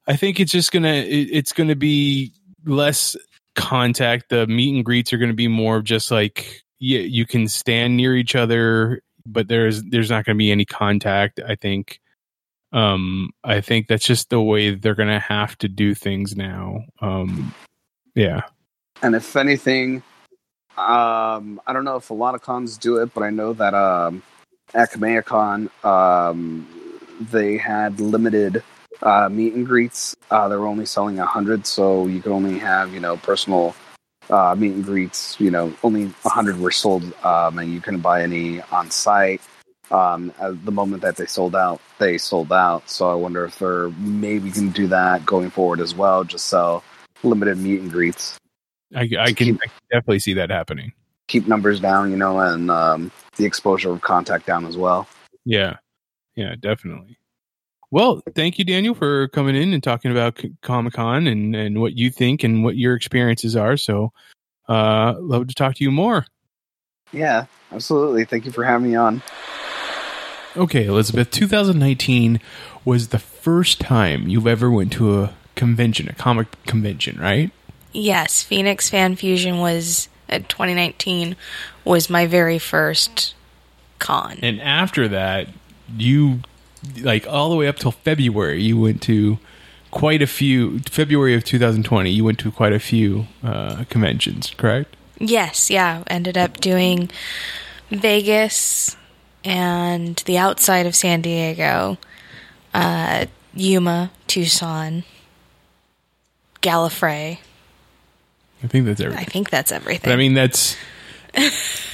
I 0.06 0.16
think 0.16 0.38
it's 0.38 0.52
just 0.52 0.70
gonna 0.70 0.88
it, 0.88 1.28
it's 1.32 1.52
gonna 1.52 1.76
be 1.76 2.32
less 2.66 3.16
contact. 3.54 4.28
The 4.28 4.46
meet 4.46 4.74
and 4.74 4.84
greets 4.84 5.12
are 5.12 5.18
going 5.18 5.30
to 5.30 5.36
be 5.36 5.48
more 5.48 5.76
of 5.76 5.84
just 5.84 6.10
like 6.10 6.62
yeah, 6.82 6.98
you 6.98 7.24
can 7.24 7.46
stand 7.46 7.96
near 7.96 8.16
each 8.16 8.34
other, 8.34 9.02
but 9.24 9.46
there's 9.46 9.84
there's 9.84 10.10
not 10.10 10.24
going 10.24 10.36
to 10.36 10.38
be 10.38 10.50
any 10.50 10.64
contact. 10.64 11.40
I 11.46 11.54
think. 11.54 12.00
Um, 12.72 13.30
I 13.44 13.60
think 13.60 13.86
that's 13.86 14.04
just 14.04 14.30
the 14.30 14.40
way 14.40 14.74
they're 14.74 14.94
going 14.94 15.08
to 15.10 15.18
have 15.18 15.58
to 15.58 15.68
do 15.68 15.94
things 15.94 16.34
now. 16.34 16.84
Um, 17.02 17.54
yeah. 18.14 18.40
And 19.02 19.14
if 19.14 19.36
anything, 19.36 20.02
um, 20.78 21.60
I 21.66 21.74
don't 21.74 21.84
know 21.84 21.96
if 21.96 22.08
a 22.08 22.14
lot 22.14 22.34
of 22.34 22.40
cons 22.40 22.78
do 22.78 22.96
it, 22.96 23.12
but 23.12 23.22
I 23.22 23.28
know 23.28 23.52
that 23.52 23.74
um, 23.74 24.22
at 24.72 24.90
um, 25.84 26.66
they 27.30 27.58
had 27.58 28.00
limited 28.00 28.64
uh, 29.02 29.28
meet 29.28 29.52
and 29.52 29.66
greets. 29.66 30.16
Uh, 30.30 30.48
they 30.48 30.56
were 30.56 30.66
only 30.66 30.86
selling 30.86 31.18
a 31.18 31.26
hundred, 31.26 31.66
so 31.66 32.06
you 32.06 32.22
could 32.22 32.32
only 32.32 32.58
have 32.58 32.92
you 32.94 33.00
know 33.00 33.18
personal 33.18 33.76
uh, 34.30 34.54
meet 34.56 34.72
and 34.72 34.84
greets. 34.84 35.38
You 35.40 35.50
know, 35.50 35.74
only 35.82 36.12
a 36.24 36.28
hundred 36.28 36.58
were 36.58 36.70
sold, 36.70 37.04
um, 37.24 37.58
and 37.58 37.72
you 37.72 37.80
couldn't 37.80 38.00
buy 38.00 38.22
any 38.22 38.60
on 38.62 38.90
site. 38.90 39.40
Um, 39.90 40.32
at 40.40 40.64
the 40.64 40.72
moment 40.72 41.02
that 41.02 41.16
they 41.16 41.26
sold 41.26 41.54
out, 41.54 41.80
they 41.98 42.16
sold 42.16 42.52
out. 42.52 42.88
So 42.88 43.10
I 43.10 43.14
wonder 43.14 43.44
if 43.44 43.58
they're 43.58 43.90
maybe 43.90 44.50
can 44.50 44.70
do 44.70 44.86
that 44.88 45.26
going 45.26 45.50
forward 45.50 45.80
as 45.80 45.94
well. 45.94 46.24
Just 46.24 46.46
sell 46.46 46.82
limited 47.22 47.58
meet 47.58 47.80
and 47.80 47.90
greets, 47.90 48.38
I, 48.94 49.08
I 49.18 49.32
can 49.32 49.58
I 49.62 49.66
can 49.66 49.72
definitely 49.90 50.18
see 50.18 50.34
that 50.34 50.50
happening. 50.50 50.92
keep 51.28 51.48
numbers 51.48 51.80
down, 51.80 52.10
you 52.10 52.16
know, 52.16 52.38
and 52.40 52.70
um, 52.70 53.10
the 53.36 53.44
exposure 53.44 53.90
of 53.90 54.00
contact 54.02 54.46
down 54.46 54.66
as 54.66 54.76
well. 54.76 55.08
Yeah. 55.44 55.76
Yeah, 56.36 56.54
definitely. 56.58 57.18
Well, 57.92 58.22
thank 58.34 58.58
you, 58.58 58.64
Daniel, 58.64 58.94
for 58.94 59.28
coming 59.28 59.54
in 59.54 59.74
and 59.74 59.82
talking 59.82 60.10
about 60.10 60.42
Comic 60.62 60.94
Con 60.94 61.26
and, 61.26 61.54
and 61.54 61.78
what 61.78 61.92
you 61.92 62.10
think 62.10 62.42
and 62.42 62.64
what 62.64 62.74
your 62.74 62.94
experiences 62.94 63.54
are. 63.54 63.76
So, 63.76 64.12
uh, 64.66 65.14
love 65.18 65.46
to 65.48 65.54
talk 65.54 65.74
to 65.74 65.84
you 65.84 65.90
more. 65.90 66.24
Yeah, 67.12 67.44
absolutely. 67.70 68.24
Thank 68.24 68.46
you 68.46 68.50
for 68.50 68.64
having 68.64 68.88
me 68.88 68.96
on. 68.96 69.22
Okay, 70.56 70.86
Elizabeth, 70.86 71.30
2019 71.32 72.40
was 72.82 73.08
the 73.08 73.18
first 73.18 73.78
time 73.78 74.26
you've 74.26 74.46
ever 74.46 74.70
went 74.70 74.90
to 74.94 75.22
a 75.22 75.34
convention, 75.54 76.08
a 76.08 76.14
comic 76.14 76.46
convention, 76.64 77.20
right? 77.20 77.50
Yes, 77.92 78.42
Phoenix 78.42 78.88
Fan 78.88 79.16
Fusion 79.16 79.58
was 79.58 80.08
uh, 80.30 80.38
2019 80.38 81.36
was 81.84 82.08
my 82.08 82.26
very 82.26 82.58
first 82.58 83.34
con. 83.98 84.38
And 84.40 84.62
after 84.62 85.08
that, 85.08 85.48
you 85.94 86.40
like 87.00 87.26
all 87.26 87.50
the 87.50 87.56
way 87.56 87.68
up 87.68 87.76
till 87.76 87.92
February, 87.92 88.62
you 88.62 88.78
went 88.78 89.02
to 89.02 89.38
quite 89.90 90.22
a 90.22 90.26
few. 90.26 90.80
February 90.80 91.34
of 91.34 91.44
2020, 91.44 92.10
you 92.10 92.24
went 92.24 92.38
to 92.40 92.50
quite 92.50 92.72
a 92.72 92.78
few 92.78 93.26
uh, 93.42 93.84
conventions, 93.88 94.54
correct? 94.56 94.96
Yes, 95.18 95.70
yeah, 95.70 96.02
ended 96.08 96.36
up 96.36 96.58
doing 96.58 97.10
Vegas 97.90 98.96
and 99.44 100.16
the 100.26 100.38
outside 100.38 100.86
of 100.86 100.94
San 100.94 101.20
Diego, 101.20 101.98
uh, 102.74 103.26
Yuma, 103.54 104.10
Tucson, 104.26 105.04
Gallifrey. 106.60 107.38
I 108.62 108.66
think 108.66 108.86
that's 108.86 109.00
everything. 109.00 109.20
I 109.20 109.24
think 109.24 109.50
that's 109.50 109.72
everything. 109.72 110.02
But 110.04 110.12
I 110.12 110.16
mean, 110.16 110.34
that's 110.34 110.76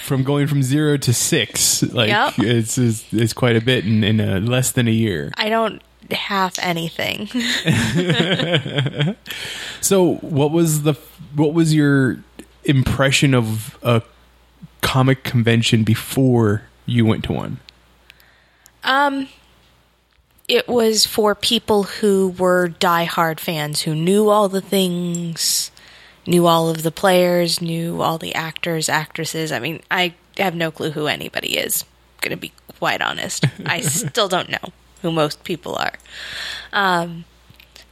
from 0.04 0.24
going 0.24 0.46
from 0.46 0.62
zero 0.62 0.96
to 0.96 1.12
six. 1.12 1.82
Like 1.82 2.08
Yep. 2.08 2.34
it's, 2.38 2.78
it's 2.78 3.04
it's 3.12 3.32
quite 3.32 3.56
a 3.56 3.60
bit 3.60 3.84
in, 3.86 4.02
in 4.04 4.20
a, 4.20 4.40
less 4.40 4.72
than 4.72 4.88
a 4.88 4.92
year. 4.92 5.32
I 5.36 5.48
don't 5.48 5.82
have 6.10 6.58
anything. 6.60 7.28
So, 9.80 10.14
what 10.16 10.50
was 10.50 10.82
the 10.82 10.94
what 11.34 11.54
was 11.54 11.72
your 11.74 12.18
impression 12.64 13.32
of 13.34 13.78
a 13.82 14.02
comic 14.80 15.22
convention 15.22 15.84
before 15.84 16.62
you 16.84 17.06
went 17.06 17.24
to 17.24 17.32
one? 17.32 17.60
Um, 18.82 19.28
it 20.48 20.68
was 20.68 21.06
for 21.06 21.34
people 21.34 21.84
who 21.84 22.34
were 22.38 22.68
diehard 22.68 23.38
fans 23.40 23.82
who 23.82 23.94
knew 23.94 24.28
all 24.28 24.48
the 24.48 24.60
things, 24.60 25.70
knew 26.28 26.46
all 26.46 26.68
of 26.68 26.82
the 26.82 26.90
players, 26.90 27.60
knew 27.60 28.02
all 28.02 28.18
the 28.18 28.34
actors, 28.34 28.88
actresses. 28.88 29.50
I 29.50 29.58
mean, 29.58 29.80
I 29.90 30.14
have 30.36 30.54
no 30.54 30.70
clue 30.70 30.90
who 30.90 31.06
anybody 31.06 31.56
is. 31.56 31.84
Going 32.20 32.30
to 32.30 32.36
be 32.36 32.52
quite 32.78 33.00
honest, 33.00 33.46
I 33.64 33.80
still 33.82 34.28
don't 34.28 34.50
know 34.50 34.72
who 35.02 35.10
most 35.10 35.42
people 35.44 35.76
are. 35.76 35.94
Um, 36.72 37.24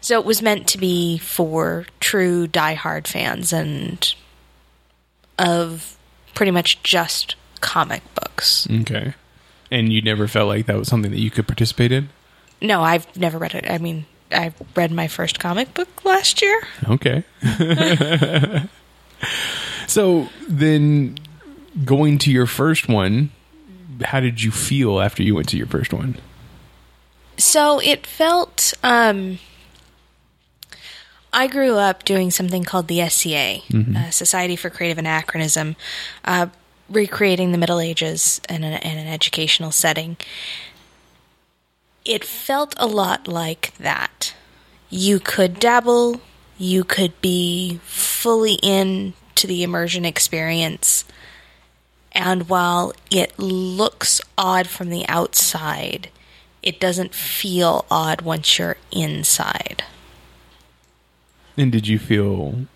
so 0.01 0.21
it 0.21 0.27
was 0.27 0.43
meant 0.43 0.69
to 0.69 0.79
be 0.79 1.19
for 1.19 1.87
true 1.99 2.47
diehard 2.47 3.07
fans 3.07 3.53
and 3.53 4.15
of 5.39 5.97
pretty 6.35 6.53
much 6.53 6.83
just 6.83 7.37
comic 7.61 8.03
books. 8.15 8.69
Okay, 8.71 9.15
and 9.71 9.93
you 9.93 10.03
never 10.03 10.29
felt 10.29 10.49
like 10.49 10.67
that 10.67 10.77
was 10.77 10.89
something 10.89 11.11
that 11.11 11.21
you 11.21 11.31
could 11.31 11.47
participate 11.47 11.93
in. 11.93 12.11
No, 12.61 12.83
I've 12.83 13.17
never 13.17 13.39
read 13.39 13.55
it. 13.55 13.71
I 13.71 13.79
mean, 13.79 14.07
I 14.31 14.53
read 14.75 14.91
my 14.93 15.09
first 15.09 15.39
comic 15.39 15.73
book 15.75 16.05
last 16.05 16.43
year. 16.43 16.61
Okay. 16.89 17.25
so 19.87 20.29
then, 20.49 21.17
going 21.85 22.19
to 22.19 22.31
your 22.31 22.47
first 22.47 22.89
one, 22.89 23.31
how 24.05 24.21
did 24.21 24.43
you 24.43 24.51
feel 24.51 25.01
after 25.01 25.23
you 25.23 25.35
went 25.35 25.49
to 25.51 25.57
your 25.57 25.67
first 25.67 25.93
one? 25.93 26.17
So 27.39 27.81
it 27.81 28.07
felt 28.07 28.73
um 28.83 29.39
I 31.37 31.49
grew 31.49 31.75
up 31.77 32.05
doing 32.05 32.31
something 32.31 32.65
called 32.65 32.89
the 32.89 33.07
SCA, 33.11 33.61
uh, 33.75 34.11
Society 34.11 34.57
for 34.57 34.71
Creative 34.71 34.97
Anachronism, 34.97 35.77
uh, 36.25 36.47
recreating 36.89 37.53
the 37.53 37.59
Middle 37.59 37.79
Ages 37.79 38.41
in 38.49 38.65
an, 38.65 38.73
in 38.73 38.99
an 38.99 39.07
educational 39.07 39.71
setting. 39.71 40.17
It 42.07 42.25
felt 42.25 42.73
a 42.77 42.87
lot 42.87 43.27
like 43.27 43.75
that. 43.79 44.33
You 44.89 45.19
could 45.19 45.59
dabble, 45.59 46.21
you 46.57 46.85
could 46.85 47.21
be 47.21 47.81
fully 47.83 48.61
in 48.63 49.15
to 49.35 49.49
the 49.49 49.65
immersion 49.65 50.05
experience. 50.05 51.05
And 52.13 52.49
while 52.49 52.93
it 53.11 53.37
looks 53.41 54.21
odd 54.39 54.69
from 54.69 54.89
the 54.89 55.07
outside, 55.09 56.11
it 56.63 56.79
doesn't 56.79 57.13
feel 57.13 57.85
odd 57.91 58.23
once 58.23 58.57
you're 58.57 58.77
inside. 58.93 59.83
And 61.57 61.73
did 61.73 61.89
you 61.89 61.99
feel 61.99 62.67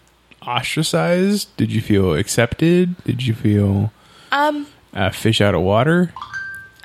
ostracized? 0.43 1.57
Did 1.57 1.71
you 1.71 1.81
feel 1.81 2.15
accepted? 2.15 2.97
Did 3.05 3.25
you 3.25 3.35
feel 3.35 3.93
Um, 4.33 4.67
a 4.93 5.13
fish 5.13 5.41
out 5.41 5.55
of 5.55 5.61
water? 5.63 6.13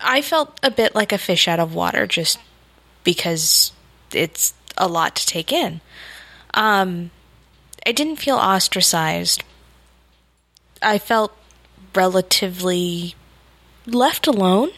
I 0.06 0.22
felt 0.22 0.60
a 0.62 0.72
bit 0.72 0.96
like 0.96 1.12
a 1.12 1.18
fish 1.18 1.48
out 1.48 1.60
of 1.60 1.74
water 1.74 2.06
just 2.06 2.40
because 3.04 3.72
it's 4.14 4.54
a 4.78 4.88
lot 4.88 5.16
to 5.16 5.26
take 5.26 5.52
in. 5.52 5.82
Um, 6.54 7.12
I 7.86 7.92
didn't 7.92 8.18
feel 8.18 8.38
ostracized. 8.38 9.44
I 10.82 11.00
felt 11.00 11.36
relatively 11.96 13.16
left 13.88 14.28
alone 14.28 14.70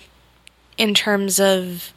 in 0.77 0.93
terms 0.93 1.39
of 1.39 1.93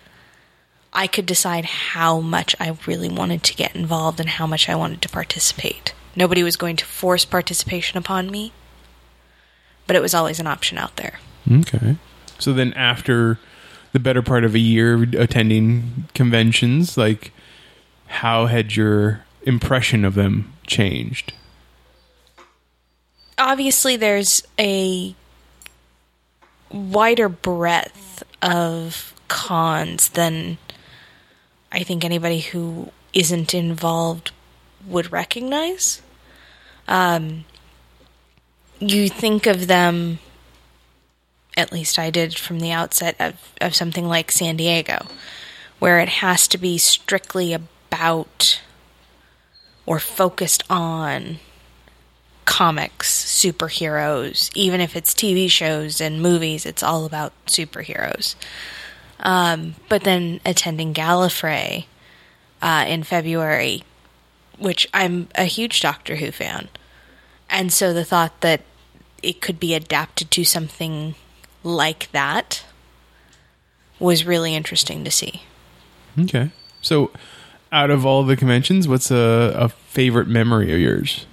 I 0.92 1.06
could 1.06 1.26
decide 1.26 1.64
how 1.64 2.20
much 2.20 2.56
I 2.58 2.76
really 2.86 3.08
wanted 3.08 3.44
to 3.44 3.54
get 3.54 3.76
involved 3.76 4.18
and 4.18 4.28
how 4.28 4.46
much 4.46 4.68
I 4.68 4.74
wanted 4.74 5.02
to 5.02 5.08
participate. 5.08 5.94
Nobody 6.16 6.42
was 6.42 6.56
going 6.56 6.76
to 6.76 6.84
force 6.84 7.24
participation 7.24 7.96
upon 7.96 8.30
me, 8.30 8.52
but 9.86 9.94
it 9.94 10.02
was 10.02 10.14
always 10.14 10.40
an 10.40 10.48
option 10.48 10.78
out 10.78 10.96
there. 10.96 11.20
Okay. 11.50 11.96
So 12.40 12.52
then, 12.52 12.72
after 12.74 13.38
the 13.92 14.00
better 14.00 14.22
part 14.22 14.44
of 14.44 14.54
a 14.54 14.58
year 14.58 15.02
attending 15.16 16.08
conventions, 16.14 16.96
like, 16.96 17.32
how 18.06 18.46
had 18.46 18.74
your 18.74 19.24
impression 19.42 20.04
of 20.04 20.14
them 20.14 20.52
changed? 20.66 21.32
obviously 23.40 23.96
there's 23.96 24.42
a 24.58 25.14
wider 26.70 27.28
breadth 27.28 28.22
of 28.42 29.14
cons 29.26 30.10
than 30.10 30.58
I 31.72 31.82
think 31.82 32.04
anybody 32.04 32.40
who 32.40 32.92
isn't 33.12 33.54
involved 33.54 34.30
would 34.86 35.10
recognize. 35.10 36.02
Um, 36.86 37.44
you 38.78 39.08
think 39.08 39.46
of 39.46 39.66
them, 39.66 40.18
at 41.56 41.72
least 41.72 41.98
I 41.98 42.10
did 42.10 42.38
from 42.38 42.60
the 42.60 42.72
outset, 42.72 43.16
of, 43.18 43.34
of 43.60 43.74
something 43.74 44.06
like 44.06 44.30
San 44.30 44.56
Diego, 44.56 45.06
where 45.78 45.98
it 46.00 46.08
has 46.08 46.48
to 46.48 46.58
be 46.58 46.78
strictly 46.78 47.52
about 47.52 48.60
or 49.86 49.98
focused 49.98 50.62
on 50.70 51.38
comics, 52.44 53.24
superheroes, 53.24 54.50
even 54.54 54.80
if 54.80 54.96
it's 54.96 55.14
TV 55.14 55.50
shows 55.50 56.00
and 56.00 56.22
movies, 56.22 56.66
it's 56.66 56.82
all 56.82 57.04
about 57.04 57.32
superheroes. 57.46 58.34
Um, 59.20 59.74
but 59.88 60.04
then 60.04 60.40
attending 60.44 60.94
Gallifrey 60.94 61.86
uh, 62.62 62.84
in 62.88 63.02
February, 63.02 63.84
which 64.58 64.88
I'm 64.92 65.28
a 65.34 65.44
huge 65.44 65.80
Doctor 65.80 66.16
Who 66.16 66.30
fan. 66.30 66.68
And 67.48 67.72
so 67.72 67.92
the 67.92 68.04
thought 68.04 68.40
that 68.40 68.62
it 69.22 69.40
could 69.40 69.60
be 69.60 69.74
adapted 69.74 70.30
to 70.32 70.44
something 70.44 71.14
like 71.62 72.10
that 72.12 72.64
was 73.98 74.24
really 74.24 74.54
interesting 74.54 75.04
to 75.04 75.10
see. 75.10 75.42
Okay. 76.18 76.50
So, 76.80 77.10
out 77.70 77.90
of 77.90 78.04
all 78.06 78.24
the 78.24 78.36
conventions, 78.36 78.88
what's 78.88 79.10
a, 79.10 79.52
a 79.56 79.68
favorite 79.68 80.26
memory 80.26 80.72
of 80.72 80.78
yours? 80.78 81.26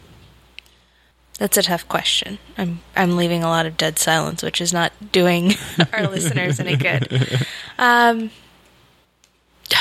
That's 1.40 1.58
a 1.58 1.62
tough 1.62 1.88
question. 1.88 2.40
I'm 2.58 2.80
I'm 2.96 3.16
leaving 3.16 3.44
a 3.44 3.48
lot 3.48 3.66
of 3.66 3.78
dead 3.78 4.00
silence, 4.00 4.42
which 4.42 4.60
is 4.60 4.74
not 4.74 4.92
doing 5.12 5.54
our 5.94 6.08
listeners 6.08 6.60
any 6.60 6.76
good. 6.76 7.46
Um, 7.78 8.32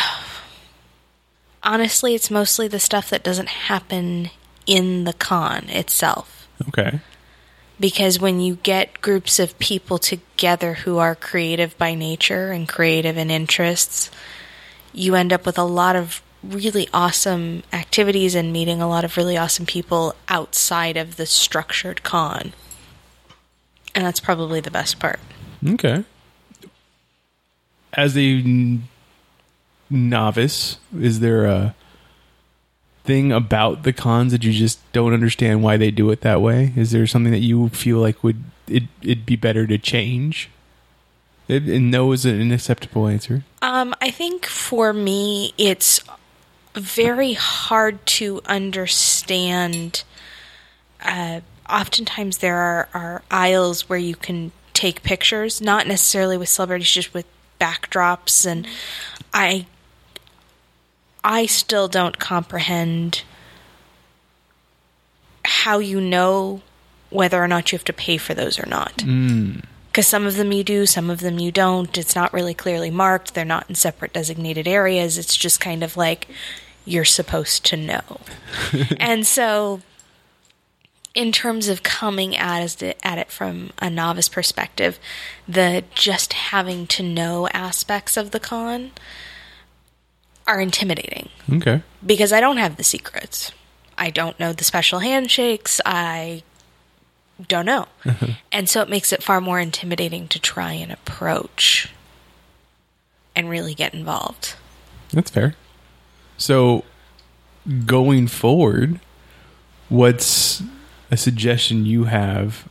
honestly, 1.63 2.15
it's 2.15 2.31
mostly 2.31 2.69
the 2.69 2.79
stuff 2.79 3.09
that 3.11 3.23
doesn't 3.23 3.49
happen 3.49 4.31
in 4.67 5.05
the 5.05 5.15
con 5.15 5.69
itself. 5.71 6.47
Okay. 6.69 7.01
Because 7.79 8.19
when 8.19 8.41
you 8.41 8.57
get 8.63 9.03
groups 9.03 9.39
of 9.39 9.59
people 9.59 9.99
together 9.99 10.75
who 10.75 10.99
are 10.99 11.15
creative 11.15 11.77
by 11.77 11.95
nature 11.95 12.51
and 12.51 12.67
creative 12.69 13.19
in 13.19 13.31
interests, 13.31 14.11
you 14.93 15.15
end 15.15 15.33
up 15.33 15.45
with 15.45 15.59
a 15.59 15.65
lot 15.65 15.95
of 15.95 16.23
really 16.43 16.89
awesome 16.95 17.63
activities 17.73 18.35
and 18.35 18.53
meeting 18.53 18.81
a 18.81 18.89
lot 18.89 19.05
of 19.05 19.17
really 19.17 19.37
awesome 19.37 19.67
people 19.67 20.15
outside 20.29 20.97
of 20.97 21.17
the 21.17 21.27
structured 21.27 22.03
con. 22.03 22.53
And 23.95 24.05
that's 24.05 24.21
probably 24.21 24.61
the 24.61 24.71
best 24.71 24.99
part. 24.99 25.21
Okay. 25.67 26.05
As 27.93 28.17
a 28.17 28.79
novice, 29.91 30.79
is 30.99 31.21
there 31.21 31.45
a 31.47 31.75
thing 33.07 33.33
about 33.33 33.85
the 33.85 33.93
cons 33.93 34.33
that 34.33 34.45
you 34.45 34.53
just 34.53 34.81
don't 34.93 35.13
understand 35.13 35.63
why 35.63 35.77
they 35.77 35.91
do 35.91 36.11
it 36.11 36.21
that 36.23 36.41
way? 36.41 36.73
Is 36.77 36.91
there 36.91 37.07
something 37.07 37.33
that 37.33 37.39
you 37.39 37.69
feel 37.71 37.99
like 37.99 38.23
would 38.23 38.45
it 38.67 38.85
it'd 39.03 39.27
be 39.27 39.37
better 39.37 39.67
to 39.67 39.79
change? 39.79 40.51
It, 41.49 41.63
and 41.65 41.91
no 41.91 42.11
is 42.13 42.25
an 42.25 42.51
acceptable 42.51 43.07
answer. 43.07 43.45
Um, 43.63 43.95
I 44.01 44.11
think 44.11 44.47
for 44.47 44.93
me, 44.93 45.55
it's 45.57 46.01
very 46.75 47.35
hard 47.35 48.05
to 48.07 48.41
understand. 48.47 50.03
Uh, 51.01 51.41
oftentimes, 51.71 52.39
there 52.39 52.57
are, 52.57 52.89
are 52.93 53.23
aisles 53.31 53.89
where 53.89 53.99
you 53.99 54.17
can 54.17 54.51
take 54.73 55.03
pictures, 55.05 55.61
not 55.61 55.87
necessarily 55.87 56.37
with 56.37 56.49
celebrities, 56.49 56.91
just 56.91 57.15
with 57.15 57.27
backdrops, 57.61 58.45
and 58.45 58.67
I, 59.33 59.67
I 61.27 61.47
still 61.47 61.89
don't 61.89 62.19
comprehend 62.21 63.25
how 65.45 65.79
you 65.81 66.01
know 66.01 66.63
whether 67.11 67.43
or 67.43 67.49
not 67.49 67.71
you 67.73 67.77
have 67.79 67.85
to 67.87 67.93
pay 67.93 68.17
for 68.17 68.33
those 68.33 68.59
or 68.59 68.67
not 68.67 68.99
Mm. 68.99 69.65
because 69.89 70.07
some 70.07 70.25
of 70.27 70.37
them 70.37 70.53
you 70.53 70.63
do, 70.65 70.87
some 70.87 71.11
of 71.11 71.21
them 71.21 71.39
you 71.39 71.51
don't. 71.51 71.97
It's 71.99 72.15
not 72.15 72.33
really 72.33 72.55
clearly 72.55 72.91
marked. 72.91 73.35
They're 73.35 73.45
not 73.45 73.67
in 73.69 73.75
separate 73.75 74.13
designated 74.13 74.69
areas. 74.69 75.19
It's 75.19 75.37
just 75.37 75.59
kind 75.61 75.83
of 75.83 75.97
like 75.97 76.29
you're 76.85 77.05
supposed 77.05 77.65
to 77.67 77.77
know. 77.77 78.21
and 79.01 79.27
so, 79.27 79.81
in 81.15 81.33
terms 81.33 81.69
of 81.69 81.83
coming 81.83 82.37
at 82.37 82.83
it, 82.83 82.99
at 83.03 83.19
it 83.19 83.31
from 83.33 83.71
a 83.81 83.89
novice 83.91 84.29
perspective, 84.29 84.99
the 85.49 85.83
just 85.95 86.35
having 86.35 86.87
to 86.89 87.03
know 87.03 87.49
aspects 87.49 88.17
of 88.17 88.31
the 88.33 88.39
con 88.41 88.93
are 90.47 90.61
intimidating 90.61 91.29
Okay. 91.53 91.83
because 92.05 92.33
I 92.33 92.41
don't 92.41 92.57
have 92.59 92.77
the 92.77 92.85
secrets. 92.85 93.53
I 93.99 94.11
don't 94.11 94.39
know 94.39 94.53
the 94.53 94.65
special 94.65 95.01
handshakes. 95.01 95.81
I 95.85 96.43
don't 97.49 97.67
know. 97.67 97.87
and 98.53 98.69
so 98.69 98.81
it 98.83 98.89
makes 98.89 99.13
it 99.13 99.23
far 99.23 99.41
more 99.41 99.59
intimidating 99.61 100.29
to 100.29 100.39
try 100.41 100.73
and 100.73 100.93
approach 100.93 101.91
and 103.35 103.49
really 103.51 103.75
get 103.75 103.93
involved. 103.95 104.55
That's 105.13 105.31
fair. 105.31 105.55
So, 106.39 106.85
going 107.87 108.27
forward, 108.29 109.01
what's 109.89 110.63
a 111.11 111.17
suggestion 111.17 111.87
you 111.87 112.05
have 112.05 112.69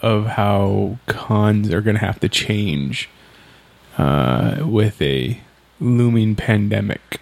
of 0.00 0.26
how 0.26 0.98
cons 1.06 1.72
are 1.72 1.80
going 1.80 1.96
to 1.96 2.04
have 2.04 2.20
to 2.20 2.28
change 2.28 3.08
uh, 3.98 4.58
with 4.60 5.00
a 5.00 5.40
looming 5.80 6.34
pandemic? 6.36 7.20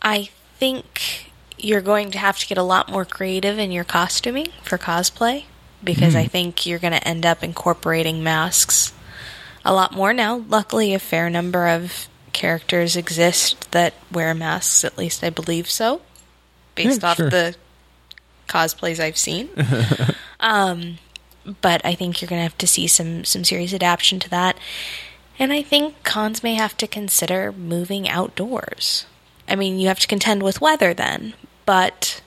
I 0.00 0.30
think 0.58 1.32
you're 1.58 1.80
going 1.80 2.10
to 2.10 2.18
have 2.18 2.38
to 2.38 2.46
get 2.46 2.58
a 2.58 2.62
lot 2.62 2.90
more 2.90 3.04
creative 3.04 3.58
in 3.58 3.70
your 3.70 3.84
costuming 3.84 4.48
for 4.62 4.78
cosplay 4.78 5.44
because 5.84 6.14
I 6.14 6.26
think 6.26 6.66
you're 6.66 6.78
going 6.78 6.92
to 6.92 7.06
end 7.06 7.26
up 7.26 7.42
incorporating 7.42 8.22
masks 8.22 8.92
a 9.64 9.72
lot 9.72 9.92
more 9.92 10.12
now. 10.12 10.44
Luckily, 10.48 10.94
a 10.94 10.98
fair 10.98 11.30
number 11.30 11.68
of 11.68 12.08
characters 12.32 12.96
exist 12.96 13.70
that 13.72 13.94
wear 14.10 14.34
masks, 14.34 14.84
at 14.84 14.96
least 14.98 15.22
I 15.22 15.30
believe 15.30 15.70
so, 15.70 16.00
based 16.74 17.02
Yeah, 17.02 17.08
off 17.10 17.16
sure. 17.16 17.30
the 17.30 17.54
cosplays 18.48 18.98
I've 19.00 19.18
seen. 19.18 19.48
um, 20.40 20.98
but 21.60 21.84
I 21.84 21.94
think 21.94 22.20
you're 22.20 22.28
going 22.28 22.38
to 22.40 22.44
have 22.44 22.58
to 22.58 22.66
see 22.66 22.86
some 22.86 23.24
some 23.24 23.44
serious 23.44 23.74
adaptation 23.74 24.18
to 24.20 24.30
that. 24.30 24.56
And 25.42 25.52
I 25.52 25.60
think 25.60 26.04
cons 26.04 26.44
may 26.44 26.54
have 26.54 26.76
to 26.76 26.86
consider 26.86 27.50
moving 27.50 28.08
outdoors. 28.08 29.06
I 29.48 29.56
mean, 29.56 29.80
you 29.80 29.88
have 29.88 29.98
to 29.98 30.06
contend 30.06 30.40
with 30.40 30.60
weather 30.60 30.94
then, 30.94 31.34
but 31.66 32.22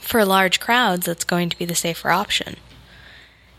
for 0.00 0.24
large 0.24 0.58
crowds, 0.58 1.06
that's 1.06 1.22
going 1.22 1.48
to 1.48 1.56
be 1.56 1.64
the 1.64 1.76
safer 1.76 2.10
option. 2.10 2.56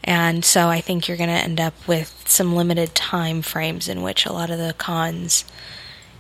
And 0.04 0.44
so 0.44 0.68
I 0.68 0.82
think 0.82 1.08
you're 1.08 1.16
going 1.16 1.30
to 1.30 1.36
end 1.36 1.62
up 1.62 1.74
with 1.88 2.26
some 2.28 2.54
limited 2.54 2.94
time 2.96 3.44
frames 3.44 3.88
in 3.88 4.02
which 4.02 4.26
a 4.26 4.34
lot 4.34 4.50
of 4.50 4.58
the 4.58 4.76
cons 4.78 5.46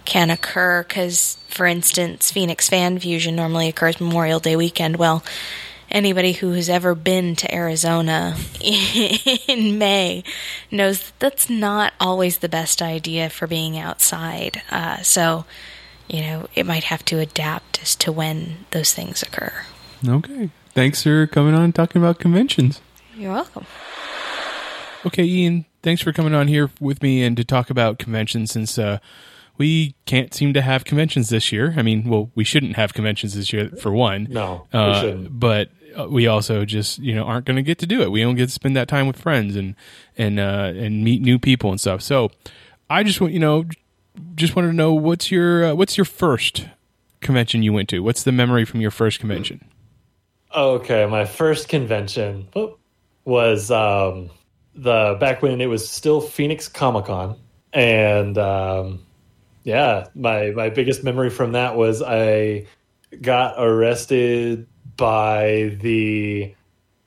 can 0.05 0.29
occur. 0.29 0.83
Because, 0.83 1.39
for 1.49 1.65
instance, 1.65 2.31
Phoenix 2.31 2.69
Fan 2.69 2.99
Fusion 2.99 3.35
normally 3.35 3.67
occurs 3.67 3.99
Memorial 3.99 4.39
Day 4.39 4.55
weekend. 4.55 4.95
Well, 4.95 5.25
anybody 5.93 6.33
who 6.33 6.51
has 6.53 6.67
ever 6.67 6.95
been 6.95 7.35
to 7.37 7.55
Arizona 7.55 8.35
in 8.61 9.77
May 9.77 10.23
knows 10.71 10.99
that 10.99 11.19
that's 11.19 11.49
not 11.49 11.93
always 11.99 12.39
the 12.39 12.49
best 12.49 12.81
idea 12.81 13.29
for 13.29 13.47
being 13.47 13.77
outside. 13.77 14.61
Uh, 14.71 14.97
so, 14.97 15.45
you 16.09 16.21
know, 16.21 16.47
it 16.55 16.65
might 16.65 16.85
have 16.85 17.05
to 17.05 17.19
adapt 17.19 17.81
as 17.81 17.95
to 17.97 18.11
when 18.11 18.65
those 18.71 18.93
things 18.93 19.21
occur. 19.21 19.53
Okay. 20.05 20.49
Thanks 20.73 21.03
for 21.03 21.27
coming 21.27 21.53
on 21.53 21.61
and 21.61 21.75
talking 21.75 22.01
about 22.01 22.19
conventions. 22.19 22.81
You're 23.15 23.31
welcome. 23.31 23.67
Okay, 25.05 25.23
Ian, 25.23 25.65
thanks 25.83 26.01
for 26.01 26.11
coming 26.11 26.33
on 26.33 26.47
here 26.47 26.71
with 26.79 27.03
me 27.03 27.23
and 27.23 27.37
to 27.37 27.43
talk 27.43 27.69
about 27.69 27.99
conventions 27.99 28.51
since 28.51 28.79
uh, 28.79 28.97
we 29.57 29.95
can't 30.05 30.33
seem 30.33 30.53
to 30.53 30.61
have 30.61 30.85
conventions 30.85 31.29
this 31.29 31.51
year. 31.51 31.73
I 31.77 31.83
mean, 31.83 32.09
well, 32.09 32.31
we 32.35 32.43
shouldn't 32.43 32.75
have 32.75 32.93
conventions 32.93 33.35
this 33.35 33.53
year 33.53 33.69
for 33.69 33.91
one. 33.91 34.27
No, 34.29 34.65
we 34.73 34.79
uh, 34.79 35.01
shouldn't. 35.01 35.39
But 35.39 35.69
we 36.09 36.27
also 36.27 36.65
just 36.65 36.99
you 36.99 37.15
know 37.15 37.23
aren't 37.23 37.45
going 37.45 37.55
to 37.55 37.63
get 37.63 37.79
to 37.79 37.87
do 37.87 38.01
it. 38.01 38.11
We 38.11 38.21
don't 38.21 38.35
get 38.35 38.47
to 38.47 38.51
spend 38.51 38.75
that 38.75 38.87
time 38.87 39.07
with 39.07 39.17
friends 39.17 39.55
and 39.55 39.75
and 40.17 40.39
uh, 40.39 40.73
and 40.75 41.03
meet 41.03 41.21
new 41.21 41.39
people 41.39 41.71
and 41.71 41.79
stuff. 41.79 42.01
So 42.01 42.31
I 42.89 43.03
just 43.03 43.21
want 43.21 43.33
you 43.33 43.39
know 43.39 43.65
just 44.35 44.55
wanted 44.55 44.69
to 44.69 44.73
know 44.73 44.93
what's 44.93 45.31
your 45.31 45.65
uh, 45.65 45.73
what's 45.75 45.97
your 45.97 46.05
first 46.05 46.67
convention 47.21 47.63
you 47.63 47.73
went 47.73 47.89
to? 47.89 47.99
What's 47.99 48.23
the 48.23 48.31
memory 48.31 48.65
from 48.65 48.81
your 48.81 48.91
first 48.91 49.19
convention? 49.19 49.65
Okay, 50.55 51.05
my 51.07 51.25
first 51.25 51.67
convention 51.67 52.47
was 53.25 53.71
um, 53.71 54.29
the 54.75 55.17
back 55.19 55.41
when 55.41 55.59
it 55.61 55.65
was 55.65 55.89
still 55.89 56.21
Phoenix 56.21 56.67
Comic 56.67 57.05
Con, 57.05 57.37
and 57.71 58.37
um, 58.37 58.99
yeah, 59.63 60.07
my 60.13 60.51
my 60.51 60.69
biggest 60.69 61.03
memory 61.03 61.29
from 61.29 61.53
that 61.53 61.75
was 61.75 62.01
I 62.01 62.67
got 63.21 63.55
arrested 63.57 64.67
by 64.97 65.77
the 65.81 66.53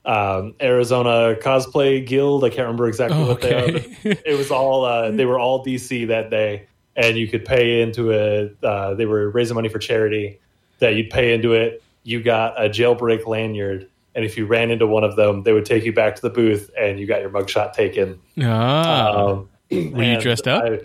um, 0.04 0.54
Arizona 0.60 1.36
Cosplay 1.40 2.06
Guild. 2.06 2.44
I 2.44 2.48
can't 2.48 2.60
remember 2.60 2.88
exactly 2.88 3.22
what 3.24 3.40
they 3.40 3.54
are. 3.54 3.80
It 4.24 4.38
was 4.38 4.50
all 4.50 4.84
uh, 4.84 5.10
they 5.12 5.24
were 5.24 5.38
all 5.38 5.64
DC 5.64 6.08
that 6.08 6.30
day, 6.30 6.68
and 6.94 7.16
you 7.16 7.28
could 7.28 7.44
pay 7.44 7.82
into 7.82 8.10
it. 8.10 8.56
Uh, 8.62 8.94
they 8.94 9.06
were 9.06 9.30
raising 9.30 9.54
money 9.54 9.68
for 9.68 9.78
charity. 9.78 10.40
That 10.78 10.94
you'd 10.94 11.10
pay 11.10 11.32
into 11.32 11.54
it. 11.54 11.82
You 12.02 12.22
got 12.22 12.62
a 12.62 12.68
jailbreak 12.68 13.26
lanyard, 13.26 13.88
and 14.14 14.24
if 14.24 14.36
you 14.36 14.46
ran 14.46 14.70
into 14.70 14.86
one 14.86 15.04
of 15.04 15.16
them, 15.16 15.42
they 15.42 15.52
would 15.52 15.64
take 15.64 15.84
you 15.84 15.92
back 15.92 16.14
to 16.16 16.22
the 16.22 16.30
booth, 16.30 16.70
and 16.78 17.00
you 17.00 17.06
got 17.06 17.20
your 17.20 17.30
mugshot 17.30 17.72
taken. 17.72 18.20
Ah, 18.42 19.10
Um, 19.10 19.48
were 19.70 20.02
you 20.04 20.20
dressed 20.20 20.46
up? 20.46 20.62
I, 20.64 20.80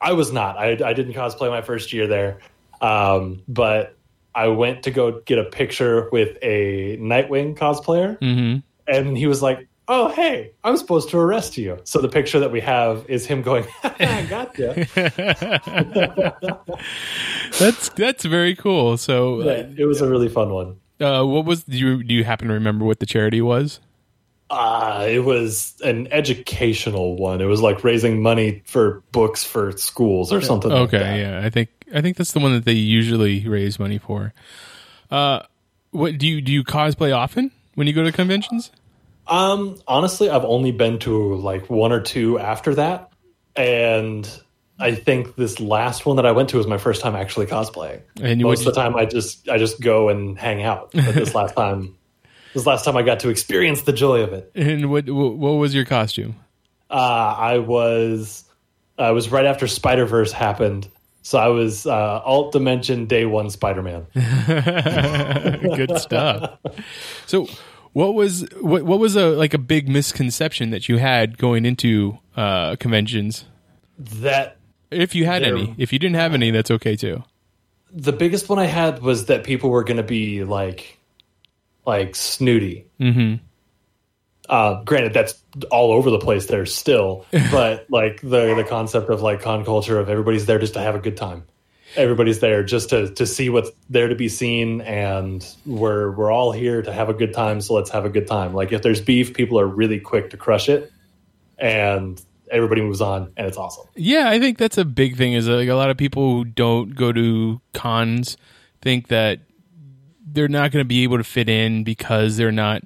I 0.00 0.12
was 0.14 0.32
not. 0.32 0.56
I, 0.56 0.70
I 0.84 0.92
didn't 0.94 1.12
cosplay 1.12 1.50
my 1.50 1.60
first 1.62 1.92
year 1.92 2.06
there, 2.06 2.40
um, 2.80 3.42
but 3.46 3.94
I 4.34 4.48
went 4.48 4.82
to 4.84 4.90
go 4.90 5.20
get 5.26 5.38
a 5.38 5.44
picture 5.44 6.08
with 6.12 6.36
a 6.42 6.96
Nightwing 6.98 7.56
cosplayer, 7.56 8.18
hmm 8.20 8.58
and 8.86 9.16
he 9.16 9.26
was 9.26 9.42
like, 9.42 9.68
"Oh, 9.88 10.08
hey, 10.08 10.52
I'm 10.64 10.76
supposed 10.76 11.10
to 11.10 11.18
arrest 11.18 11.56
you." 11.58 11.78
So 11.84 12.00
the 12.00 12.08
picture 12.08 12.40
that 12.40 12.50
we 12.50 12.60
have 12.60 13.04
is 13.08 13.26
him 13.26 13.42
going, 13.42 13.66
"I 13.84 14.26
gotcha." 14.28 14.86
that's 17.58 17.88
that's 17.90 18.24
very 18.24 18.54
cool. 18.54 18.96
So, 18.96 19.42
Yeah, 19.42 19.64
it 19.76 19.84
was 19.86 20.00
a 20.00 20.08
really 20.08 20.28
fun 20.28 20.50
one. 20.50 20.76
uh, 21.00 21.24
what 21.24 21.44
was 21.44 21.64
do 21.64 21.78
you 21.78 22.02
do 22.02 22.14
you 22.14 22.24
happen 22.24 22.48
to 22.48 22.54
remember 22.54 22.84
what 22.84 23.00
the 23.00 23.06
charity 23.06 23.40
was? 23.40 23.80
Uh, 24.50 25.06
it 25.08 25.20
was 25.20 25.74
an 25.84 26.08
educational 26.10 27.16
one. 27.16 27.40
It 27.40 27.44
was 27.44 27.60
like 27.60 27.84
raising 27.84 28.20
money 28.20 28.62
for 28.66 29.04
books 29.12 29.44
for 29.44 29.70
schools 29.76 30.32
or 30.32 30.40
something. 30.40 30.70
like 30.72 30.88
Okay, 30.88 30.98
that. 30.98 31.16
yeah, 31.18 31.40
I 31.46 31.50
think 31.50 31.68
I 31.94 32.00
think 32.00 32.16
that's 32.16 32.32
the 32.32 32.40
one 32.40 32.52
that 32.54 32.64
they 32.64 32.72
usually 32.72 33.46
raise 33.48 33.78
money 33.78 33.98
for. 33.98 34.32
Uh, 35.10 35.40
what 35.90 36.18
do 36.18 36.26
you 36.28 36.40
do? 36.40 36.52
You 36.52 36.64
cosplay 36.64 37.14
often 37.16 37.50
when 37.74 37.86
you 37.86 37.92
go 37.92 38.04
to 38.04 38.12
conventions? 38.12 38.70
Um, 39.26 39.76
honestly, 39.86 40.28
I've 40.30 40.44
only 40.44 40.72
been 40.72 40.98
to 41.00 41.34
like 41.36 41.68
one 41.70 41.92
or 41.92 42.00
two 42.00 42.38
after 42.38 42.74
that, 42.76 43.10
and 43.56 44.28
I 44.78 44.94
think 44.94 45.36
this 45.36 45.60
last 45.60 46.06
one 46.06 46.16
that 46.16 46.26
I 46.26 46.32
went 46.32 46.48
to 46.50 46.56
was 46.56 46.66
my 46.66 46.78
first 46.78 47.00
time 47.02 47.14
actually 47.14 47.46
cosplaying. 47.46 48.00
And 48.20 48.40
you- 48.40 48.46
most 48.46 48.60
of 48.66 48.74
the 48.74 48.80
time, 48.80 48.96
I 48.96 49.04
just 49.04 49.48
I 49.48 49.58
just 49.58 49.80
go 49.80 50.08
and 50.08 50.38
hang 50.38 50.62
out. 50.62 50.90
But 50.92 51.14
this 51.14 51.34
last 51.34 51.54
time, 51.54 51.96
this 52.54 52.66
last 52.66 52.84
time, 52.84 52.96
I 52.96 53.02
got 53.02 53.20
to 53.20 53.28
experience 53.28 53.82
the 53.82 53.92
joy 53.92 54.22
of 54.22 54.32
it. 54.32 54.50
And 54.54 54.90
what 54.90 55.08
what, 55.08 55.34
what 55.36 55.52
was 55.52 55.74
your 55.74 55.84
costume? 55.84 56.36
Uh, 56.90 56.94
I 57.38 57.58
was 57.58 58.44
I 58.98 59.12
was 59.12 59.30
right 59.30 59.44
after 59.46 59.66
Spider 59.68 60.06
Verse 60.06 60.32
happened, 60.32 60.88
so 61.22 61.38
I 61.38 61.48
was 61.48 61.86
uh, 61.86 62.20
Alt 62.24 62.52
Dimension 62.52 63.06
Day 63.06 63.26
One 63.26 63.50
Spider 63.50 63.82
Man. 63.82 64.06
Good 65.76 65.98
stuff. 65.98 66.58
So, 67.26 67.46
what 67.92 68.14
was 68.14 68.46
what 68.60 68.84
what 68.84 68.98
was 68.98 69.16
a 69.16 69.28
like 69.30 69.54
a 69.54 69.58
big 69.58 69.88
misconception 69.88 70.70
that 70.70 70.88
you 70.88 70.98
had 70.98 71.38
going 71.38 71.66
into 71.66 72.18
uh, 72.36 72.76
conventions? 72.76 73.44
That 73.98 74.56
If 74.90 75.14
you 75.14 75.26
had 75.26 75.42
any, 75.42 75.74
if 75.76 75.92
you 75.92 75.98
didn't 75.98 76.16
have 76.16 76.32
any, 76.34 76.50
that's 76.50 76.70
okay 76.70 76.96
too. 76.96 77.22
the 77.92 78.12
biggest 78.12 78.48
one 78.48 78.58
I 78.58 78.66
had 78.66 79.02
was 79.02 79.26
that 79.26 79.44
people 79.44 79.70
were 79.70 79.84
going 79.84 79.96
to 79.98 80.02
be 80.02 80.44
like 80.44 80.98
like 81.86 82.14
snooty. 82.14 82.86
Mm-hmm. 83.00 83.44
Uh, 84.50 84.82
granted, 84.82 85.14
that's 85.14 85.40
all 85.70 85.92
over 85.92 86.10
the 86.10 86.18
place 86.18 86.46
there 86.46 86.66
still, 86.66 87.24
but 87.52 87.86
like 87.88 88.20
the 88.20 88.52
the 88.56 88.64
concept 88.68 89.08
of 89.08 89.22
like 89.22 89.40
con 89.40 89.64
culture 89.64 89.96
of 89.96 90.08
everybody's 90.08 90.44
there 90.46 90.58
just 90.58 90.74
to 90.74 90.80
have 90.80 90.96
a 90.96 90.98
good 90.98 91.16
time. 91.16 91.44
Everybody's 91.94 92.40
there 92.40 92.64
just 92.64 92.90
to 92.90 93.14
to 93.14 93.26
see 93.26 93.48
what's 93.48 93.70
there 93.88 94.08
to 94.08 94.16
be 94.16 94.28
seen, 94.28 94.80
and 94.80 95.46
we're 95.64 96.10
we're 96.10 96.32
all 96.32 96.50
here 96.50 96.82
to 96.82 96.92
have 96.92 97.08
a 97.08 97.14
good 97.14 97.32
time. 97.32 97.60
So 97.60 97.74
let's 97.74 97.90
have 97.90 98.04
a 98.04 98.08
good 98.08 98.26
time. 98.26 98.52
Like 98.52 98.72
if 98.72 98.82
there's 98.82 99.00
beef, 99.00 99.34
people 99.34 99.58
are 99.60 99.66
really 99.66 100.00
quick 100.00 100.30
to 100.30 100.36
crush 100.36 100.68
it, 100.68 100.92
and 101.56 102.20
everybody 102.50 102.80
moves 102.80 103.00
on, 103.00 103.32
and 103.36 103.46
it's 103.46 103.56
awesome. 103.56 103.86
Yeah, 103.94 104.28
I 104.28 104.40
think 104.40 104.58
that's 104.58 104.78
a 104.78 104.84
big 104.84 105.16
thing. 105.16 105.34
Is 105.34 105.46
like 105.46 105.68
a 105.68 105.74
lot 105.74 105.90
of 105.90 105.96
people 105.96 106.28
who 106.28 106.44
don't 106.44 106.96
go 106.96 107.12
to 107.12 107.60
cons 107.72 108.36
think 108.82 109.08
that 109.08 109.38
they're 110.26 110.48
not 110.48 110.72
going 110.72 110.82
to 110.82 110.88
be 110.88 111.04
able 111.04 111.18
to 111.18 111.24
fit 111.24 111.48
in 111.48 111.84
because 111.84 112.36
they're 112.36 112.50
not. 112.50 112.82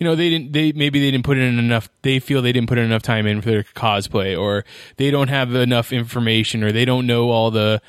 You 0.00 0.06
know, 0.06 0.16
they 0.16 0.30
didn't. 0.30 0.52
They 0.52 0.72
maybe 0.72 0.98
they 0.98 1.12
didn't 1.12 1.24
put 1.24 1.38
in 1.38 1.58
enough. 1.58 1.88
They 2.02 2.18
feel 2.18 2.42
they 2.42 2.52
didn't 2.52 2.68
put 2.68 2.78
in 2.78 2.84
enough 2.84 3.02
time 3.02 3.26
in 3.26 3.40
for 3.40 3.50
their 3.50 3.62
cosplay, 3.62 4.36
or 4.36 4.64
they 4.96 5.12
don't 5.12 5.28
have 5.28 5.54
enough 5.54 5.92
information, 5.92 6.64
or 6.64 6.72
they 6.72 6.84
don't 6.84 7.06
know 7.06 7.30
all 7.30 7.52
the 7.52 7.80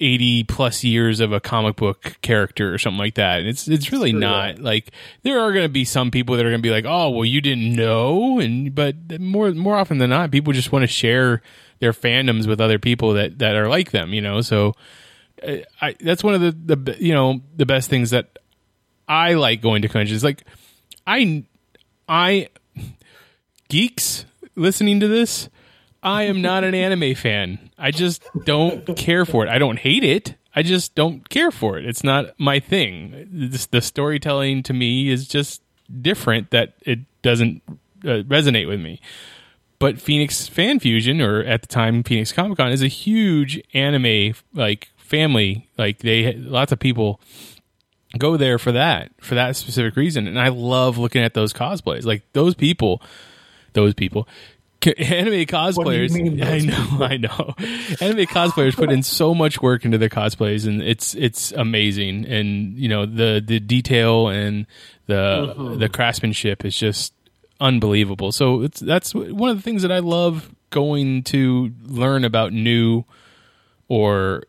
eighty 0.00 0.42
plus 0.44 0.82
years 0.82 1.20
of 1.20 1.32
a 1.32 1.40
comic 1.40 1.76
book 1.76 2.16
character 2.22 2.72
or 2.74 2.78
something 2.78 2.98
like 2.98 3.14
that. 3.14 3.40
And 3.40 3.48
it's 3.48 3.68
it's 3.68 3.92
really 3.92 4.12
True, 4.12 4.20
not 4.20 4.58
like 4.58 4.90
there 5.22 5.40
are 5.40 5.52
going 5.52 5.64
to 5.64 5.68
be 5.68 5.84
some 5.84 6.10
people 6.10 6.36
that 6.36 6.46
are 6.46 6.50
going 6.50 6.62
to 6.62 6.66
be 6.66 6.72
like, 6.72 6.86
oh, 6.86 7.10
well, 7.10 7.24
you 7.24 7.40
didn't 7.40 7.76
know, 7.76 8.40
and 8.40 8.74
but 8.74 9.20
more 9.20 9.52
more 9.52 9.76
often 9.76 9.98
than 9.98 10.10
not, 10.10 10.30
people 10.32 10.52
just 10.52 10.72
want 10.72 10.82
to 10.82 10.88
share 10.88 11.42
their 11.80 11.92
fandoms 11.92 12.48
with 12.48 12.60
other 12.60 12.78
people 12.78 13.12
that 13.12 13.38
that 13.38 13.54
are 13.56 13.68
like 13.68 13.90
them. 13.92 14.12
You 14.14 14.22
know, 14.22 14.40
so. 14.40 14.74
uh, 15.46 15.56
I, 15.80 15.96
that's 16.00 16.22
one 16.22 16.34
of 16.34 16.40
the, 16.40 16.76
the 16.76 16.96
you 16.98 17.12
know 17.12 17.40
the 17.56 17.66
best 17.66 17.90
things 17.90 18.10
that 18.10 18.38
I 19.08 19.34
like 19.34 19.62
going 19.62 19.82
to 19.82 19.88
conventions. 19.88 20.22
Like 20.24 20.44
I 21.10 21.44
I 22.08 22.48
geeks 23.68 24.24
listening 24.54 25.00
to 25.00 25.08
this, 25.08 25.48
I 26.04 26.24
am 26.24 26.40
not 26.40 26.62
an 26.62 26.74
anime 26.74 27.16
fan. 27.16 27.70
I 27.76 27.90
just 27.90 28.22
don't 28.44 28.96
care 28.96 29.24
for 29.24 29.44
it. 29.44 29.50
I 29.50 29.58
don't 29.58 29.78
hate 29.78 30.04
it. 30.04 30.36
I 30.54 30.62
just 30.62 30.94
don't 30.94 31.28
care 31.28 31.50
for 31.50 31.78
it. 31.78 31.84
It's 31.84 32.04
not 32.04 32.38
my 32.38 32.60
thing. 32.60 33.28
The 33.70 33.80
storytelling 33.80 34.62
to 34.64 34.72
me 34.72 35.10
is 35.10 35.26
just 35.26 35.62
different 36.00 36.50
that 36.50 36.74
it 36.82 37.00
doesn't 37.22 37.62
uh, 38.04 38.22
resonate 38.26 38.68
with 38.68 38.80
me. 38.80 39.00
But 39.80 40.00
Phoenix 40.00 40.46
Fan 40.46 40.78
Fusion, 40.78 41.20
or 41.20 41.42
at 41.42 41.62
the 41.62 41.68
time 41.68 42.02
Phoenix 42.02 42.32
Comic 42.32 42.58
Con, 42.58 42.70
is 42.70 42.82
a 42.82 42.88
huge 42.88 43.60
anime 43.74 44.34
like 44.54 44.90
family. 44.96 45.68
Like 45.78 45.98
they, 45.98 46.34
lots 46.34 46.70
of 46.70 46.78
people 46.78 47.20
go 48.18 48.36
there 48.36 48.58
for 48.58 48.72
that 48.72 49.12
for 49.20 49.34
that 49.34 49.56
specific 49.56 49.96
reason. 49.96 50.26
And 50.26 50.38
i 50.38 50.48
love 50.48 50.98
looking 50.98 51.22
at 51.22 51.34
those 51.34 51.52
cosplays. 51.52 52.04
Like 52.04 52.22
those 52.32 52.54
people 52.54 53.02
those 53.72 53.94
people 53.94 54.26
anime 54.98 55.44
cosplayers 55.44 56.12
i 56.44 56.58
know 56.58 57.04
i 57.04 57.16
know. 57.16 57.54
Anime 58.00 58.26
cosplayers 58.26 58.74
put 58.74 58.90
in 58.90 59.02
so 59.02 59.34
much 59.34 59.60
work 59.60 59.84
into 59.84 59.98
their 59.98 60.08
cosplays 60.08 60.66
and 60.66 60.82
it's 60.82 61.14
it's 61.14 61.52
amazing. 61.52 62.26
And 62.26 62.76
you 62.78 62.88
know 62.88 63.06
the 63.06 63.42
the 63.44 63.60
detail 63.60 64.28
and 64.28 64.66
the 65.06 65.76
the 65.78 65.88
craftsmanship 65.88 66.64
is 66.64 66.76
just 66.76 67.12
unbelievable. 67.60 68.32
So 68.32 68.62
it's 68.62 68.80
that's 68.80 69.14
one 69.14 69.50
of 69.50 69.56
the 69.56 69.62
things 69.62 69.82
that 69.82 69.92
i 69.92 69.98
love 69.98 70.54
going 70.70 71.22
to 71.24 71.72
learn 71.82 72.24
about 72.24 72.52
new 72.52 73.04
or 73.88 74.44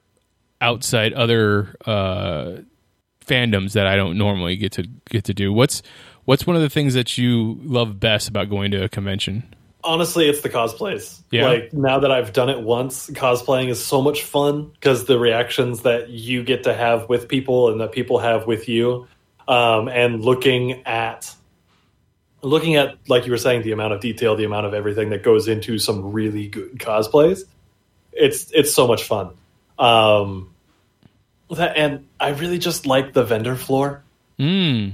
outside 0.62 1.14
other 1.14 1.76
uh 1.86 2.58
fandoms 3.32 3.74
that 3.74 3.88
I 3.88 3.96
don't 3.96 4.18
normally 4.18 4.58
get 4.58 4.74
to 4.74 4.84
get 5.10 5.24
to 5.26 5.34
do. 5.34 5.54
What's 5.54 5.82
what's 6.26 6.46
one 6.46 6.56
of 6.56 6.62
the 6.62 6.70
things 6.70 6.94
that 6.94 7.18
you 7.18 7.60
love 7.64 8.00
best 8.00 8.28
about 8.28 8.50
going 8.50 8.72
to 8.72 8.84
a 8.84 8.90
convention? 8.90 9.56
Honestly, 9.84 10.30
it's 10.30 10.42
the 10.42 10.50
cosplays. 10.50 11.22
Yeah. 11.32 11.48
Like 11.48 11.74
now 11.74 12.00
that 12.00 12.12
I've 12.12 12.34
done 12.34 12.50
it 12.50 12.62
once, 12.62 13.10
cosplaying 13.10 13.70
is 13.70 13.84
so 13.84 14.02
much 14.02 14.24
fun 14.24 14.70
because 14.74 15.06
the 15.06 15.18
reactions 15.18 15.82
that 15.82 16.10
you 16.10 16.44
get 16.44 16.64
to 16.64 16.74
have 16.74 17.10
with 17.10 17.28
people 17.28 17.72
and 17.72 17.82
that 17.82 17.92
people 17.92 18.20
have 18.20 18.46
with 18.46 18.70
you, 18.70 19.08
um, 19.48 19.88
and 19.88 20.24
looking 20.24 20.84
at 20.86 21.34
looking 22.44 22.76
at 22.76 22.98
like 23.08 23.26
you 23.26 23.32
were 23.32 23.38
saying 23.38 23.64
the 23.64 23.72
amount 23.72 23.94
of 23.94 24.02
detail, 24.02 24.36
the 24.36 24.44
amount 24.44 24.68
of 24.68 24.74
everything 24.74 25.10
that 25.10 25.24
goes 25.24 25.48
into 25.48 25.80
some 25.80 26.12
really 26.12 26.48
good 26.48 26.74
cosplays. 26.78 27.44
It's 28.12 28.52
it's 28.52 28.74
so 28.74 28.88
much 28.88 29.04
fun. 29.04 29.32
Um, 29.80 30.51
that, 31.58 31.78
and 31.78 32.08
I 32.20 32.30
really 32.30 32.58
just 32.58 32.86
like 32.86 33.14
the 33.14 33.24
vendor 33.24 33.56
floor. 33.56 34.04
Mm. 34.40 34.94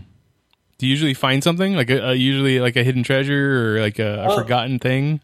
Do 0.77 0.85
you 0.85 0.91
usually 0.91 1.13
find 1.13 1.43
something 1.43 1.75
like 1.75 1.89
a, 1.89 2.09
a 2.09 2.13
usually 2.13 2.59
like 2.59 2.75
a 2.75 2.83
hidden 2.83 3.03
treasure 3.03 3.77
or 3.77 3.81
like 3.81 3.99
a, 3.99 4.15
a 4.19 4.23
Uh, 4.29 4.35
forgotten 4.37 4.79
thing? 4.79 5.21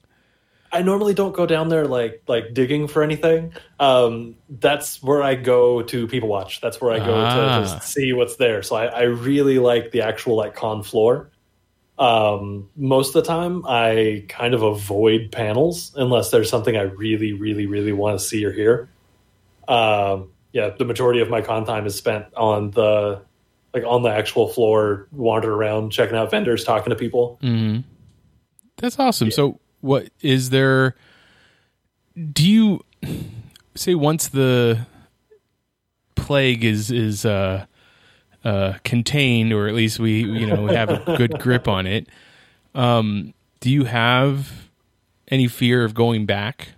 I 0.71 0.81
normally 0.81 1.13
don't 1.13 1.35
go 1.35 1.45
down 1.45 1.69
there 1.69 1.85
like 1.85 2.23
like 2.27 2.53
digging 2.55 2.87
for 2.87 3.03
anything. 3.03 3.53
Um, 3.79 4.35
that's 4.49 5.03
where 5.03 5.21
I 5.21 5.35
go 5.35 5.83
to 5.83 6.07
people 6.07 6.29
watch. 6.29 6.61
That's 6.61 6.81
where 6.81 6.91
I 6.91 6.97
go 6.97 7.13
Ah. 7.13 7.59
to 7.59 7.61
just 7.63 7.83
see 7.93 8.11
what's 8.13 8.37
there. 8.37 8.63
So 8.63 8.75
I, 8.75 8.85
I 8.85 9.01
really 9.03 9.59
like 9.59 9.91
the 9.91 10.01
actual 10.01 10.35
like 10.35 10.55
con 10.55 10.81
floor. 10.81 11.29
Um, 11.99 12.69
most 12.75 13.09
of 13.09 13.23
the 13.23 13.27
time, 13.27 13.63
I 13.67 14.25
kind 14.27 14.55
of 14.55 14.63
avoid 14.63 15.31
panels 15.31 15.93
unless 15.95 16.31
there's 16.31 16.49
something 16.49 16.75
I 16.75 16.81
really, 16.81 17.33
really, 17.33 17.67
really 17.67 17.91
want 17.91 18.19
to 18.19 18.25
see 18.25 18.43
or 18.43 18.51
hear. 18.51 18.89
Um, 19.67 20.31
yeah, 20.53 20.69
the 20.69 20.85
majority 20.85 21.19
of 21.19 21.29
my 21.29 21.41
con 21.41 21.65
time 21.65 21.85
is 21.85 21.95
spent 21.95 22.25
on 22.35 22.71
the 22.71 23.21
like 23.73 23.83
on 23.85 24.03
the 24.03 24.09
actual 24.09 24.47
floor, 24.47 25.07
wandering 25.11 25.55
around, 25.55 25.89
checking 25.91 26.15
out 26.15 26.29
vendors, 26.31 26.63
talking 26.63 26.91
to 26.91 26.95
people. 26.95 27.39
hmm 27.41 27.79
That's 28.77 28.97
awesome. 28.99 29.31
So, 29.31 29.59
what 29.81 30.09
is 30.21 30.51
there? 30.51 30.95
Do 32.31 32.47
you 32.47 32.81
say 33.75 33.95
once 33.95 34.27
the 34.27 34.85
plague 36.15 36.63
is 36.63 36.91
is 36.91 37.25
uh, 37.25 37.65
uh, 38.45 38.73
contained, 38.83 39.51
or 39.51 39.67
at 39.67 39.73
least 39.73 39.99
we 39.99 40.23
you 40.23 40.45
know 40.45 40.63
we 40.63 40.73
have 40.73 40.91
a 40.91 41.03
good 41.17 41.39
grip 41.39 41.67
on 41.67 41.87
it? 41.87 42.07
Um, 42.75 43.33
do 43.59 43.71
you 43.71 43.85
have 43.85 44.69
any 45.29 45.47
fear 45.47 45.83
of 45.83 45.95
going 45.95 46.27
back? 46.27 46.69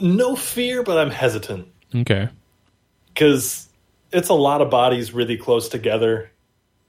No 0.00 0.34
fear, 0.34 0.82
but 0.82 0.98
I'm 0.98 1.10
hesitant. 1.10 1.68
Okay. 1.94 2.28
Because 3.16 3.68
it's 4.12 4.28
a 4.28 4.34
lot 4.34 4.60
of 4.60 4.68
bodies 4.68 5.14
really 5.14 5.38
close 5.38 5.68
together, 5.70 6.30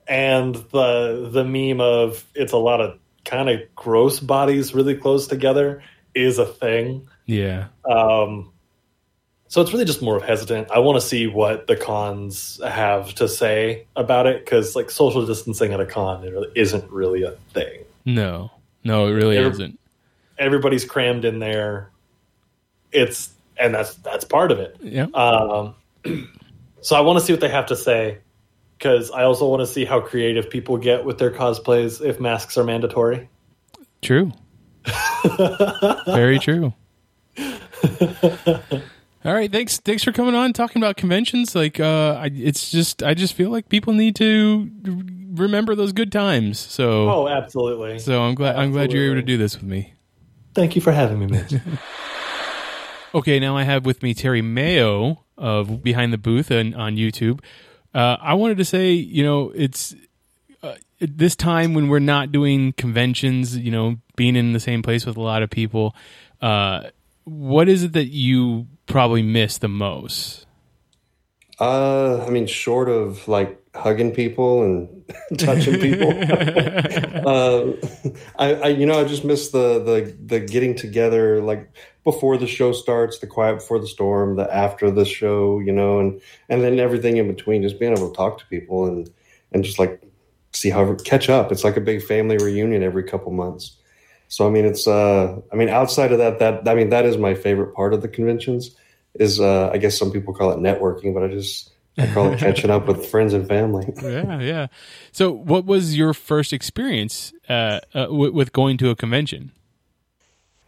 and 0.07 0.55
the 0.55 1.29
the 1.31 1.45
meme 1.45 1.79
of 1.79 2.25
it's 2.35 2.51
a 2.51 2.57
lot 2.57 2.81
of 2.81 2.99
kind 3.23 3.49
of 3.49 3.61
gross 3.75 4.19
bodies 4.19 4.73
really 4.73 4.95
close 4.95 5.27
together 5.27 5.81
is 6.13 6.37
a 6.37 6.45
thing. 6.45 7.07
Yeah. 7.25 7.67
Um, 7.89 8.51
so 9.47 9.61
it's 9.61 9.71
really 9.71 9.85
just 9.85 10.01
more 10.01 10.17
of 10.17 10.23
hesitant. 10.23 10.69
I 10.71 10.79
want 10.79 10.99
to 10.99 11.07
see 11.07 11.27
what 11.27 11.67
the 11.67 11.77
cons 11.77 12.59
have 12.65 13.15
to 13.15 13.29
say 13.29 13.85
about 13.95 14.27
it 14.27 14.43
because 14.43 14.75
like 14.75 14.89
social 14.89 15.25
distancing 15.25 15.71
at 15.71 15.79
a 15.79 15.85
con 15.85 16.25
it 16.25 16.31
really 16.31 16.51
isn't 16.55 16.91
really 16.91 17.23
a 17.23 17.31
thing. 17.53 17.83
No. 18.03 18.51
No, 18.83 19.07
it 19.07 19.11
really 19.11 19.37
Every- 19.37 19.51
isn't. 19.51 19.79
Everybody's 20.37 20.83
crammed 20.85 21.23
in 21.25 21.39
there. 21.39 21.91
It's 22.91 23.29
and 23.57 23.73
that's 23.73 23.95
that's 23.95 24.23
part 24.25 24.51
of 24.51 24.59
it. 24.59 24.77
Yeah. 24.81 25.07
Um, 25.13 25.75
so 26.81 26.95
I 26.95 27.01
want 27.01 27.19
to 27.19 27.25
see 27.25 27.33
what 27.33 27.39
they 27.41 27.49
have 27.49 27.65
to 27.67 27.75
say, 27.75 28.19
because 28.77 29.11
I 29.11 29.23
also 29.23 29.47
want 29.49 29.61
to 29.61 29.67
see 29.67 29.85
how 29.85 29.99
creative 29.99 30.49
people 30.49 30.77
get 30.77 31.05
with 31.05 31.17
their 31.17 31.31
cosplays 31.31 32.03
if 32.05 32.19
masks 32.19 32.57
are 32.57 32.63
mandatory. 32.63 33.29
True. 34.01 34.31
Very 36.05 36.39
true. 36.39 36.73
All 39.25 39.33
right, 39.33 39.51
thanks. 39.51 39.77
Thanks 39.79 40.03
for 40.03 40.11
coming 40.11 40.35
on, 40.35 40.53
talking 40.53 40.81
about 40.81 40.95
conventions. 40.95 41.53
Like, 41.55 41.79
uh, 41.79 42.13
I, 42.21 42.29
it's 42.33 42.71
just, 42.71 43.03
I 43.03 43.13
just 43.13 43.33
feel 43.33 43.49
like 43.49 43.67
people 43.67 43.93
need 43.93 44.15
to 44.17 44.69
remember 45.33 45.75
those 45.75 45.91
good 45.91 46.11
times. 46.11 46.59
So, 46.59 47.09
Oh, 47.09 47.27
absolutely. 47.27 47.99
so 47.99 48.21
I'm 48.21 48.35
glad, 48.35 48.55
I'm 48.55 48.71
glad 48.71 48.93
you're 48.93 49.05
able 49.05 49.15
to 49.15 49.21
do 49.21 49.37
this 49.37 49.55
with 49.55 49.63
me. 49.63 49.93
Thank 50.55 50.75
you 50.75 50.81
for 50.81 50.91
having 50.91 51.19
me, 51.19 51.25
Mitch. 51.27 51.53
Okay, 53.15 53.39
now 53.39 53.55
I 53.55 53.63
have 53.63 53.85
with 53.85 54.03
me 54.03 54.13
Terry 54.13 54.41
Mayo 54.41 55.23
of 55.37 55.81
Behind 55.81 56.11
the 56.11 56.17
Booth 56.17 56.51
and 56.51 56.75
on 56.75 56.97
YouTube. 56.97 57.39
Uh, 57.93 58.17
I 58.19 58.33
wanted 58.33 58.57
to 58.57 58.65
say, 58.65 58.91
you 58.91 59.23
know, 59.23 59.51
it's 59.55 59.95
uh, 60.61 60.75
this 60.99 61.35
time 61.35 61.73
when 61.73 61.87
we're 61.87 61.99
not 61.99 62.31
doing 62.33 62.73
conventions, 62.73 63.57
you 63.57 63.71
know, 63.71 63.97
being 64.17 64.35
in 64.35 64.51
the 64.51 64.59
same 64.59 64.81
place 64.81 65.05
with 65.05 65.15
a 65.15 65.21
lot 65.21 65.41
of 65.41 65.49
people. 65.49 65.95
Uh, 66.41 66.89
what 67.23 67.69
is 67.69 67.83
it 67.83 67.93
that 67.93 68.07
you 68.07 68.67
probably 68.87 69.21
miss 69.21 69.57
the 69.57 69.69
most? 69.69 70.45
Uh, 71.59 72.23
I 72.25 72.29
mean, 72.29 72.45
short 72.45 72.89
of 72.89 73.27
like 73.27 73.59
hugging 73.73 74.11
people 74.11 74.63
and 74.63 75.05
touching 75.37 75.79
people, 75.79 76.09
uh, 77.27 77.71
I, 78.37 78.53
I, 78.53 78.67
you 78.67 78.85
know, 78.85 78.99
I 78.99 79.05
just 79.05 79.23
miss 79.23 79.49
the 79.49 79.79
the 79.79 80.15
the 80.23 80.39
getting 80.39 80.75
together 80.75 81.41
like 81.41 81.71
before 82.07 82.37
the 82.37 82.47
show 82.47 82.71
starts, 82.71 83.19
the 83.19 83.27
quiet 83.27 83.55
before 83.55 83.79
the 83.79 83.87
storm, 83.87 84.37
the 84.37 84.55
after 84.55 84.89
the 84.89 85.03
show, 85.03 85.59
you 85.59 85.73
know, 85.73 85.99
and 85.99 86.21
and 86.47 86.63
then 86.63 86.79
everything 86.79 87.17
in 87.17 87.27
between. 87.27 87.61
Just 87.61 87.81
being 87.81 87.91
able 87.91 88.09
to 88.09 88.15
talk 88.15 88.39
to 88.39 88.45
people 88.45 88.85
and 88.85 89.09
and 89.51 89.61
just 89.61 89.77
like 89.77 90.01
see 90.53 90.69
how 90.69 90.95
catch 91.03 91.29
up. 91.29 91.51
It's 91.51 91.65
like 91.65 91.75
a 91.75 91.81
big 91.81 92.01
family 92.01 92.37
reunion 92.37 92.81
every 92.81 93.03
couple 93.03 93.33
months. 93.33 93.75
So 94.29 94.47
I 94.47 94.49
mean, 94.49 94.63
it's 94.63 94.87
uh, 94.87 95.37
I 95.51 95.55
mean, 95.57 95.67
outside 95.67 96.13
of 96.13 96.19
that, 96.19 96.39
that 96.39 96.65
I 96.65 96.75
mean, 96.75 96.91
that 96.91 97.03
is 97.03 97.17
my 97.17 97.33
favorite 97.33 97.75
part 97.75 97.93
of 97.93 98.01
the 98.01 98.07
conventions. 98.07 98.73
Is 99.15 99.41
uh, 99.41 99.69
I 99.73 99.77
guess 99.77 99.99
some 99.99 100.09
people 100.09 100.33
call 100.33 100.51
it 100.51 100.59
networking, 100.59 101.13
but 101.13 101.23
I 101.23 101.27
just 101.27 101.73
I 101.97 102.07
call 102.13 102.31
it 102.31 102.39
catching 102.45 102.69
up 102.69 102.87
with 102.87 103.05
friends 103.05 103.33
and 103.33 103.45
family. 103.45 103.85
yeah, 104.01 104.39
yeah. 104.39 104.67
So, 105.11 105.29
what 105.29 105.65
was 105.65 105.97
your 105.97 106.13
first 106.13 106.53
experience 106.53 107.33
uh, 107.49 107.81
uh, 107.93 108.05
w- 108.05 108.31
with 108.31 108.53
going 108.53 108.77
to 108.77 108.91
a 108.91 108.95
convention? 108.95 109.51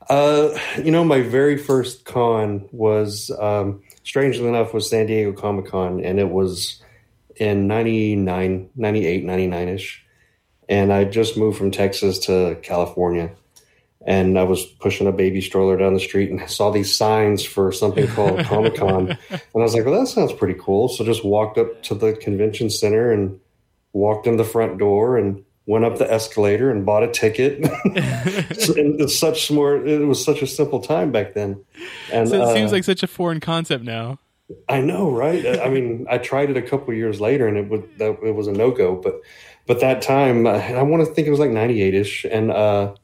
Uh, 0.09 0.57
you 0.83 0.91
know, 0.91 1.03
my 1.03 1.21
very 1.21 1.55
first 1.57 2.05
con 2.05 2.67
was, 2.71 3.29
um, 3.39 3.81
strangely 4.03 4.47
enough, 4.47 4.73
was 4.73 4.89
San 4.89 5.05
Diego 5.05 5.31
Comic 5.33 5.67
Con, 5.67 6.03
and 6.03 6.19
it 6.19 6.29
was 6.29 6.81
in 7.35 7.67
99, 7.67 8.69
98, 8.75 9.23
99 9.23 9.67
ish. 9.69 10.05
And 10.67 10.91
I 10.91 11.05
just 11.05 11.37
moved 11.37 11.57
from 11.57 11.71
Texas 11.71 12.19
to 12.25 12.57
California. 12.61 13.31
And 14.05 14.39
I 14.39 14.43
was 14.43 14.65
pushing 14.65 15.07
a 15.07 15.11
baby 15.11 15.41
stroller 15.41 15.77
down 15.77 15.93
the 15.93 15.99
street 15.99 16.31
and 16.31 16.41
I 16.41 16.45
saw 16.45 16.71
these 16.71 16.95
signs 16.95 17.43
for 17.43 17.71
something 17.71 18.07
called 18.07 18.39
Comic 18.45 18.75
Con. 18.75 19.09
And 19.29 19.41
I 19.53 19.59
was 19.59 19.73
like, 19.73 19.85
well, 19.85 19.99
that 19.99 20.07
sounds 20.07 20.31
pretty 20.31 20.57
cool. 20.59 20.87
So 20.87 21.03
just 21.03 21.25
walked 21.25 21.57
up 21.57 21.83
to 21.83 21.95
the 21.95 22.13
convention 22.13 22.69
center 22.69 23.11
and 23.11 23.39
walked 23.91 24.25
in 24.25 24.37
the 24.37 24.43
front 24.43 24.77
door 24.77 25.17
and 25.17 25.43
went 25.69 25.85
up 25.85 25.99
the 25.99 26.11
escalator 26.11 26.71
and 26.71 26.83
bought 26.83 27.03
a 27.03 27.07
ticket. 27.07 27.63
and 28.75 29.09
such 29.09 29.51
more. 29.51 29.75
It 29.85 29.99
was 30.07 30.23
such 30.23 30.41
a 30.41 30.47
simple 30.47 30.79
time 30.79 31.11
back 31.11 31.35
then. 31.35 31.63
And 32.11 32.27
So 32.27 32.35
it 32.35 32.41
uh, 32.41 32.53
seems 32.55 32.71
like 32.71 32.83
such 32.83 33.03
a 33.03 33.07
foreign 33.07 33.39
concept 33.39 33.83
now. 33.83 34.17
I 34.67 34.81
know, 34.81 35.11
right? 35.11 35.59
I 35.59 35.69
mean, 35.69 36.07
I 36.09 36.17
tried 36.17 36.49
it 36.49 36.57
a 36.57 36.61
couple 36.63 36.91
years 36.95 37.21
later, 37.21 37.47
and 37.47 37.55
it 37.55 37.69
was 37.69 37.81
that 37.99 38.17
it 38.23 38.33
was 38.33 38.47
a 38.47 38.51
no 38.51 38.71
go. 38.71 38.95
But 38.95 39.21
but 39.67 39.79
that 39.81 40.01
time, 40.01 40.47
uh, 40.47 40.53
I 40.53 40.81
want 40.81 41.07
to 41.07 41.13
think 41.13 41.27
it 41.27 41.31
was 41.31 41.39
like 41.39 41.51
ninety 41.51 41.83
eight 41.83 41.93
ish, 41.93 42.25
and 42.25 42.49
uh, 42.49 42.95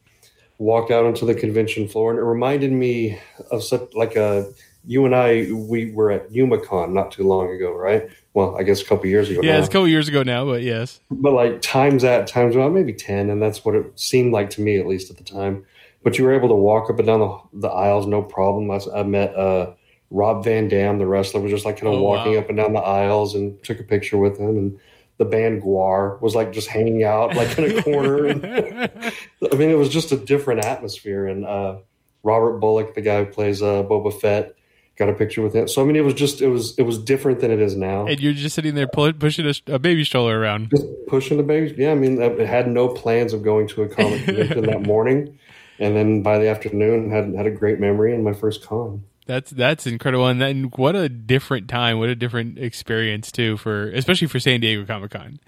walked 0.58 0.90
out 0.90 1.06
onto 1.06 1.28
the 1.28 1.36
convention 1.36 1.88
floor, 1.88 2.10
and 2.10 2.20
it 2.20 2.24
reminded 2.24 2.72
me 2.72 3.20
of 3.52 3.64
such 3.64 3.94
like 3.94 4.16
a. 4.16 4.52
You 4.88 5.06
and 5.06 5.16
I, 5.16 5.52
we 5.52 5.92
were 5.92 6.12
at 6.12 6.32
UmaCon 6.32 6.92
not 6.94 7.12
too 7.12 7.24
long 7.24 7.50
ago, 7.50 7.74
right? 7.74 8.10
Well, 8.34 8.58
I 8.58 8.64
guess 8.64 8.82
a 8.82 8.86
couple 8.86 9.08
years 9.08 9.30
ago. 9.30 9.42
Yeah, 9.42 9.54
now 9.54 9.60
it's 9.60 9.68
a 9.68 9.72
couple 9.72 9.88
years 9.88 10.08
ago 10.08 10.24
now, 10.24 10.46
but 10.46 10.62
yes. 10.62 11.00
but 11.10 11.32
like 11.34 11.62
times 11.62 12.04
at 12.04 12.28
times 12.28 12.56
well 12.56 12.70
maybe 12.70 12.94
10 12.94 13.30
and 13.30 13.42
that's 13.42 13.64
what 13.64 13.76
it 13.76 14.00
seemed 14.00 14.34
like 14.34 14.50
to 14.52 14.62
me 14.62 14.78
at 14.80 14.86
least 14.86 15.10
at 15.10 15.18
the 15.18 15.24
time 15.24 15.66
but 16.04 16.18
you 16.18 16.24
were 16.24 16.34
able 16.34 16.50
to 16.50 16.56
walk 16.56 16.90
up 16.90 17.00
and 17.00 17.08
down 17.08 17.20
the, 17.20 17.40
the 17.54 17.68
aisles 17.68 18.06
no 18.06 18.22
problem 18.22 18.70
i, 18.70 18.80
I 18.94 19.04
met 19.04 19.36
uh, 19.36 19.74
rob 20.12 20.44
van 20.44 20.68
dam 20.68 21.00
the 21.00 21.06
wrestler 21.08 21.42
was 21.42 21.52
just 21.52 21.66
like 21.66 21.78
kind 21.78 21.88
of 21.94 22.00
Oh, 22.00 22.04
walking 22.04 22.34
wow. 22.34 22.40
up 22.40 22.50
and 22.50 22.58
down 22.58 22.74
the 22.74 22.80
aisles 22.80 23.36
and 23.36 23.62
took 23.64 23.80
a 23.80 23.84
picture 23.84 24.18
with 24.18 24.38
him 24.38 24.58
and 24.58 24.80
the 25.18 25.26
band 25.26 25.64
guar 25.64 26.22
was 26.22 26.36
like 26.36 26.52
just 26.52 26.68
hanging 26.68 27.04
out 27.04 27.36
like 27.36 27.58
in 27.58 27.78
a 27.78 27.82
corner 27.84 28.26
and, 28.26 28.46
i 29.52 29.56
mean 29.56 29.70
it 29.70 29.78
was 29.78 29.90
just 29.90 30.12
a 30.12 30.18
different 30.18 30.66
atmosphere 30.66 31.26
and 31.26 31.46
uh, 31.46 31.78
robert 32.24 32.60
bulloch 32.60 32.94
the 32.96 33.02
guy 33.02 33.24
who 33.24 33.32
plays 33.32 33.62
uh, 33.62 33.84
boba 33.84 34.14
fett 34.20 34.56
got 34.98 35.10
a 35.10 35.14
picture 35.14 35.42
with 35.42 35.54
him 35.54 35.68
so 35.68 35.82
i 35.82 35.86
mean 35.86 35.96
it 35.96 36.04
was 36.06 36.14
just 36.14 36.42
it 36.42 36.48
was 36.48 36.78
it 36.78 36.84
was 36.84 36.98
different 36.98 37.40
than 37.42 37.52
it 37.52 37.60
is 37.60 37.76
now 37.76 38.06
And 38.08 38.20
you're 38.22 38.34
just 38.34 38.56
sitting 38.56 38.76
there 38.76 38.88
pull, 38.88 39.12
pushing 39.14 39.46
a, 39.46 39.54
a 39.68 39.80
baby 39.80 40.04
stroller 40.04 40.40
around. 40.40 40.70
just 40.70 40.86
pushing 41.08 41.38
the 41.38 41.44
baby. 41.44 41.74
Yeah, 41.78 41.92
I 41.92 41.96
mean, 41.96 42.22
I 42.22 42.46
had 42.46 42.68
no 42.68 42.88
plans 42.88 43.34
of 43.34 43.44
going 43.44 43.68
to 43.70 43.84
a 43.84 43.88
comic 43.90 44.24
convention 44.26 44.64
that 44.66 44.82
morning, 44.94 45.38
and 45.80 45.96
then 45.96 46.22
by 46.24 46.40
the 46.40 46.48
afternoon 46.48 47.12
had 47.12 47.34
had 47.36 47.46
a 47.46 47.52
great 47.52 47.80
memory 47.80 48.14
and 48.16 48.24
my 48.24 48.34
first 48.34 48.66
con. 48.66 49.04
That's 49.28 49.52
that's 49.52 49.86
incredible, 49.88 50.28
and 50.28 50.40
then 50.40 50.66
what 50.76 50.96
a 50.96 51.10
different 51.10 51.68
time, 51.68 52.00
what 52.00 52.10
a 52.10 52.16
different 52.16 52.58
experience 52.60 53.32
too 53.32 53.58
for 53.58 53.90
especially 53.90 54.28
for 54.28 54.40
San 54.40 54.62
Diego 54.62 54.86
Comic 54.86 55.12
Con. 55.12 55.40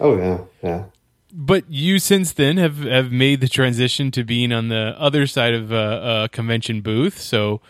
Oh 0.00 0.16
yeah, 0.16 0.38
yeah. 0.62 0.84
But 1.32 1.64
you 1.70 1.98
since 1.98 2.32
then 2.32 2.58
have 2.58 2.78
have 2.84 3.10
made 3.10 3.40
the 3.40 3.48
transition 3.48 4.10
to 4.12 4.22
being 4.22 4.52
on 4.52 4.68
the 4.68 4.94
other 4.98 5.26
side 5.26 5.54
of 5.54 5.72
a, 5.72 6.24
a 6.24 6.28
convention 6.28 6.82
booth. 6.82 7.18
So, 7.20 7.62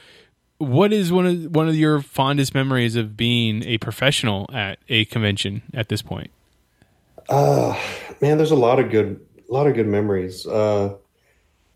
what 0.63 0.93
is 0.93 1.13
one 1.13 1.27
of 1.27 1.55
one 1.55 1.69
of 1.69 1.77
your 1.77 2.01
fondest 2.01 2.55
memories 2.55 2.97
of 2.97 3.17
being 3.17 3.65
a 3.65 3.79
professional 3.79 4.49
at 4.53 4.79
a 4.89 5.05
convention 5.07 5.63
at 5.75 5.89
this 5.89 6.03
point? 6.03 6.31
Uh, 7.29 7.79
man, 8.21 8.37
there's 8.37 8.51
a 8.51 8.57
lot 8.57 8.79
of 8.79 8.91
good, 8.91 9.25
a 9.49 9.53
lot 9.53 9.67
of 9.67 9.75
good 9.75 9.87
memories. 9.87 10.47
Uh, 10.47 10.95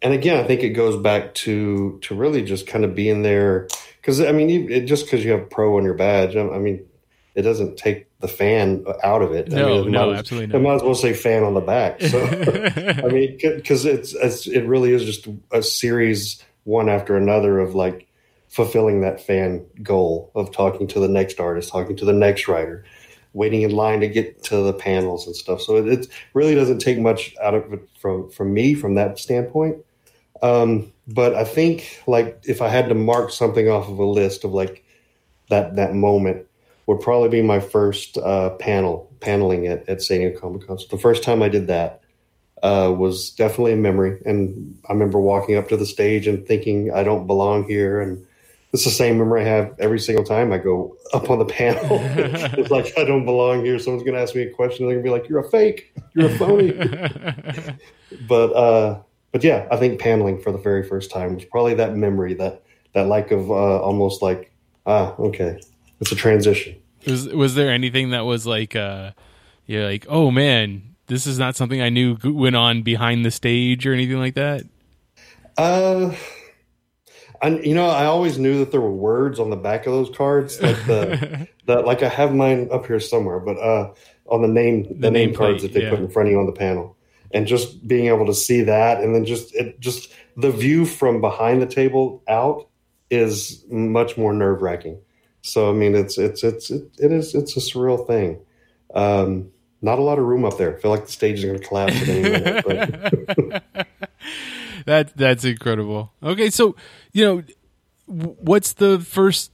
and 0.03 0.13
again, 0.13 0.43
I 0.43 0.47
think 0.47 0.63
it 0.63 0.71
goes 0.71 1.01
back 1.01 1.35
to 1.35 1.99
to 2.03 2.15
really 2.15 2.43
just 2.43 2.67
kind 2.67 2.85
of 2.85 2.95
being 2.95 3.23
there 3.23 3.69
because 4.01 4.21
I 4.21 4.33
mean, 4.33 4.49
you, 4.49 4.69
it, 4.69 4.81
just 4.83 5.07
because 5.07 5.25
you 5.25 5.33
have 5.33 5.51
pro 5.51 5.77
on 5.79 5.85
your 5.85 5.95
badge, 5.95 6.37
I, 6.37 6.49
I 6.49 6.59
mean, 6.59 6.87
it 7.35 7.43
doesn't 7.43 7.77
take 7.77 8.07
the 8.21 8.29
fan 8.29 8.85
out 9.03 9.23
of 9.23 9.33
it. 9.33 9.53
I 9.53 9.57
No, 9.57 9.67
mean, 9.69 9.89
it 9.89 9.91
no, 9.91 10.11
might, 10.11 10.19
absolutely 10.19 10.55
I 10.55 10.63
might 10.63 10.75
as 10.77 10.83
well 10.83 10.95
say 10.95 11.13
fan 11.13 11.43
on 11.43 11.55
the 11.55 11.61
back. 11.61 12.01
So, 12.07 12.23
I 12.25 13.09
mean, 13.09 13.39
because 13.43 13.85
it's, 13.85 14.15
it's 14.15 14.47
it 14.47 14.63
really 14.63 14.93
is 14.93 15.05
just 15.05 15.27
a 15.51 15.63
series 15.63 16.43
one 16.65 16.89
after 16.89 17.17
another 17.17 17.59
of 17.59 17.75
like 17.75 18.07
fulfilling 18.57 19.03
that 19.03 19.21
fan 19.21 19.63
goal 19.83 20.31
of 20.35 20.51
talking 20.51 20.87
to 20.87 20.99
the 20.99 21.09
next 21.09 21.39
artist, 21.39 21.69
talking 21.69 21.95
to 21.95 22.07
the 22.07 22.13
next 22.13 22.49
writer, 22.49 22.83
waiting 23.35 23.61
in 23.61 23.71
line 23.71 24.01
to 24.01 24.09
get 24.09 24.43
to 24.43 24.63
the 24.63 24.73
panels 24.73 25.27
and 25.27 25.37
stuff. 25.37 25.61
So 25.61 25.77
it, 25.77 25.87
it 25.87 26.09
really 26.33 26.55
doesn't 26.55 26.79
take 26.79 26.99
much 26.99 27.37
out 27.43 27.53
of 27.53 27.71
it 27.75 27.87
from 27.99 28.31
from 28.31 28.55
me 28.55 28.73
from 28.73 28.95
that 28.95 29.19
standpoint. 29.19 29.77
Um, 30.41 30.91
but 31.07 31.35
I 31.35 31.45
think 31.45 32.03
like 32.07 32.41
if 32.45 32.63
I 32.63 32.69
had 32.69 32.89
to 32.89 32.95
mark 32.95 33.31
something 33.31 33.69
off 33.69 33.91
of 33.91 33.99
a 33.99 34.07
list 34.07 34.43
of 34.43 34.53
like 34.53 34.83
that 35.51 35.77
that 35.77 35.95
moment 35.95 36.47
would 36.87 37.01
probably 37.01 37.29
be 37.29 37.43
my 37.43 37.61
first 37.61 38.17
uh, 38.17 38.51
panel 38.51 39.13
paneling 39.21 39.67
at, 39.67 39.87
at 39.87 40.01
San 40.01 40.21
Diego 40.21 40.41
Comic 40.41 40.67
Con. 40.67 40.79
So 40.79 40.87
the 40.91 41.03
first 41.03 41.23
time 41.23 41.43
I 41.43 41.51
did 41.51 41.67
that 41.67 42.01
uh, 42.63 42.95
was 42.97 43.31
definitely 43.33 43.75
a 43.75 43.77
memory. 43.77 44.19
And 44.25 44.79
I 44.89 44.95
remember 44.95 45.21
walking 45.21 45.57
up 45.57 45.69
to 45.69 45.77
the 45.77 45.85
stage 45.85 46.27
and 46.27 46.47
thinking 46.47 46.91
I 46.91 47.03
don't 47.03 47.27
belong 47.27 47.65
here. 47.65 48.01
And 48.01 48.27
it's 48.73 48.85
the 48.85 48.91
same 48.91 49.19
memory 49.19 49.43
I 49.43 49.45
have 49.45 49.75
every 49.79 49.99
single 49.99 50.25
time 50.25 50.53
I 50.53 50.59
go 50.59 50.97
up 51.15 51.31
on 51.31 51.39
the 51.39 51.45
panel. 51.45 51.83
it's 52.01 52.71
like 52.71 52.93
I 52.99 53.05
don't 53.05 53.25
belong 53.25 53.65
here. 53.65 53.79
Someone's 53.79 54.03
going 54.03 54.15
to 54.15 54.21
ask 54.21 54.35
me 54.35 54.43
a 54.43 54.51
question. 54.51 54.87
They're 54.87 54.97
going 54.97 55.05
to 55.05 55.09
be 55.09 55.13
like, 55.13 55.29
"You're 55.29 55.41
a 55.41 55.51
fake. 55.51 55.95
You're 56.15 56.27
a 56.27 56.39
phony." 56.39 56.73
but 58.29 58.53
uh, 58.53 59.01
but 59.33 59.45
yeah, 59.45 59.67
I 59.71 59.77
think 59.77 60.01
paneling 60.01 60.41
for 60.41 60.53
the 60.53 60.59
very 60.59 60.83
first 60.83 61.11
time 61.11 61.35
was 61.35 61.45
probably 61.45 61.75
that 61.75 61.97
memory 61.97 62.35
that 62.35 62.63
that 62.93 63.07
like 63.07 63.31
of 63.31 63.51
uh, 63.51 63.81
almost 63.81 64.23
like 64.23 64.53
ah 64.85 65.15
okay, 65.19 65.61
it's 66.01 66.13
a 66.13 66.17
transition. 66.17 66.77
Was 67.07 67.29
was 67.29 67.55
there 67.55 67.71
anything 67.71 68.11
that 68.11 68.25
was 68.25 68.47
like, 68.47 68.75
uh, 68.75 69.13
you're 69.67 69.85
like, 69.85 70.07
oh 70.09 70.31
man, 70.31 70.97
this 71.07 71.27
is 71.27 71.39
not 71.39 71.57
something 71.57 71.81
I 71.81 71.89
knew 71.89 72.17
went 72.25 72.57
on 72.57 72.83
behind 72.83 73.25
the 73.25 73.31
stage 73.31 73.87
or 73.87 73.95
anything 73.95 74.19
like 74.19 74.35
that? 74.35 74.65
Uh, 75.57 76.15
and 77.43 77.65
you 77.65 77.75
know, 77.75 77.87
I 77.87 78.07
always 78.07 78.39
knew 78.39 78.59
that 78.61 78.71
there 78.71 78.81
were 78.81 78.93
words 78.93 79.39
on 79.39 79.51
the 79.51 79.57
back 79.57 79.87
of 79.87 79.93
those 79.93 80.15
cards, 80.17 80.61
like 80.61 80.77
the 80.87 81.49
the 81.67 81.81
like 81.81 82.03
I 82.03 82.09
have 82.09 82.35
mine 82.35 82.69
up 82.73 82.87
here 82.87 83.01
somewhere, 83.01 83.41
but 83.41 83.59
uh, 83.59 83.93
on 84.27 84.43
the 84.43 84.49
name 84.49 84.85
the, 84.85 84.95
The 84.95 85.11
name 85.11 85.31
nameplate, 85.31 85.37
cards 85.37 85.63
that 85.63 85.73
they 85.73 85.83
yeah. 85.83 85.91
put 85.91 86.01
in 86.01 86.09
front 86.09 86.29
of 86.29 86.33
you 86.33 86.41
on 86.41 86.47
the 86.47 86.53
panel, 86.53 86.97
and 87.31 87.47
just 87.47 87.87
being 87.87 88.07
able 88.07 88.27
to 88.27 88.35
see 88.35 88.63
that, 88.63 89.03
and 89.03 89.15
then 89.15 89.25
just 89.25 89.55
it 89.55 89.81
just 89.81 90.13
the 90.37 90.51
view 90.51 90.85
from 90.85 91.21
behind 91.21 91.63
the 91.63 91.67
table 91.67 92.23
out 92.29 92.69
is 93.11 93.65
much 93.71 94.17
more 94.17 94.33
nerve 94.33 94.63
wracking. 94.63 95.01
So 95.43 95.71
I 95.71 95.73
mean, 95.73 95.95
it's 95.95 96.19
it's 96.19 96.43
it's 96.43 96.71
it, 96.71 96.91
it 96.99 97.13
is 97.13 97.35
it's 97.35 97.57
a 97.57 97.61
surreal 97.61 98.07
thing. 98.07 98.41
Um, 98.95 99.51
not 99.83 99.99
a 99.99 100.03
lot 100.03 100.19
of 100.19 100.25
room 100.25 100.45
up 100.45 100.59
there. 100.59 100.77
I 100.77 100.81
feel 100.81 100.91
like 100.91 101.07
the 101.07 101.13
stage 101.13 101.39
is 101.39 101.45
going 101.45 101.59
to 101.59 101.65
collapse 101.65 102.01
at 102.03 102.09
any 102.09 102.23
minute. 102.23 103.63
That 104.87 105.17
that's 105.17 105.45
incredible. 105.45 106.13
Okay, 106.23 106.49
so 106.51 106.75
you 107.13 107.25
know, 107.25 107.43
what's 108.07 108.73
the 108.73 108.99
first 109.01 109.53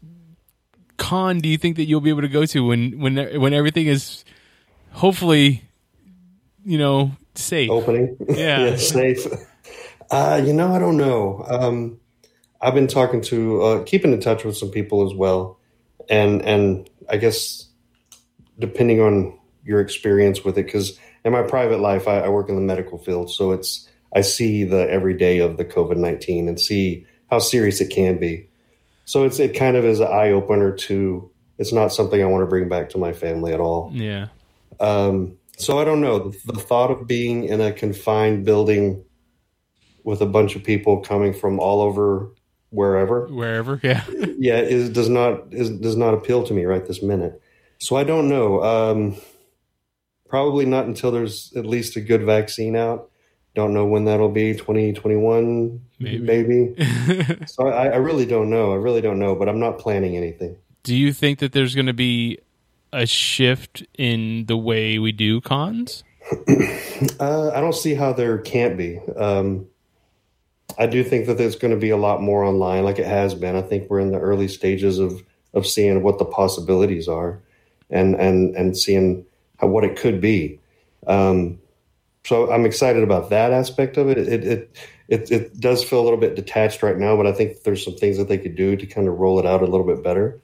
con 0.99 1.41
do 1.41 1.49
you 1.49 1.59
think 1.59 1.77
that 1.77 1.87
you'll 1.87 2.01
be 2.01 2.11
able 2.11 2.21
to 2.23 2.29
go 2.29 2.47
to 2.47 2.67
when 2.67 3.01
when 3.01 3.41
when 3.41 3.53
everything 3.53 3.87
is 3.87 4.25
hopefully, 4.93 5.63
you 6.65 6.79
know, 6.79 7.13
safe? 7.35 7.71
opening, 7.71 8.17
Yeah. 8.29 8.77
safe. 8.77 9.27
Uh, 10.11 10.43
you 10.45 10.53
know, 10.53 10.73
I 10.75 10.79
don't 10.79 10.99
know. 10.99 11.45
Um, 11.49 11.99
I've 12.61 12.75
been 12.75 12.87
talking 12.87 13.23
to, 13.23 13.63
uh, 13.63 13.83
keeping 13.85 14.13
in 14.13 14.21
touch 14.21 14.45
with 14.45 14.57
some 14.57 14.71
people 14.71 15.05
as 15.11 15.15
well, 15.15 15.59
and 16.09 16.43
and 16.43 16.89
I 17.09 17.17
guess 17.17 17.69
depending 18.59 19.01
on 19.01 19.39
your 19.65 19.81
experience 19.81 20.45
with 20.45 20.59
it, 20.59 20.67
because 20.67 20.99
in 21.25 21.33
my 21.33 21.43
private 21.43 21.81
life, 21.81 22.07
I, 22.07 22.21
I 22.21 22.29
work 22.29 22.51
in 22.51 22.55
the 22.55 22.61
medical 22.61 22.99
field, 22.99 23.31
so 23.31 23.53
it's 23.53 23.89
I 24.15 24.21
see 24.21 24.65
the 24.65 24.89
everyday 24.91 25.39
of 25.39 25.57
the 25.57 25.65
COVID 25.65 25.97
nineteen 25.97 26.49
and 26.49 26.61
see 26.61 27.07
how 27.31 27.39
serious 27.39 27.81
it 27.81 27.91
can 27.91 28.19
be. 28.19 28.49
So 29.05 29.25
it's 29.25 29.39
it 29.39 29.55
kind 29.55 29.77
of 29.77 29.85
is 29.85 30.01
an 30.01 30.09
eye 30.09 30.31
opener 30.31 30.73
to. 30.73 31.31
It's 31.59 31.73
not 31.73 31.93
something 31.93 32.21
I 32.21 32.27
want 32.27 32.43
to 32.43 32.47
bring 32.47 32.69
back 32.69 32.89
to 32.91 32.99
my 32.99 33.13
family 33.13 33.53
at 33.53 33.61
all. 33.61 33.91
Yeah. 33.95 34.29
Um, 34.81 35.37
so 35.57 35.79
I 35.79 35.85
don't 35.85 36.01
know. 36.01 36.31
The, 36.31 36.53
the 36.53 36.61
thought 36.61 36.91
of 36.91 37.07
being 37.07 37.45
in 37.45 37.61
a 37.61 37.73
confined 37.73 38.45
building 38.45 39.05
with 40.03 40.21
a 40.21 40.27
bunch 40.27 40.57
of 40.57 40.65
people 40.65 41.01
coming 41.01 41.33
from 41.33 41.61
all 41.61 41.81
over 41.81 42.33
wherever, 42.71 43.27
Wherever, 43.29 43.79
yeah. 43.83 44.05
yeah, 44.39 44.59
is 44.59 44.91
does 44.91 45.09
not 45.09 45.53
is 45.53 45.71
does 45.71 45.97
not 45.97 46.15
appeal 46.15 46.43
to 46.45 46.55
me 46.55 46.65
right 46.65 46.85
this 46.85 47.03
minute. 47.03 47.41
So 47.79 47.97
I 47.97 48.05
don't 48.05 48.29
know. 48.29 48.63
Um, 48.63 49.17
probably 50.29 50.65
not 50.65 50.87
until 50.87 51.11
there's 51.11 51.53
at 51.55 51.67
least 51.67 51.97
a 51.97 52.01
good 52.01 52.23
vaccine 52.23 52.75
out. 52.75 53.11
Don't 53.55 53.75
know 53.75 53.85
when 53.85 54.07
that'll 54.07 54.31
be. 54.31 54.55
Twenty 54.55 54.93
twenty 54.93 55.17
one, 55.17 55.81
Maybe. 55.99 56.19
maybe. 56.19 56.75
so 57.47 57.69
I, 57.69 57.89
I 57.89 57.97
really 57.97 58.25
don't 58.27 58.49
know. 58.49 58.73
I 58.73 58.77
really 58.77 59.01
don't 59.01 59.19
know. 59.19 59.35
But 59.35 59.49
I'm 59.49 59.61
not 59.61 59.79
planning 59.79 60.17
anything. 60.17 60.57
Do 60.83 60.97
you 60.97 61.13
think 61.13 61.39
that 61.41 61.53
there's 61.53 61.75
going 61.75 61.87
to 61.87 61.93
be 61.93 62.39
a 62.93 63.07
shift 63.07 63.85
in 63.97 64.47
the 64.47 64.57
way 64.57 64.99
we 64.99 65.13
do 65.13 65.41
cons? 65.41 66.05
Uh, 67.19 67.51
I 67.53 67.61
don't 67.61 67.75
see 67.75 67.95
how 67.95 68.13
there 68.13 68.39
can't 68.39 68.77
be. 68.79 69.01
Um, 69.17 69.67
I 70.79 70.87
do 70.87 71.03
think 71.03 71.27
that 71.27 71.37
there's 71.37 71.57
going 71.57 71.73
to 71.73 71.81
be 71.81 71.91
a 71.91 71.97
lot 71.97 72.23
more 72.23 72.45
online, 72.45 72.85
like 72.85 73.01
it 73.01 73.07
has 73.07 73.35
been. 73.35 73.57
I 73.57 73.63
think 73.63 73.91
we're 73.91 73.99
in 73.99 74.13
the 74.13 74.21
early 74.21 74.47
stages 74.47 75.01
of 75.01 75.23
of 75.53 75.67
seeing 75.67 76.03
what 76.05 76.19
the 76.19 76.25
possibilities 76.25 77.09
are, 77.09 77.41
and 77.91 78.15
and 78.15 78.55
and 78.55 78.79
seeing 78.79 79.27
how, 79.59 79.67
what 79.67 79.83
it 79.85 79.97
could 79.97 80.21
be. 80.21 80.61
Um, 81.09 81.59
so 82.25 82.51
I'm 82.51 82.65
excited 82.67 83.03
about 83.03 83.31
that 83.31 83.53
aspect 83.53 83.97
of 83.97 84.09
it. 84.09 84.19
It, 84.19 84.45
it 84.45 84.77
it 85.09 85.31
it 85.31 85.61
does 85.61 85.85
feel 85.85 86.01
a 86.01 86.05
little 86.05 86.19
bit 86.19 86.37
detached 86.37 86.83
right 86.83 86.97
now, 86.97 87.17
but 87.17 87.27
I 87.27 87.33
think 87.33 87.63
there's 87.63 87.85
some 87.85 87.97
things 87.97 88.17
that 88.19 88.29
they 88.29 88.39
could 88.39 88.55
do 88.55 88.77
to 88.77 88.87
kind 88.87 89.09
of 89.09 89.19
roll 89.19 89.39
it 89.39 89.47
out 89.47 89.63
a 89.63 89.67
little 89.67 89.87
bit 89.87 90.03
better. 90.03 90.41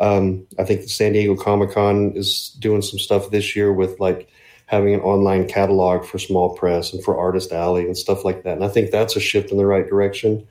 Um, 0.00 0.46
I 0.58 0.64
think 0.64 0.82
the 0.82 0.88
San 0.88 1.12
Diego 1.12 1.36
Comic 1.36 1.72
Con 1.72 2.12
is 2.16 2.56
doing 2.58 2.82
some 2.82 2.98
stuff 2.98 3.30
this 3.30 3.54
year 3.54 3.72
with 3.72 4.00
like 4.00 4.28
having 4.66 4.94
an 4.94 5.00
online 5.00 5.46
catalog 5.46 6.04
for 6.04 6.18
small 6.18 6.56
press 6.56 6.92
and 6.92 7.04
for 7.04 7.16
Artist 7.16 7.52
Alley 7.52 7.84
and 7.84 7.96
stuff 7.96 8.24
like 8.24 8.42
that. 8.42 8.54
And 8.56 8.64
I 8.64 8.68
think 8.68 8.90
that's 8.90 9.16
a 9.16 9.20
shift 9.20 9.50
in 9.50 9.58
the 9.58 9.66
right 9.66 9.86
direction. 9.86 10.46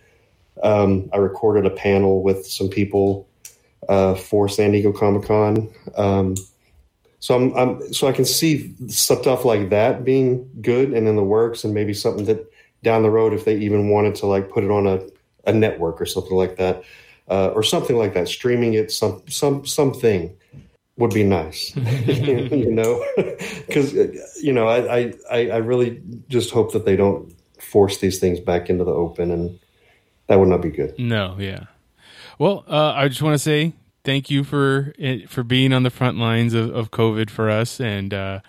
Um, 0.63 1.09
I 1.11 1.17
recorded 1.17 1.65
a 1.65 1.76
panel 1.76 2.22
with 2.22 2.45
some 2.45 2.69
people 2.69 3.28
uh, 3.89 4.15
for 4.15 4.47
San 4.47 4.72
Diego 4.72 4.93
Comic 4.93 5.28
Con. 5.28 5.74
Um, 5.95 6.36
so 7.22 7.36
I'm, 7.36 7.55
I'm 7.55 7.93
so 7.93 8.07
I 8.07 8.13
can 8.13 8.26
see 8.26 8.74
stuff 8.88 9.45
like 9.45 9.69
that 9.69 10.03
being 10.03 10.49
good 10.59 10.91
and 10.91 11.07
in 11.07 11.15
the 11.15 11.24
works, 11.24 11.63
and 11.63 11.72
maybe 11.72 11.93
something 11.93 12.26
that 12.26 12.51
down 12.82 13.03
the 13.03 13.11
road, 13.11 13.32
if 13.32 13.45
they 13.45 13.57
even 13.57 13.89
wanted 13.89 14.15
to 14.15 14.26
like 14.26 14.49
put 14.49 14.63
it 14.63 14.72
on 14.72 14.88
a, 14.88 14.99
a 15.45 15.53
network 15.53 16.01
or 16.01 16.07
something 16.07 16.36
like 16.36 16.57
that, 16.57 16.84
uh, 17.30 17.49
or 17.49 17.61
something 17.61 17.95
like 17.95 18.15
that, 18.15 18.28
streaming 18.28 18.74
it 18.74 18.91
some 18.91 19.22
some 19.30 19.63
something 19.67 20.36
would 20.97 21.13
be 21.13 21.24
nice, 21.24 21.76
you 21.76 22.72
know, 22.72 23.05
because 23.67 23.93
you 24.41 24.51
know 24.51 24.67
I, 24.67 25.13
I 25.30 25.49
I 25.49 25.57
really 25.57 26.01
just 26.28 26.49
hope 26.49 26.74
that 26.74 26.86
they 26.86 26.95
don't 26.95 27.32
force 27.59 27.99
these 27.99 28.17
things 28.17 28.39
back 28.39 28.67
into 28.67 28.84
the 28.84 28.93
open, 28.93 29.30
and 29.30 29.59
that 30.26 30.39
would 30.39 30.49
not 30.49 30.63
be 30.63 30.72
good. 30.72 30.97
No, 30.97 31.36
yeah. 31.38 31.65
Well, 32.39 32.65
uh, 32.67 32.93
I 32.95 33.09
just 33.09 33.22
want 33.22 33.36
to 33.36 33.39
say 33.39 33.74
thank 34.04 34.30
you 34.30 34.43
for 34.43 34.93
for 35.28 35.43
being 35.43 35.74
on 35.74 35.84
the 35.84 35.89
front 35.89 36.18
lines 36.18 36.54
of, 36.54 36.74
of 36.74 36.91
COVID 36.91 37.30
for 37.30 37.49
us, 37.49 37.80
and 37.80 38.14
uh, 38.14 38.39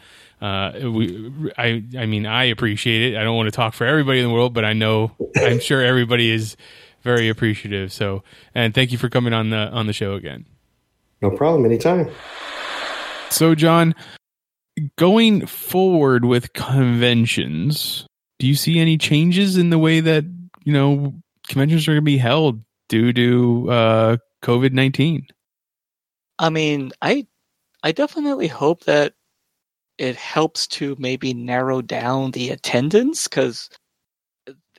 uh, 0.42 0.72
we, 0.90 1.52
I, 1.56 1.84
I 1.96 2.06
mean, 2.06 2.26
I 2.26 2.44
appreciate 2.44 3.12
it. 3.12 3.16
I 3.16 3.22
don't 3.22 3.36
want 3.36 3.46
to 3.46 3.52
talk 3.52 3.74
for 3.74 3.86
everybody 3.86 4.18
in 4.18 4.26
the 4.26 4.34
world, 4.34 4.52
but 4.52 4.64
I 4.64 4.72
know, 4.72 5.12
I'm 5.36 5.60
sure 5.60 5.80
everybody 5.80 6.32
is 6.32 6.56
very 7.02 7.28
appreciative. 7.28 7.92
So, 7.92 8.24
and 8.52 8.74
thank 8.74 8.90
you 8.90 8.98
for 8.98 9.08
coming 9.08 9.32
on 9.32 9.50
the 9.50 9.68
on 9.70 9.86
the 9.86 9.92
show 9.92 10.14
again. 10.14 10.46
No 11.20 11.30
problem, 11.30 11.64
anytime. 11.64 12.10
So, 13.30 13.54
John, 13.54 13.94
going 14.96 15.46
forward 15.46 16.24
with 16.24 16.52
conventions, 16.54 18.04
do 18.40 18.48
you 18.48 18.56
see 18.56 18.80
any 18.80 18.98
changes 18.98 19.56
in 19.56 19.70
the 19.70 19.78
way 19.78 20.00
that 20.00 20.24
you 20.64 20.72
know 20.72 21.14
conventions 21.46 21.86
are 21.86 21.92
going 21.92 21.98
to 21.98 22.02
be 22.02 22.18
held 22.18 22.64
due 22.88 23.12
to 23.12 23.70
uh, 23.70 24.16
COVID 24.42 24.72
nineteen? 24.72 25.26
I 26.38 26.50
mean, 26.50 26.92
I 27.02 27.26
I 27.82 27.92
definitely 27.92 28.48
hope 28.48 28.84
that 28.84 29.14
it 29.98 30.16
helps 30.16 30.66
to 30.66 30.96
maybe 30.98 31.34
narrow 31.34 31.82
down 31.82 32.30
the 32.30 32.50
attendance 32.50 33.28
because 33.28 33.68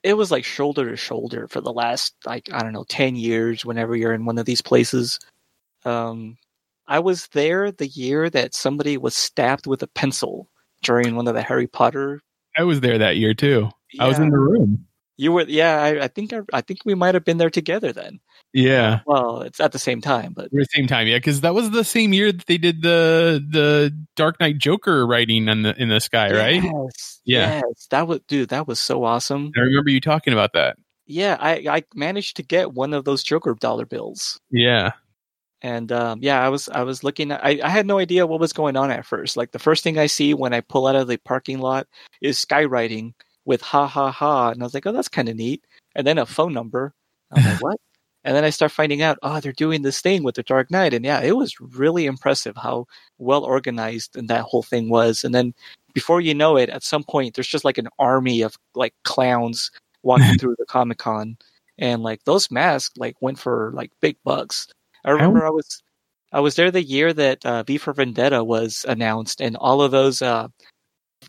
it 0.04 0.16
was 0.16 0.32
like 0.32 0.44
shoulder 0.44 0.90
to 0.90 0.98
shoulder 0.98 1.48
for 1.48 1.62
the 1.62 1.72
last 1.72 2.16
like 2.26 2.50
I 2.52 2.60
don't 2.60 2.74
know 2.74 2.86
ten 2.90 3.16
years. 3.16 3.66
Whenever 3.66 3.96
you're 3.96 4.14
in 4.14 4.26
one 4.26 4.38
of 4.38 4.46
these 4.46 4.62
places, 4.62 5.20
um, 5.86 6.38
I 6.88 7.00
was 7.00 7.28
there 7.28 7.72
the 7.72 7.88
year 7.88 8.30
that 8.30 8.54
somebody 8.54 8.98
was 8.98 9.16
stabbed 9.16 9.68
with 9.68 9.82
a 9.84 9.88
pencil 9.88 10.50
during 10.82 11.16
one 11.16 11.28
of 11.28 11.34
the 11.34 11.42
Harry 11.42 11.68
Potter. 11.68 12.22
I 12.58 12.64
was 12.64 12.82
there 12.82 12.98
that 12.98 13.18
year 13.18 13.34
too. 13.34 13.70
I 14.00 14.08
was 14.08 14.20
in 14.20 14.30
the 14.30 14.38
room. 14.38 14.86
You 15.18 15.32
were, 15.32 15.46
yeah. 15.48 15.82
I, 15.82 16.04
I 16.04 16.08
think 16.08 16.34
I, 16.34 16.42
I 16.52 16.62
think 16.62 16.80
we 16.86 16.96
might 16.96 17.14
have 17.14 17.24
been 17.24 17.38
there 17.38 17.50
together 17.50 17.94
then. 17.94 18.20
Yeah, 18.54 19.00
Well, 19.08 19.42
it's 19.42 19.60
at 19.60 19.72
the 19.72 19.80
same 19.80 20.00
time, 20.00 20.34
but 20.34 20.50
We're 20.52 20.62
the 20.62 20.68
same 20.76 20.86
time. 20.86 21.08
Yeah, 21.08 21.18
because 21.18 21.42
that 21.42 21.56
was 21.56 21.72
the 21.72 21.84
same 21.84 22.14
year 22.14 22.32
that 22.32 22.46
they 22.46 22.60
did 22.60 22.84
the 22.84 23.44
the 23.50 23.92
Dark 24.16 24.40
Knight 24.40 24.60
Joker 24.60 25.08
writing 25.08 25.48
in 25.48 25.64
the 25.64 25.76
in 25.82 25.90
the 25.90 26.00
sky, 26.00 26.32
right? 26.32 26.62
Yes, 26.64 27.22
Yeah. 27.26 27.56
yes, 27.68 27.88
that 27.90 28.08
was 28.08 28.20
dude. 28.28 28.50
That 28.50 28.68
was 28.68 28.80
so 28.80 29.04
awesome. 29.04 29.52
I 29.58 29.62
remember 29.62 29.90
you 29.90 30.00
talking 30.00 30.34
about 30.34 30.54
that. 30.54 30.78
Yeah, 31.08 31.36
I 31.40 31.66
I 31.68 31.84
managed 31.96 32.36
to 32.38 32.44
get 32.44 32.74
one 32.74 32.94
of 32.94 33.06
those 33.06 33.24
Joker 33.24 33.56
dollar 33.56 33.88
bills. 33.88 34.40
Yeah, 34.52 34.92
and 35.64 35.92
um, 35.92 36.20
yeah, 36.22 36.40
I 36.40 36.50
was 36.50 36.70
I 36.70 36.84
was 36.84 37.04
looking 37.04 37.32
at 37.32 37.44
I, 37.44 37.60
I 37.64 37.70
had 37.70 37.88
no 37.88 37.98
idea 37.98 38.28
what 38.28 38.40
was 38.40 38.54
going 38.54 38.78
on 38.78 38.92
at 38.92 39.06
first. 39.06 39.36
Like 39.36 39.52
the 39.52 39.60
first 39.60 39.84
thing 39.84 39.98
I 39.98 40.06
see 40.06 40.34
when 40.36 40.54
I 40.54 40.62
pull 40.62 40.86
out 40.86 40.96
of 40.96 41.08
the 41.08 41.18
parking 41.18 41.58
lot 41.60 41.88
is 42.22 42.38
skywriting 42.44 43.14
with 43.46 43.62
ha 43.62 43.88
ha 43.88 44.12
ha, 44.12 44.50
and 44.50 44.62
I 44.62 44.66
was 44.66 44.74
like, 44.76 44.86
oh, 44.86 44.92
that's 44.92 45.10
kind 45.10 45.28
of 45.28 45.36
neat. 45.36 45.66
And 45.96 46.06
then 46.06 46.20
a 46.20 46.26
phone 46.28 46.54
number. 46.54 46.94
I 47.32 47.40
was 47.40 47.46
like, 47.46 47.62
what? 47.64 47.80
And 48.24 48.36
then 48.36 48.46
I 48.46 48.52
start 48.52 48.72
finding 48.72 49.02
out, 49.02 49.18
oh, 49.22 49.40
they're 49.40 49.52
doing 49.52 49.82
this 49.82 50.00
thing 50.02 50.24
with 50.24 50.36
the 50.36 50.44
Dark 50.44 50.72
Knight, 50.72 50.94
and 50.94 51.04
yeah, 51.04 51.22
it 51.22 51.36
was 51.36 51.60
really 51.60 52.06
impressive 52.06 52.56
how 52.56 52.86
well 53.18 53.44
organized 53.44 54.16
and 54.16 54.30
that 54.30 54.44
whole 54.44 54.64
thing 54.64 54.90
was. 54.90 55.24
And 55.24 55.36
then 55.36 55.54
before 55.94 56.22
you 56.22 56.34
know 56.34 56.58
it, 56.58 56.70
at 56.70 56.84
some 56.84 57.04
point, 57.04 57.36
there's 57.36 57.48
just 57.48 57.66
like 57.66 57.78
an 57.78 57.90
army 58.00 58.42
of 58.42 58.58
like 58.76 58.94
clowns 59.04 59.72
walking 60.04 60.38
through 60.38 60.56
the 60.58 60.66
Comic 60.66 60.98
Con, 60.98 61.38
and 61.78 62.04
like 62.04 62.24
those 62.26 62.52
masks 62.52 62.96
like 62.98 63.16
went 63.22 63.40
for 63.40 63.72
like 63.74 63.92
big 64.02 64.18
bucks. 64.24 64.68
I 65.06 65.12
remember 65.12 65.46
I 65.46 65.50
was 65.50 65.82
I 66.32 66.40
was 66.40 66.56
there 66.56 66.72
the 66.72 66.84
year 66.84 67.14
that 67.14 67.46
uh, 67.46 67.64
V 67.64 67.78
for 67.78 67.94
Vendetta 67.94 68.44
was 68.44 68.86
announced, 68.88 69.42
and 69.42 69.56
all 69.58 69.82
of 69.82 69.92
those 69.92 70.22
uh, 70.22 70.48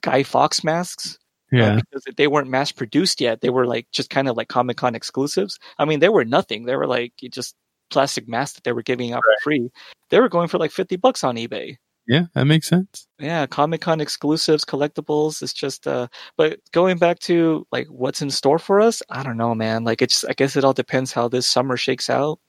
Guy 0.00 0.22
Fawkes 0.22 0.64
masks. 0.64 1.18
Uh, 1.54 1.58
yeah. 1.58 1.76
because 1.76 2.04
they 2.16 2.26
weren't 2.26 2.48
mass 2.48 2.72
produced 2.72 3.20
yet. 3.20 3.40
They 3.40 3.50
were 3.50 3.66
like 3.66 3.86
just 3.92 4.10
kind 4.10 4.28
of 4.28 4.36
like 4.36 4.48
Comic 4.48 4.76
Con 4.76 4.94
exclusives. 4.94 5.58
I 5.78 5.84
mean, 5.84 6.00
they 6.00 6.08
were 6.08 6.24
nothing. 6.24 6.64
They 6.64 6.76
were 6.76 6.86
like 6.86 7.12
just 7.30 7.54
plastic 7.90 8.28
masks 8.28 8.54
that 8.56 8.64
they 8.64 8.72
were 8.72 8.82
giving 8.82 9.12
out 9.12 9.22
for 9.24 9.34
free. 9.42 9.70
They 10.10 10.20
were 10.20 10.28
going 10.28 10.48
for 10.48 10.58
like 10.58 10.70
fifty 10.72 10.96
bucks 10.96 11.24
on 11.24 11.36
eBay. 11.36 11.76
yeah, 12.06 12.24
that 12.34 12.44
makes 12.44 12.68
sense. 12.68 13.06
Yeah, 13.18 13.46
Comic 13.46 13.80
Con 13.80 14.00
exclusives, 14.00 14.64
collectibles. 14.64 15.42
It's 15.42 15.52
just 15.52 15.86
uh 15.86 16.08
but 16.36 16.60
going 16.72 16.98
back 16.98 17.18
to 17.20 17.66
like 17.72 17.86
what's 17.88 18.22
in 18.22 18.30
store 18.30 18.58
for 18.58 18.80
us, 18.80 19.02
I 19.10 19.22
don't 19.22 19.36
know, 19.36 19.54
man. 19.54 19.84
Like 19.84 20.02
it's 20.02 20.24
I 20.24 20.32
guess 20.34 20.56
it 20.56 20.64
all 20.64 20.74
depends 20.74 21.12
how 21.12 21.28
this 21.28 21.46
summer 21.46 21.76
shakes 21.76 22.10
out. 22.10 22.40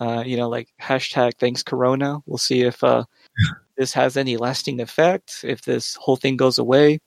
Uh, 0.00 0.22
you 0.24 0.36
know, 0.36 0.48
like 0.48 0.68
hashtag 0.80 1.32
thanks 1.38 1.62
Corona. 1.62 2.18
We'll 2.26 2.38
see 2.38 2.62
if 2.62 2.82
uh 2.84 3.04
this 3.76 3.92
has 3.94 4.16
any 4.16 4.36
lasting 4.36 4.80
effect, 4.80 5.40
if 5.44 5.62
this 5.62 5.96
whole 5.96 6.16
thing 6.16 6.36
goes 6.36 6.58
away. 6.58 6.98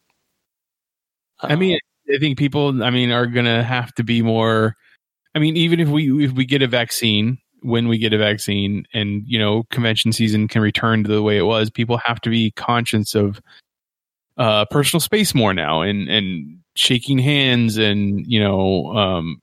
I 1.41 1.55
mean, 1.55 1.79
I 2.13 2.17
think 2.17 2.37
people, 2.37 2.83
I 2.83 2.89
mean, 2.89 3.11
are 3.11 3.27
gonna 3.27 3.63
have 3.63 3.93
to 3.95 4.03
be 4.03 4.21
more. 4.21 4.75
I 5.35 5.39
mean, 5.39 5.55
even 5.57 5.79
if 5.79 5.89
we 5.89 6.25
if 6.25 6.31
we 6.31 6.45
get 6.45 6.61
a 6.61 6.67
vaccine, 6.67 7.37
when 7.61 7.87
we 7.87 7.97
get 7.97 8.13
a 8.13 8.17
vaccine, 8.17 8.85
and 8.93 9.23
you 9.25 9.39
know, 9.39 9.63
convention 9.71 10.11
season 10.11 10.47
can 10.47 10.61
return 10.61 11.03
to 11.03 11.09
the 11.09 11.21
way 11.21 11.37
it 11.37 11.43
was, 11.43 11.69
people 11.69 11.97
have 12.05 12.19
to 12.21 12.29
be 12.29 12.51
conscious 12.51 13.15
of 13.15 13.41
uh, 14.37 14.65
personal 14.65 15.01
space 15.01 15.35
more 15.35 15.53
now 15.53 15.81
and 15.81 16.09
and 16.09 16.59
shaking 16.75 17.19
hands 17.19 17.77
and 17.77 18.25
you 18.25 18.39
know 18.39 18.87
um, 18.95 19.41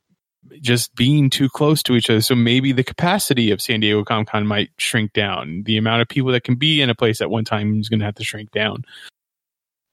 just 0.60 0.94
being 0.94 1.30
too 1.30 1.48
close 1.48 1.82
to 1.84 1.94
each 1.94 2.10
other. 2.10 2.20
So 2.20 2.34
maybe 2.34 2.72
the 2.72 2.84
capacity 2.84 3.50
of 3.50 3.60
San 3.60 3.80
Diego 3.80 4.04
Comic 4.04 4.28
Con 4.28 4.46
might 4.46 4.70
shrink 4.78 5.12
down. 5.12 5.62
The 5.64 5.76
amount 5.76 6.02
of 6.02 6.08
people 6.08 6.32
that 6.32 6.44
can 6.44 6.56
be 6.56 6.80
in 6.80 6.90
a 6.90 6.94
place 6.94 7.20
at 7.20 7.30
one 7.30 7.44
time 7.44 7.80
is 7.80 7.88
going 7.88 8.00
to 8.00 8.06
have 8.06 8.16
to 8.16 8.24
shrink 8.24 8.50
down. 8.50 8.84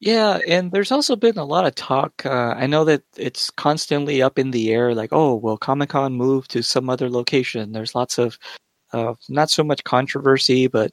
Yeah, 0.00 0.40
and 0.46 0.70
there's 0.72 0.92
also 0.92 1.16
been 1.16 1.38
a 1.38 1.44
lot 1.44 1.66
of 1.66 1.74
talk. 1.74 2.26
Uh, 2.26 2.54
I 2.56 2.66
know 2.66 2.84
that 2.84 3.02
it's 3.16 3.50
constantly 3.50 4.20
up 4.20 4.38
in 4.38 4.50
the 4.50 4.70
air, 4.72 4.94
like, 4.94 5.10
oh, 5.12 5.36
will 5.36 5.56
Comic 5.56 5.90
Con 5.90 6.12
move 6.12 6.46
to 6.48 6.62
some 6.62 6.90
other 6.90 7.08
location? 7.08 7.72
There's 7.72 7.94
lots 7.94 8.18
of 8.18 8.38
uh, 8.92 9.14
not 9.28 9.50
so 9.50 9.64
much 9.64 9.84
controversy, 9.84 10.66
but 10.66 10.92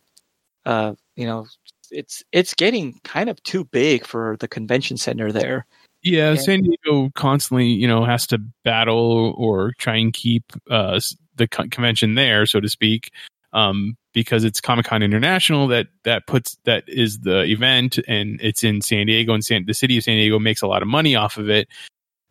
uh, 0.65 0.93
you 1.15 1.25
know, 1.25 1.47
it's 1.91 2.23
it's 2.31 2.53
getting 2.53 2.99
kind 3.03 3.29
of 3.29 3.41
too 3.43 3.65
big 3.65 4.05
for 4.05 4.37
the 4.39 4.47
convention 4.47 4.97
center 4.97 5.31
there. 5.31 5.65
Yeah, 6.01 6.31
And- 6.31 6.41
San 6.41 6.61
Diego 6.63 7.09
constantly, 7.15 7.67
you 7.67 7.87
know, 7.87 8.05
has 8.05 8.27
to 8.27 8.39
battle 8.63 9.33
or 9.37 9.73
try 9.77 9.97
and 9.97 10.13
keep 10.13 10.43
uh, 10.69 10.99
the 11.35 11.47
con- 11.47 11.69
convention 11.69 12.15
there, 12.15 12.45
so 12.45 12.59
to 12.59 12.69
speak, 12.69 13.11
um, 13.53 13.97
because 14.13 14.43
it's 14.43 14.61
Comic 14.61 14.85
Con 14.85 15.03
International 15.03 15.67
that 15.67 15.87
that 16.03 16.27
puts 16.27 16.57
that 16.65 16.83
is 16.87 17.19
the 17.19 17.43
event, 17.43 17.99
and 18.07 18.39
it's 18.41 18.63
in 18.63 18.81
San 18.81 19.07
Diego, 19.07 19.33
and 19.33 19.43
San, 19.43 19.65
the 19.65 19.73
city 19.73 19.97
of 19.97 20.03
San 20.03 20.15
Diego 20.15 20.39
makes 20.39 20.61
a 20.61 20.67
lot 20.67 20.81
of 20.81 20.87
money 20.87 21.15
off 21.15 21.37
of 21.37 21.49
it. 21.49 21.67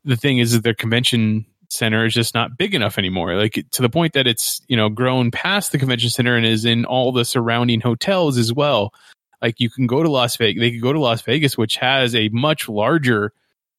The 0.04 0.16
thing 0.16 0.38
is 0.38 0.52
that 0.52 0.64
their 0.64 0.74
convention 0.74 1.46
center 1.68 2.04
is 2.04 2.14
just 2.14 2.34
not 2.34 2.56
big 2.56 2.74
enough 2.74 2.98
anymore, 2.98 3.34
like 3.34 3.64
to 3.72 3.82
the 3.82 3.90
point 3.90 4.12
that 4.12 4.26
it's 4.26 4.60
you 4.68 4.76
know 4.76 4.88
grown 4.88 5.30
past 5.30 5.72
the 5.72 5.78
convention 5.78 6.10
center 6.10 6.36
and 6.36 6.46
is 6.46 6.64
in 6.64 6.84
all 6.84 7.12
the 7.12 7.24
surrounding 7.24 7.80
hotels 7.80 8.38
as 8.38 8.52
well. 8.52 8.94
Like 9.40 9.58
you 9.58 9.70
can 9.70 9.86
go 9.86 10.02
to 10.02 10.10
Las 10.10 10.36
Vegas, 10.36 10.60
they 10.60 10.70
could 10.70 10.82
go 10.82 10.92
to 10.92 11.00
Las 11.00 11.22
Vegas, 11.22 11.58
which 11.58 11.76
has 11.76 12.14
a 12.14 12.28
much 12.28 12.68
larger 12.68 13.32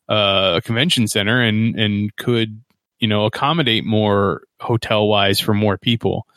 uh, 0.09 0.59
convention 0.61 1.07
center 1.07 1.41
and 1.41 1.79
and 1.79 2.15
could 2.17 2.61
you 2.99 3.07
know 3.07 3.25
accommodate 3.25 3.85
more 3.85 4.43
hotel 4.59 5.07
wise 5.07 5.39
for 5.39 5.53
more 5.53 5.77
people. 5.77 6.27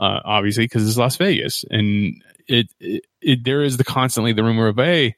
Uh, 0.00 0.20
obviously, 0.24 0.64
because 0.64 0.86
it's 0.86 0.96
Las 0.96 1.16
Vegas, 1.16 1.64
and 1.70 2.22
it, 2.46 2.68
it, 2.78 3.04
it 3.20 3.44
there 3.44 3.62
is 3.62 3.76
the 3.76 3.84
constantly 3.84 4.32
the 4.32 4.44
rumor 4.44 4.68
of 4.68 4.76
hey, 4.76 5.16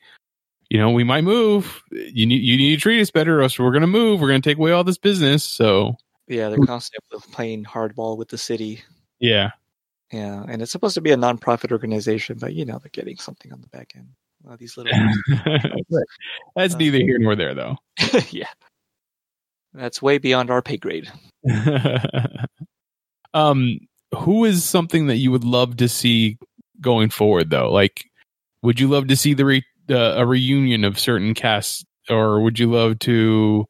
you 0.70 0.78
know 0.78 0.90
we 0.90 1.04
might 1.04 1.24
move. 1.24 1.82
You 1.90 2.24
need 2.26 2.42
you 2.42 2.56
need 2.56 2.76
to 2.76 2.80
treat 2.80 3.00
us 3.00 3.10
better, 3.10 3.38
or 3.38 3.42
else 3.42 3.58
we're 3.58 3.72
gonna 3.72 3.86
move. 3.86 4.20
We're 4.20 4.28
gonna 4.28 4.40
take 4.40 4.56
away 4.56 4.72
all 4.72 4.84
this 4.84 4.96
business. 4.96 5.44
So 5.44 5.96
Yeah, 6.28 6.48
they're 6.48 6.58
constantly 6.64 7.18
playing 7.32 7.64
hardball 7.64 8.16
with 8.16 8.28
the 8.28 8.38
city. 8.38 8.82
yeah, 9.18 9.50
Yeah, 10.12 10.44
and 10.48 10.62
it's 10.62 10.72
supposed 10.72 10.94
to 10.94 11.02
be 11.02 11.12
a 11.12 11.16
non-profit 11.16 11.72
organization, 11.72 12.38
but 12.38 12.54
you 12.54 12.64
know 12.64 12.78
they're 12.78 12.90
getting 12.90 13.18
something 13.18 13.52
on 13.52 13.60
the 13.60 13.68
back 13.68 13.92
end. 13.94 14.08
Well, 14.42 14.56
these 14.56 14.78
little, 14.78 14.92
that's 16.56 16.74
neither 16.76 16.98
here 16.98 17.18
nor 17.18 17.36
there 17.36 17.54
though. 17.54 17.76
yeah, 18.30 18.48
that's 19.74 20.00
way 20.00 20.16
beyond 20.16 20.50
our 20.50 20.62
pay 20.62 20.78
grade. 20.78 21.12
um, 23.34 23.80
who 24.16 24.44
is 24.44 24.64
something 24.64 25.06
that 25.06 25.16
you 25.16 25.30
would 25.30 25.44
love 25.44 25.76
to 25.78 25.88
see 25.88 26.38
going 26.80 27.10
forward 27.10 27.50
though? 27.50 27.70
Like, 27.70 28.04
would 28.62 28.80
you 28.80 28.88
love 28.88 29.08
to 29.08 29.16
see 29.16 29.34
the 29.34 29.44
re- 29.44 29.64
uh, 29.88 30.14
a 30.16 30.26
reunion 30.26 30.84
of 30.84 30.98
certain 30.98 31.34
casts, 31.34 31.84
or 32.08 32.40
would 32.40 32.58
you 32.58 32.70
love 32.70 32.98
to 33.00 33.66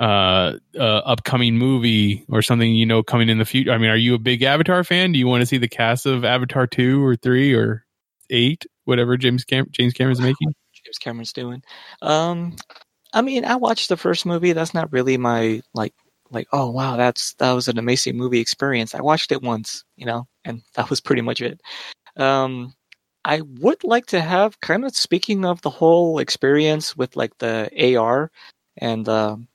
uh, 0.00 0.54
uh 0.76 1.02
upcoming 1.04 1.56
movie 1.56 2.24
or 2.28 2.42
something 2.42 2.74
you 2.74 2.84
know 2.84 3.02
coming 3.02 3.28
in 3.28 3.38
the 3.38 3.44
future? 3.44 3.72
I 3.72 3.78
mean, 3.78 3.90
are 3.90 3.96
you 3.96 4.14
a 4.14 4.18
big 4.18 4.42
Avatar 4.42 4.84
fan? 4.84 5.12
Do 5.12 5.18
you 5.18 5.26
want 5.26 5.42
to 5.42 5.46
see 5.46 5.58
the 5.58 5.68
cast 5.68 6.06
of 6.06 6.24
Avatar 6.24 6.66
two 6.66 7.04
or 7.04 7.16
three 7.16 7.54
or 7.54 7.84
eight, 8.30 8.66
whatever 8.84 9.16
James 9.16 9.44
Cam- 9.44 9.68
James 9.70 9.92
Cameron's 9.92 10.20
making? 10.20 10.54
James 10.84 10.98
Cameron's 10.98 11.32
doing. 11.32 11.62
Um, 12.02 12.56
I 13.12 13.22
mean, 13.22 13.44
I 13.44 13.56
watched 13.56 13.88
the 13.88 13.96
first 13.96 14.26
movie. 14.26 14.52
That's 14.52 14.74
not 14.74 14.92
really 14.92 15.16
my 15.16 15.62
like 15.72 15.94
like 16.30 16.48
oh 16.52 16.70
wow 16.70 16.96
that's 16.96 17.34
that 17.34 17.52
was 17.52 17.68
an 17.68 17.78
amazing 17.78 18.16
movie 18.16 18.40
experience. 18.40 18.94
I 18.94 19.02
watched 19.02 19.32
it 19.32 19.42
once, 19.42 19.84
you 19.96 20.06
know, 20.06 20.26
and 20.44 20.62
that 20.74 20.90
was 20.90 21.00
pretty 21.00 21.22
much 21.22 21.40
it. 21.40 21.60
Um, 22.16 22.74
I 23.24 23.42
would 23.60 23.84
like 23.84 24.06
to 24.06 24.20
have 24.20 24.60
kind 24.60 24.84
of 24.84 24.96
speaking 24.96 25.44
of 25.44 25.62
the 25.62 25.70
whole 25.70 26.18
experience 26.20 26.96
with 26.96 27.16
like 27.16 27.38
the 27.38 27.70
AR 27.74 28.30
and 28.78 29.08
um 29.08 29.48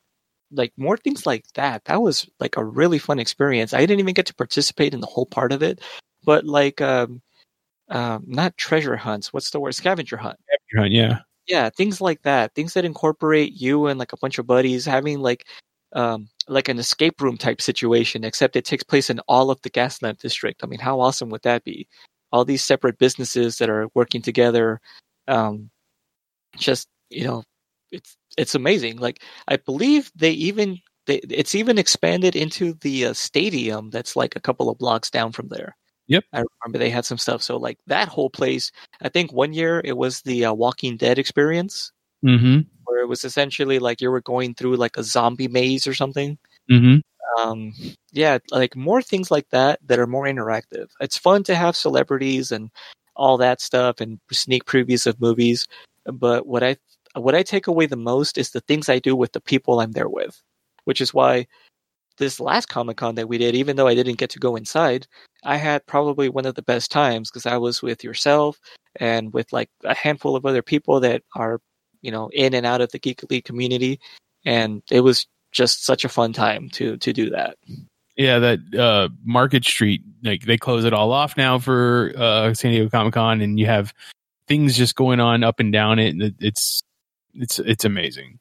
like 0.52 0.74
more 0.78 0.98
things 0.98 1.26
like 1.26 1.46
that. 1.56 1.86
That 1.86 2.02
was 2.02 2.28
like 2.40 2.58
a 2.58 2.66
really 2.66 3.00
fun 3.00 3.20
experience. 3.20 3.74
I 3.74 3.82
didn't 3.82 4.00
even 4.00 4.14
get 4.16 4.26
to 4.28 4.36
participate 4.36 4.94
in 4.94 5.02
the 5.02 5.08
whole 5.08 5.26
part 5.28 5.52
of 5.52 5.64
it, 5.64 5.82
but 6.26 6.46
like 6.46 6.82
um, 6.82 7.22
um 7.90 8.26
not 8.28 8.58
treasure 8.58 8.96
hunts. 8.98 9.34
What's 9.34 9.52
the 9.52 9.60
word? 9.60 9.76
Scavenger 9.76 10.18
hunt 10.18 10.40
Yeah, 10.74 11.20
yeah 11.48 11.70
things 11.70 12.02
like 12.02 12.22
that 12.24 12.54
things 12.56 12.74
that 12.74 12.86
incorporate 12.86 13.54
you 13.54 13.88
and 13.88 14.00
like 14.00 14.14
a 14.14 14.18
bunch 14.18 14.38
of 14.40 14.48
buddies 14.48 14.86
having 14.86 15.20
like 15.20 15.46
um 15.94 16.30
like 16.50 16.70
an 16.70 16.80
escape 16.80 17.22
room 17.22 17.38
type 17.38 17.62
situation 17.62 18.24
except 18.24 18.56
it 18.56 18.66
takes 18.66 18.84
place 18.84 19.10
in 19.10 19.20
all 19.28 19.52
of 19.52 19.62
the 19.62 19.70
gaslamp 19.70 20.20
district. 20.20 20.64
I 20.64 20.68
mean 20.68 20.80
how 20.80 21.00
awesome 21.02 21.30
would 21.30 21.44
that 21.44 21.64
be? 21.64 21.88
All 22.32 22.46
these 22.46 22.64
separate 22.64 22.98
businesses 23.00 23.58
that 23.58 23.70
are 23.70 23.88
working 23.96 24.22
together 24.22 24.82
um 25.28 25.70
just 26.58 26.88
you 27.10 27.24
know 27.26 27.44
it's 27.92 28.18
it's 28.38 28.56
amazing. 28.56 28.98
Like 28.98 29.24
i 29.48 29.58
believe 29.58 30.12
they 30.16 30.32
even 30.32 30.80
they, 31.08 31.18
it's 31.30 31.56
even 31.56 31.80
expanded 31.80 32.36
into 32.36 32.74
the 32.82 33.08
uh, 33.08 33.14
stadium 33.14 33.90
that's 33.90 34.16
like 34.16 34.36
a 34.36 34.40
couple 34.40 34.70
of 34.70 34.78
blocks 34.78 35.10
down 35.10 35.32
from 35.32 35.48
there. 35.50 35.76
Yep. 36.08 36.24
I 36.34 36.44
remember 36.64 36.78
they 36.80 36.92
had 36.92 37.06
some 37.06 37.18
stuff. 37.18 37.42
So 37.42 37.58
like 37.58 37.78
that 37.88 38.08
whole 38.08 38.30
place, 38.30 38.72
I 39.02 39.10
think 39.10 39.34
one 39.34 39.54
year 39.54 39.82
it 39.84 39.98
was 39.98 40.22
the 40.22 40.46
uh, 40.46 40.54
Walking 40.54 40.98
Dead 40.98 41.18
experience, 41.20 41.92
mm-hmm, 42.24 42.60
where 42.86 43.02
it 43.02 43.08
was 43.08 43.24
essentially 43.24 43.80
like 43.80 44.02
you 44.02 44.12
were 44.12 44.22
going 44.22 44.54
through 44.54 44.76
like 44.76 44.98
a 44.98 45.04
zombie 45.04 45.48
maze 45.48 45.88
or 45.88 45.94
something. 45.94 46.38
mm-hmm. 46.70 47.00
Um, 47.40 47.74
yeah, 48.12 48.40
like 48.52 48.76
more 48.76 49.02
things 49.02 49.30
like 49.30 49.48
that 49.52 49.80
that 49.86 50.00
are 50.00 50.08
more 50.08 50.26
interactive. 50.26 50.88
It's 51.00 51.18
fun 51.18 51.44
to 51.44 51.56
have 51.56 51.76
celebrities 51.76 52.52
and 52.52 52.72
all 53.16 53.38
that 53.38 53.62
stuff 53.62 54.02
and 54.02 54.20
sneak 54.32 54.66
previews 54.66 55.06
of 55.06 55.22
movies. 55.22 55.68
But 56.06 56.48
what 56.48 56.64
I 56.64 56.78
what 57.16 57.36
I 57.36 57.44
take 57.44 57.68
away 57.68 57.86
the 57.86 57.96
most 57.96 58.38
is 58.38 58.52
the 58.52 58.62
things 58.62 58.90
I 58.90 59.00
do 59.00 59.16
with 59.16 59.34
the 59.34 59.42
people 59.42 59.80
I'm 59.80 59.92
there 59.92 60.10
with, 60.10 60.42
which 60.86 61.02
is 61.02 61.14
why 61.14 61.48
this 62.18 62.40
last 62.40 62.68
Comic 62.68 62.98
Con 62.98 63.16
that 63.16 63.28
we 63.28 63.38
did, 63.38 63.56
even 63.56 63.76
though 63.76 63.88
I 63.88 63.96
didn't 63.96 64.18
get 64.18 64.30
to 64.32 64.40
go 64.40 64.56
inside, 64.56 65.08
I 65.44 65.58
had 65.58 65.86
probably 65.88 66.30
one 66.30 66.46
of 66.46 66.56
the 66.56 66.62
best 66.62 66.92
times 66.92 67.30
because 67.30 67.46
I 67.46 67.58
was 67.58 67.82
with 67.82 68.04
yourself 68.04 68.60
and 68.98 69.34
with 69.34 69.52
like 69.54 69.70
a 69.84 69.96
handful 69.96 70.36
of 70.36 70.46
other 70.46 70.62
people 70.62 71.00
that 71.00 71.24
are, 71.36 71.60
you 72.02 72.12
know, 72.12 72.30
in 72.34 72.54
and 72.54 72.66
out 72.66 72.82
of 72.82 72.92
the 72.92 73.00
Geek 73.00 73.46
community, 73.46 74.00
and 74.46 74.82
it 74.92 75.02
was 75.02 75.28
just 75.52 75.86
such 75.86 76.06
a 76.06 76.10
fun 76.10 76.34
time 76.34 76.70
to 76.70 76.98
to 76.98 77.14
do 77.14 77.30
that. 77.30 77.58
Yeah, 78.16 78.40
that 78.40 78.60
uh, 78.78 79.10
Market 79.24 79.64
Street, 79.64 80.02
like 80.24 80.44
they 80.44 80.58
close 80.58 80.84
it 80.84 80.94
all 80.94 81.14
off 81.14 81.38
now 81.38 81.58
for 81.58 82.14
uh, 82.18 82.54
San 82.54 82.72
Diego 82.72 82.90
Comic 82.90 83.14
Con, 83.14 83.42
and 83.42 83.58
you 83.58 83.66
have 83.66 83.94
things 84.48 84.76
just 84.76 84.96
going 84.96 85.20
on 85.20 85.44
up 85.44 85.60
and 85.60 85.72
down 85.72 86.00
it. 86.00 86.10
and 86.10 86.36
It's 86.40 86.84
it's 87.34 87.60
it's 87.60 87.86
amazing. 87.86 88.40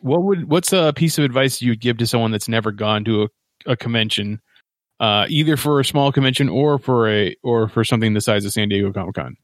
What 0.00 0.22
would 0.22 0.48
what's 0.48 0.72
a 0.72 0.92
piece 0.96 1.18
of 1.18 1.24
advice 1.24 1.60
you 1.60 1.72
would 1.72 1.80
give 1.80 1.98
to 1.98 2.06
someone 2.06 2.30
that's 2.30 2.48
never 2.48 2.72
gone 2.72 3.04
to 3.04 3.24
a, 3.24 3.28
a 3.72 3.76
convention, 3.76 4.40
uh, 4.98 5.26
either 5.28 5.56
for 5.56 5.78
a 5.78 5.84
small 5.84 6.10
convention 6.10 6.48
or 6.48 6.78
for 6.78 7.10
a 7.10 7.36
or 7.42 7.68
for 7.68 7.84
something 7.84 8.14
the 8.14 8.20
size 8.20 8.44
of 8.46 8.52
San 8.52 8.70
Diego 8.70 8.92
Comic 8.92 9.16
Con? 9.16 9.36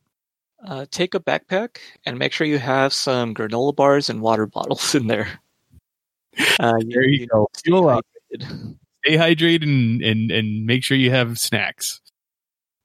Uh, 0.66 0.86
take 0.90 1.14
a 1.14 1.20
backpack 1.20 1.78
and 2.05 2.18
make 2.18 2.32
sure 2.32 2.47
you 2.47 2.59
have 2.59 2.93
some 2.93 3.35
granola 3.35 3.74
bars 3.74 4.10
and 4.10 4.20
water 4.20 4.47
bottles 4.56 4.94
in 4.94 5.06
there. 5.06 5.28
Uh, 6.59 6.78
There 6.89 7.05
you 7.05 7.26
go. 7.26 7.48
Fuel 7.64 7.89
up. 7.89 8.05
Stay 9.05 9.16
hydrated 9.16 9.62
and, 9.62 10.02
and 10.02 10.30
and 10.30 10.66
make 10.66 10.82
sure 10.85 10.97
you 10.97 11.10
have 11.10 11.39
snacks. 11.39 12.01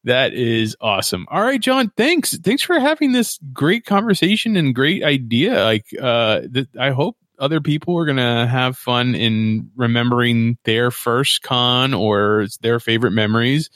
That 0.06 0.34
is 0.34 0.76
awesome. 0.82 1.26
All 1.32 1.42
right, 1.42 1.60
John. 1.62 1.92
Thanks. 1.96 2.38
Thanks 2.38 2.62
for 2.62 2.80
having 2.80 3.12
this 3.14 3.40
great 3.54 3.86
conversation 3.86 4.56
and 4.58 4.76
great 4.76 5.04
idea. 5.04 5.64
Like, 5.64 5.86
uh, 6.00 6.42
th- 6.54 6.68
I 6.80 6.92
hope 6.92 7.18
other 7.40 7.62
people 7.62 7.98
are 7.98 8.06
gonna 8.06 8.46
have 8.48 8.78
fun 8.78 9.16
in 9.16 9.70
remembering 9.76 10.58
their 10.66 10.92
first 10.92 11.42
con 11.42 11.94
or 11.94 12.48
their 12.62 12.80
favorite 12.80 13.12
memories, 13.12 13.70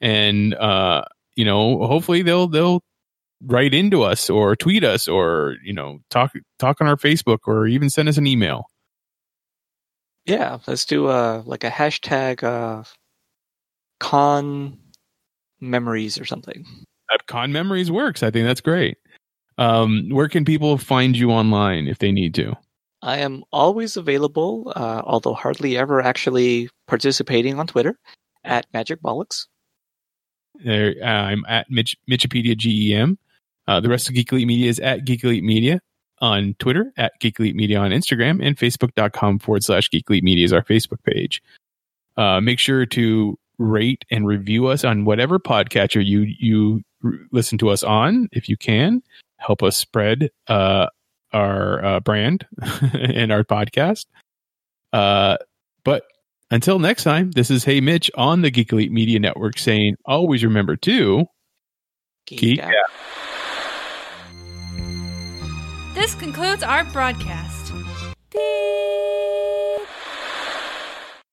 and 0.00 0.54
uh, 0.54 1.04
you 1.36 1.44
know, 1.44 1.84
hopefully 1.86 2.22
they'll 2.22 2.46
they'll 2.46 2.82
write 3.46 3.74
into 3.74 4.02
us 4.02 4.30
or 4.30 4.56
tweet 4.56 4.84
us 4.84 5.08
or 5.08 5.56
you 5.64 5.72
know 5.72 5.98
talk 6.10 6.32
talk 6.58 6.80
on 6.80 6.86
our 6.86 6.96
Facebook 6.96 7.38
or 7.46 7.66
even 7.66 7.90
send 7.90 8.08
us 8.08 8.16
an 8.16 8.26
email. 8.26 8.66
Yeah, 10.24 10.58
let's 10.66 10.84
do 10.84 11.06
uh 11.06 11.42
like 11.44 11.64
a 11.64 11.70
hashtag 11.70 12.42
uh 12.42 12.84
con 14.00 14.78
memories 15.60 16.18
or 16.18 16.24
something. 16.24 16.66
Con 17.26 17.52
memories 17.52 17.90
works. 17.90 18.22
I 18.22 18.30
think 18.30 18.46
that's 18.46 18.60
great. 18.60 18.96
Um, 19.58 20.08
where 20.10 20.28
can 20.28 20.44
people 20.44 20.78
find 20.78 21.16
you 21.16 21.30
online 21.30 21.86
if 21.86 21.98
they 21.98 22.10
need 22.10 22.34
to? 22.34 22.56
I 23.02 23.18
am 23.18 23.44
always 23.52 23.96
available, 23.96 24.72
uh, 24.74 25.02
although 25.04 25.34
hardly 25.34 25.76
ever 25.76 26.00
actually 26.00 26.70
participating 26.86 27.58
on 27.58 27.66
Twitter 27.66 27.98
at 28.44 28.66
Magic 28.72 29.02
Bollocks. 29.02 29.46
There, 30.64 30.94
uh, 31.02 31.06
I'm 31.06 31.44
at 31.48 31.70
Mitch, 31.70 31.96
Mitchipedia 32.10 32.56
GEM. 32.56 33.18
Uh, 33.68 33.80
the 33.80 33.88
rest 33.88 34.08
of 34.08 34.14
Geek 34.14 34.32
Elite 34.32 34.46
Media 34.46 34.68
is 34.68 34.78
at 34.80 35.04
Geek 35.04 35.24
Elite 35.24 35.44
Media. 35.44 35.80
on 36.20 36.54
Twitter 36.60 36.92
at 36.96 37.12
Geek 37.20 37.40
Elite 37.40 37.56
Media 37.56 37.78
on 37.78 37.90
Instagram 37.90 38.44
and 38.44 38.56
Facebook.com 38.56 39.40
forward 39.40 39.64
slash 39.64 39.90
Geek 39.90 40.04
Elite 40.08 40.22
Media 40.22 40.44
is 40.44 40.52
our 40.52 40.62
Facebook 40.62 41.02
page. 41.04 41.42
Uh, 42.16 42.40
make 42.40 42.58
sure 42.60 42.86
to 42.86 43.36
rate 43.58 44.04
and 44.10 44.26
review 44.26 44.66
us 44.66 44.84
on 44.84 45.04
whatever 45.04 45.38
podcatcher 45.38 46.04
you 46.04 46.20
you 46.38 46.82
listen 47.32 47.58
to 47.58 47.68
us 47.70 47.82
on 47.82 48.28
if 48.32 48.48
you 48.48 48.56
can. 48.56 49.02
Help 49.38 49.62
us 49.62 49.76
spread 49.76 50.30
uh, 50.46 50.86
our 51.32 51.84
uh, 51.84 52.00
brand 52.00 52.46
and 52.94 53.32
our 53.32 53.42
podcast. 53.42 54.06
Uh, 54.92 55.36
but 55.84 56.04
until 56.50 56.78
next 56.78 57.02
time, 57.02 57.32
this 57.32 57.50
is 57.50 57.64
Hey 57.64 57.80
Mitch 57.80 58.10
on 58.14 58.42
the 58.42 58.50
Geek 58.50 58.72
Elite 58.72 58.92
Media 58.92 59.18
Network 59.18 59.58
saying 59.58 59.96
always 60.04 60.44
remember 60.44 60.76
to 60.76 61.26
geek 62.26 62.60
this 65.94 66.14
concludes 66.14 66.62
our 66.62 66.84
broadcast. 66.84 67.72
Beep. 68.30 68.40